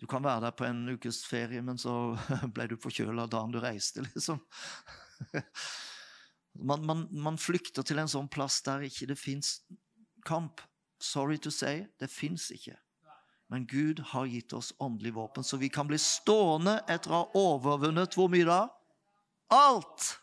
Du 0.00 0.06
kan 0.08 0.24
være 0.24 0.46
der 0.46 0.56
på 0.56 0.64
en 0.64 0.88
ukes 0.88 1.24
ferie, 1.28 1.60
men 1.62 1.78
så 1.78 2.16
ble 2.54 2.70
du 2.70 2.78
forkjøla 2.80 3.28
dagen 3.28 3.52
du 3.52 3.60
reiste, 3.60 4.04
liksom. 4.08 4.40
Man, 6.60 6.82
man, 6.84 7.04
man, 7.14 7.36
flykter 7.38 7.84
til 7.86 8.00
en 8.02 8.08
sånn 8.10 8.26
plass 8.28 8.56
der 8.66 8.82
ikke 8.82 9.06
det 9.06 9.16
fins 9.16 9.60
kamp. 10.26 10.60
Sorry 11.00 11.38
to 11.38 11.50
say, 11.54 11.86
det 12.02 12.10
fins 12.10 12.48
ikke. 12.50 12.74
Men 13.50 13.68
Gud 13.70 14.02
har 14.12 14.26
gitt 14.26 14.52
oss 14.52 14.72
åndelig 14.78 15.14
våpen, 15.14 15.46
så 15.46 15.56
vi 15.56 15.70
kan 15.72 15.88
bli 15.88 15.98
stående 15.98 16.80
etter 16.90 17.14
å 17.14 17.20
ha 17.20 17.38
overvunnet 17.38 18.18
hvor 18.18 18.28
mye 18.30 18.46
da? 18.46 18.60
Alt! 19.54 20.19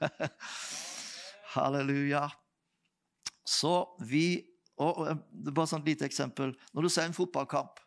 Halleluja. 1.54 2.26
Så 3.46 3.74
vi 4.06 4.46
og, 4.80 4.98
og, 5.02 5.24
Bare 5.52 5.68
sånn 5.68 5.82
et 5.84 5.94
lite 5.94 6.08
eksempel. 6.08 6.54
Når 6.72 6.86
du 6.86 6.92
ser 6.92 7.08
en 7.08 7.16
fotballkamp 7.16 7.80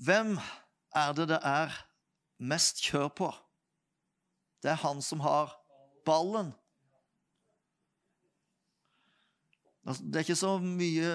Hvem 0.00 0.34
er 0.96 1.12
det 1.16 1.28
det 1.30 1.38
er 1.44 1.74
mest 2.40 2.80
kjør 2.84 3.10
på? 3.12 3.28
Det 4.64 4.72
er 4.72 4.80
han 4.80 5.00
som 5.04 5.20
har 5.24 5.52
ballen. 6.08 6.54
Altså, 9.84 10.04
det 10.04 10.20
er 10.20 10.24
ikke 10.24 10.36
så 10.40 10.54
mye 10.60 11.12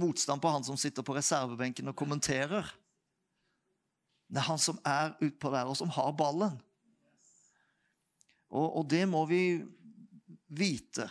motstand 0.00 0.40
på 0.40 0.52
han 0.52 0.64
som 0.64 0.80
sitter 0.80 1.04
på 1.04 1.16
reservebenken 1.16 1.92
og 1.92 1.96
kommenterer. 1.96 2.68
Det 4.28 4.40
er 4.40 4.48
han 4.48 4.60
som 4.60 4.80
er 4.88 5.14
utpå 5.24 5.52
der, 5.52 5.68
og 5.68 5.76
som 5.76 5.92
har 5.92 6.12
ballen. 6.16 6.56
Og, 8.54 8.68
og, 8.68 8.84
det 8.90 9.02
må 9.10 9.24
vi 9.26 9.44
vite 10.54 11.08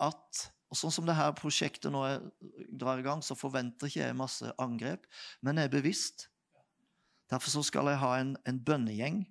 at 0.00 0.46
og 0.68 0.76
Sånn 0.76 0.92
som 0.92 1.06
dette 1.08 1.24
prosjektet 1.38 1.88
nå 1.88 2.02
drar 2.76 3.00
i 3.00 3.04
gang, 3.06 3.22
så 3.24 3.32
forventer 3.32 3.88
ikke 3.88 4.02
jeg 4.02 4.16
masse 4.18 4.50
angrep, 4.60 5.06
men 5.40 5.56
jeg 5.56 5.70
er 5.70 5.72
bevisst. 5.72 6.26
Derfor 7.32 7.54
så 7.54 7.62
skal 7.64 7.88
jeg 7.88 8.00
ha 8.02 8.10
en, 8.20 8.34
en 8.44 8.58
bønnegjeng 8.60 9.22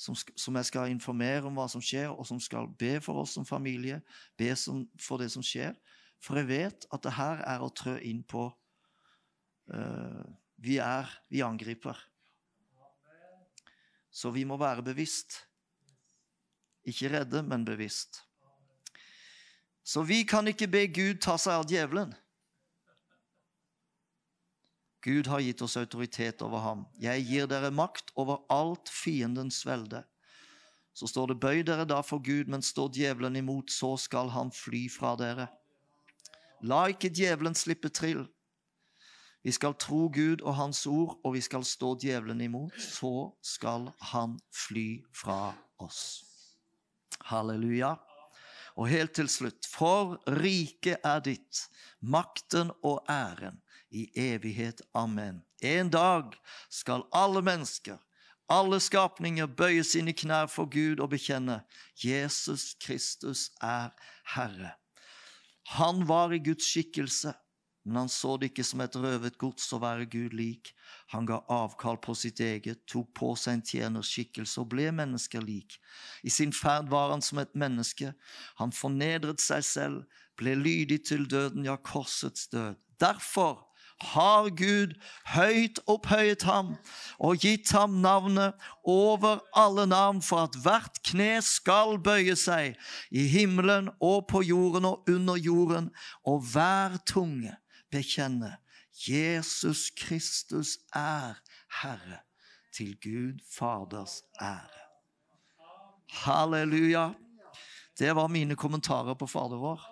som, 0.00 0.16
som, 0.16 0.56
jeg 0.56 0.68
skal 0.70 0.88
informere 0.88 1.44
om 1.44 1.58
hva 1.60 1.66
som 1.68 1.82
skjer, 1.84 2.08
og 2.08 2.24
som 2.24 2.40
skal 2.40 2.70
be 2.80 2.94
for 3.04 3.20
oss 3.20 3.34
som 3.36 3.44
familie, 3.44 4.00
be 4.40 4.48
som, 4.56 4.86
for 4.96 5.20
det 5.20 5.28
som 5.34 5.44
skjer. 5.44 5.76
For 6.24 6.40
jeg 6.40 6.48
vet 6.48 6.88
at 6.88 7.04
det 7.04 7.12
her 7.18 7.44
er 7.44 7.60
å 7.60 7.68
trø 7.76 7.98
inn 8.08 8.24
på 8.24 8.46
uh, 8.48 10.24
Vi 10.56 10.80
er 10.80 11.12
Vi 11.28 11.44
angriper. 11.44 12.00
Så 14.10 14.32
vi 14.32 14.48
må 14.48 14.56
være 14.56 14.82
bevisst. 14.88 15.42
Ikke 16.88 17.10
redde, 17.12 17.42
men 17.42 17.64
bevisst. 17.64 18.22
Så 19.84 20.02
vi 20.06 20.22
kan 20.24 20.48
ikke 20.48 20.68
be 20.70 20.86
Gud 20.92 21.20
ta 21.24 21.36
seg 21.40 21.60
av 21.60 21.68
djevelen. 21.68 22.14
Gud 25.00 25.30
har 25.32 25.40
gitt 25.40 25.62
oss 25.64 25.78
autoritet 25.80 26.42
over 26.44 26.60
ham. 26.60 26.84
Jeg 27.00 27.24
gir 27.24 27.48
dere 27.48 27.72
makt 27.72 28.12
over 28.20 28.42
alt 28.52 28.92
fiendens 28.92 29.62
velde. 29.64 30.02
Så 30.92 31.08
står 31.08 31.32
det, 31.32 31.40
bøy 31.40 31.62
dere 31.64 31.86
da 31.88 32.02
for 32.04 32.20
Gud, 32.20 32.50
men 32.52 32.62
står 32.62 32.92
djevelen 32.92 33.38
imot, 33.40 33.72
så 33.72 33.94
skal 33.96 34.28
han 34.34 34.52
fly 34.52 34.84
fra 34.92 35.14
dere. 35.16 35.48
La 36.60 36.84
ikke 36.92 37.08
djevelen 37.08 37.56
slippe 37.56 37.88
trill. 37.88 38.26
Vi 39.40 39.52
skal 39.56 39.72
tro 39.80 40.10
Gud 40.12 40.42
og 40.44 40.58
Hans 40.58 40.84
ord, 40.86 41.16
og 41.24 41.32
vi 41.32 41.40
skal 41.40 41.64
stå 41.64 41.94
djevelen 42.02 42.40
imot. 42.44 42.76
Så 42.76 43.32
skal 43.40 43.88
han 44.12 44.36
fly 44.52 45.00
fra 45.16 45.54
oss. 45.80 46.29
Halleluja. 47.30 47.94
Og 48.78 48.88
helt 48.88 49.14
til 49.18 49.28
slutt, 49.28 49.66
for 49.66 50.18
riket 50.40 51.02
er 51.04 51.22
ditt, 51.24 51.66
makten 52.00 52.70
og 52.86 53.02
æren 53.10 53.58
i 53.90 54.06
evighet. 54.14 54.80
Amen. 54.94 55.42
En 55.62 55.90
dag 55.90 56.36
skal 56.70 57.04
alle 57.12 57.42
mennesker, 57.42 57.98
alle 58.50 58.80
skapninger, 58.80 59.46
bøye 59.46 59.84
sine 59.84 60.14
knær 60.16 60.48
for 60.50 60.70
Gud 60.70 61.02
og 61.02 61.10
bekjenne 61.12 61.60
Jesus 62.04 62.74
Kristus 62.80 63.50
er 63.62 63.90
Herre. 64.34 64.74
Han 65.76 66.06
var 66.08 66.32
i 66.32 66.40
Guds 66.42 66.66
skikkelse 66.70 67.34
men 67.84 67.96
han 67.96 68.10
så 68.12 68.34
det 68.36 68.50
ikke 68.50 68.64
som 68.66 68.82
et 68.84 68.96
røvet 68.96 69.38
gods 69.40 69.70
å 69.72 69.80
være 69.80 70.08
Gud 70.12 70.34
lik. 70.36 70.72
Han 71.14 71.24
ga 71.28 71.40
avkall 71.48 71.96
på 72.04 72.14
sitt 72.18 72.42
eget, 72.44 72.82
tok 72.90 73.08
på 73.16 73.32
seg 73.40 73.56
en 73.56 73.64
tjenerskikkelse 73.70 74.60
og 74.60 74.68
ble 74.74 74.90
mennesker 74.92 75.44
lik. 75.44 75.78
I 76.22 76.32
sin 76.32 76.52
ferd 76.52 76.90
var 76.92 77.14
han 77.14 77.24
som 77.24 77.40
et 77.40 77.56
menneske. 77.56 78.12
Han 78.60 78.74
fornedret 78.76 79.40
seg 79.40 79.64
selv, 79.64 80.20
ble 80.36 80.54
lydig 80.60 81.02
til 81.08 81.24
døden, 81.28 81.64
ja, 81.64 81.78
korsets 81.80 82.48
død. 82.52 82.76
Derfor 83.00 83.58
har 84.00 84.48
Gud 84.56 84.92
høyt 85.34 85.80
opphøyet 85.88 86.44
ham 86.48 86.74
og 87.20 87.40
gitt 87.44 87.72
ham 87.76 87.98
navnet 88.00 88.56
over 88.84 89.40
alle 89.56 89.86
navn, 89.88 90.22
for 90.24 90.48
at 90.48 90.56
hvert 90.64 91.00
kne 91.04 91.40
skal 91.44 91.98
bøye 92.00 92.36
seg 92.36 92.76
i 93.10 93.26
himmelen 93.28 93.90
og 94.00 94.26
på 94.32 94.44
jorden 94.44 94.88
og 94.88 95.10
under 95.10 95.36
jorden, 95.40 95.90
og 96.24 96.44
hver 96.52 96.96
tunge 97.08 97.56
bekjenne 97.92 98.56
Jesus 99.06 99.90
Kristus 99.96 100.76
er 100.96 101.38
Herre, 101.80 102.20
til 102.74 102.96
Gud 103.02 103.40
Faders 103.50 104.22
ære. 104.40 104.84
Halleluja. 106.24 107.12
Det 107.98 108.14
var 108.16 108.28
mine 108.28 108.56
kommentarer 108.56 109.14
på 109.14 109.26
Fader 109.26 109.58
vår. 109.58 109.82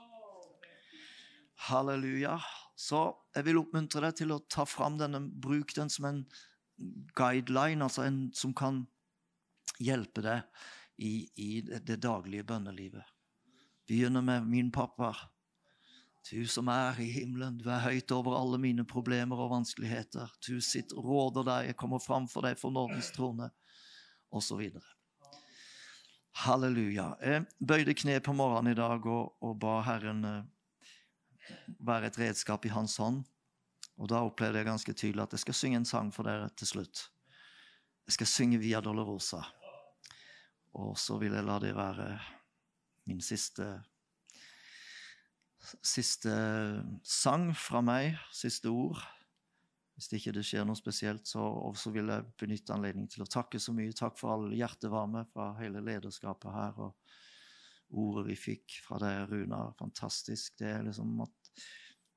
Halleluja. 1.68 2.38
Så 2.78 3.00
jeg 3.34 3.46
vil 3.48 3.58
oppmuntre 3.58 4.02
deg 4.06 4.18
til 4.20 4.34
å 4.34 4.42
ta 4.50 4.66
fram 4.66 4.98
denne, 5.00 5.20
bruk 5.20 5.74
den 5.76 5.90
som 5.90 6.06
en 6.08 6.20
guideline, 7.18 7.82
altså 7.82 8.04
en 8.06 8.28
som 8.34 8.54
kan 8.54 8.84
hjelpe 9.82 10.22
deg 10.22 10.44
i, 11.02 11.26
i 11.34 11.50
det 11.62 11.98
daglige 12.02 12.46
bønnelivet. 12.46 13.06
Begynner 13.88 14.22
med 14.22 14.46
min 14.46 14.70
pappa. 14.74 15.14
Du 16.26 16.42
som 16.50 16.68
er 16.68 16.98
i 17.00 17.06
himmelen, 17.14 17.56
du 17.60 17.68
er 17.70 17.84
høyt 17.84 18.10
over 18.12 18.36
alle 18.36 18.58
mine 18.60 18.84
problemer 18.88 19.38
og 19.38 19.52
vanskeligheter. 19.52 20.30
Du 20.44 20.58
sitt 20.64 20.92
råder 20.92 21.46
deg, 21.46 21.70
jeg 21.70 21.78
kommer 21.80 22.02
fram 22.02 22.26
for 22.28 22.44
deg 22.44 22.58
for 22.60 22.74
nådens 22.74 23.12
trone, 23.14 23.48
osv. 24.34 24.66
Halleluja. 26.44 27.12
Jeg 27.22 27.46
bøyde 27.58 27.96
kne 27.96 28.18
på 28.22 28.34
morgenen 28.36 28.74
i 28.74 28.78
dag 28.78 29.06
og, 29.06 29.38
og 29.42 29.56
ba 29.62 29.80
Herren 29.86 30.24
eh, 30.28 30.44
være 31.80 32.10
et 32.10 32.18
redskap 32.20 32.66
i 32.68 32.74
hans 32.74 32.98
hånd. 33.00 33.22
Og 33.98 34.10
da 34.12 34.20
opplevde 34.22 34.60
jeg 34.60 34.68
ganske 34.68 34.94
tydelig 34.94 35.24
at 35.24 35.34
jeg 35.34 35.46
skal 35.46 35.56
synge 35.58 35.80
en 35.80 35.88
sang 35.88 36.12
for 36.14 36.28
dere 36.28 36.50
til 36.54 36.70
slutt. 36.70 37.08
Jeg 38.06 38.18
skal 38.18 38.30
synge 38.30 38.60
Via 38.62 38.80
Dolorosa. 38.84 39.42
Og 40.78 40.94
så 41.00 41.18
vil 41.18 41.34
jeg 41.34 41.46
la 41.46 41.58
det 41.62 41.74
være 41.76 42.12
min 43.08 43.20
siste 43.24 43.66
Siste 45.84 46.32
sang 47.04 47.50
fra 47.56 47.82
meg, 47.84 48.18
siste 48.34 48.70
ord. 48.72 49.00
Hvis 49.98 50.10
det 50.10 50.20
ikke 50.20 50.44
skjer 50.46 50.66
noe 50.66 50.78
spesielt, 50.78 51.26
så, 51.26 51.42
så 51.74 51.90
vil 51.90 52.10
jeg 52.12 52.26
benytte 52.38 52.74
anledningen 52.74 53.10
til 53.10 53.24
å 53.24 53.30
takke 53.30 53.58
så 53.60 53.74
mye. 53.74 53.94
Takk 53.96 54.18
for 54.20 54.36
all 54.36 54.52
hjertevarme 54.54 55.24
fra 55.32 55.50
hele 55.58 55.82
lederskapet 55.82 56.54
her. 56.54 56.78
og 56.78 56.94
ordet 57.98 58.26
vi 58.28 58.36
fikk 58.36 58.78
fra 58.84 59.00
deg, 59.02 59.26
Runar. 59.30 59.74
Fantastisk. 59.78 60.58
Det 60.60 60.70
er 60.76 60.86
liksom 60.86 61.20
at 61.24 61.34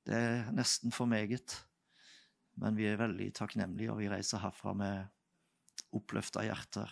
Det 0.02 0.18
er 0.18 0.47
nesten 0.58 0.91
for 0.93 1.06
meget. 1.06 1.54
Men 2.58 2.76
vi 2.76 2.88
er 2.89 2.97
veldig 2.97 3.28
takknemlige, 3.38 3.91
og 3.93 3.99
vi 4.02 4.10
reiser 4.10 4.41
herfra 4.41 4.74
med 4.74 5.93
oppløfta 5.93 6.41
hjerter. 6.45 6.89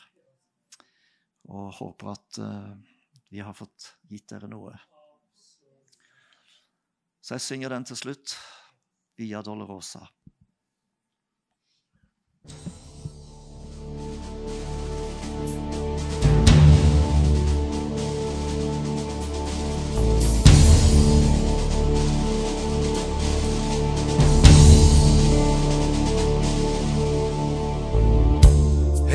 Og 1.49 1.74
håper 1.80 2.12
at 2.14 2.39
uh, 2.43 2.78
vi 3.34 3.41
har 3.41 3.57
fått 3.57 3.95
gitt 4.10 4.30
dere 4.30 4.49
noe. 4.51 4.76
Så 7.22 7.34
jeg 7.34 7.41
synger 7.41 7.70
den 7.70 7.86
til 7.86 7.97
slutt. 7.97 8.38
Via 9.17 9.41
Dolorosa. 9.41 10.07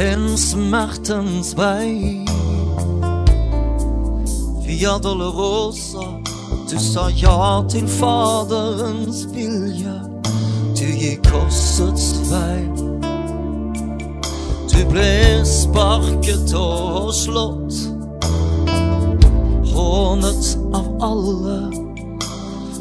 en 0.04 0.38
smertens 0.38 1.54
vei. 1.56 2.24
Via 4.66 4.98
Dolorosa, 4.98 6.33
du 6.74 6.80
sa 6.80 7.08
ja 7.10 7.62
til 7.70 7.88
Faderens 7.88 9.26
vilje. 9.34 9.94
Du 10.74 10.86
gikk 10.98 11.28
korsets 11.28 12.08
vei. 12.30 12.64
Du 14.72 14.80
ble 14.90 15.44
sparket 15.46 16.54
og 16.58 17.12
slått, 17.14 17.78
hånet 19.70 20.50
av 20.74 20.90
alle. 21.10 21.60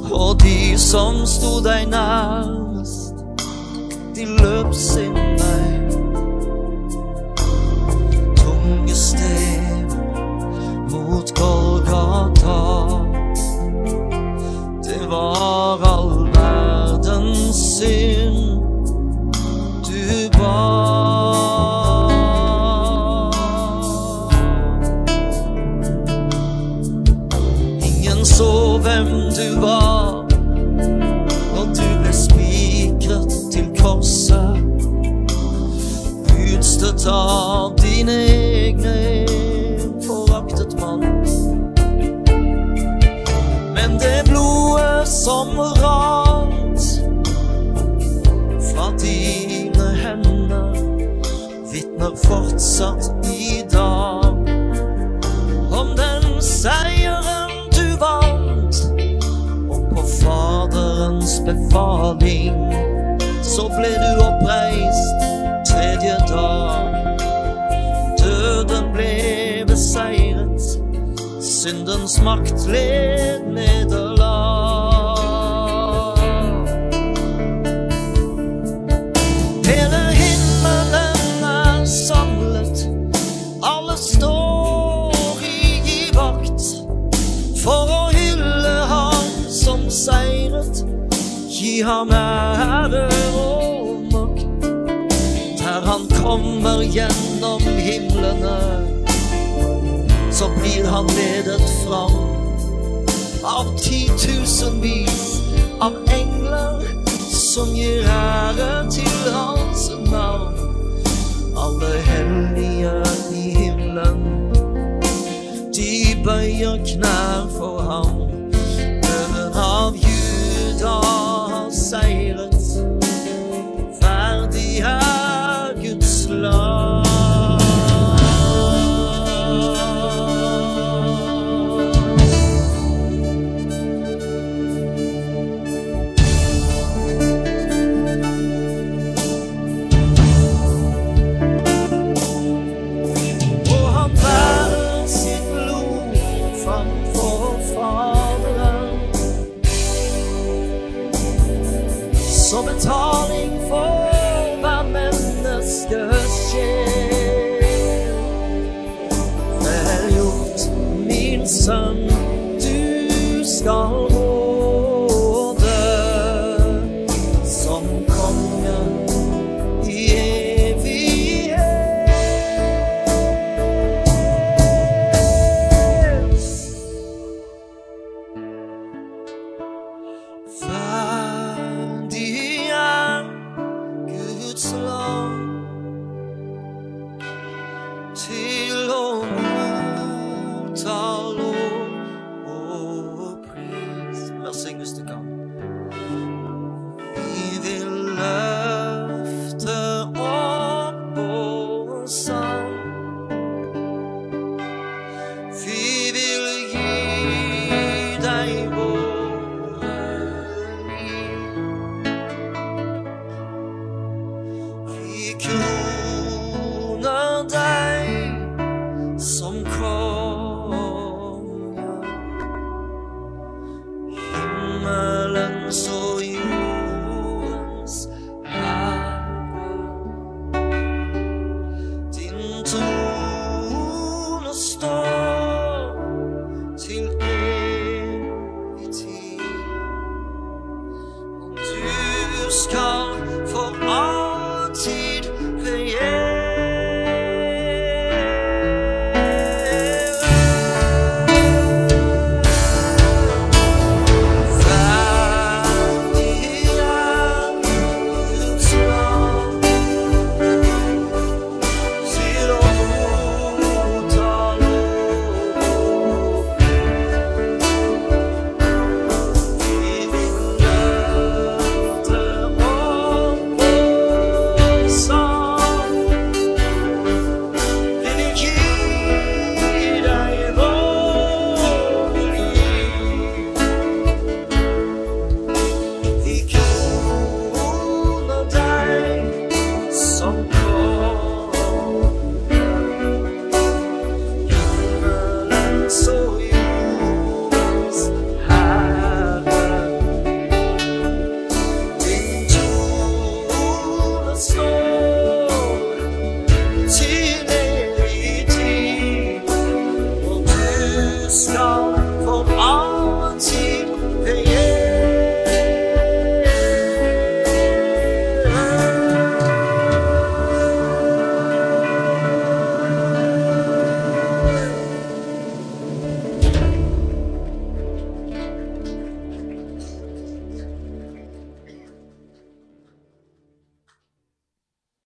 Og 0.10 0.42
de 0.42 0.74
som 0.82 1.22
sto 1.30 1.60
deg 1.66 1.86
nærmest, 1.94 3.22
de 4.18 4.26
løp 4.42 4.74
sin 4.74 5.14
vei. 5.14 5.73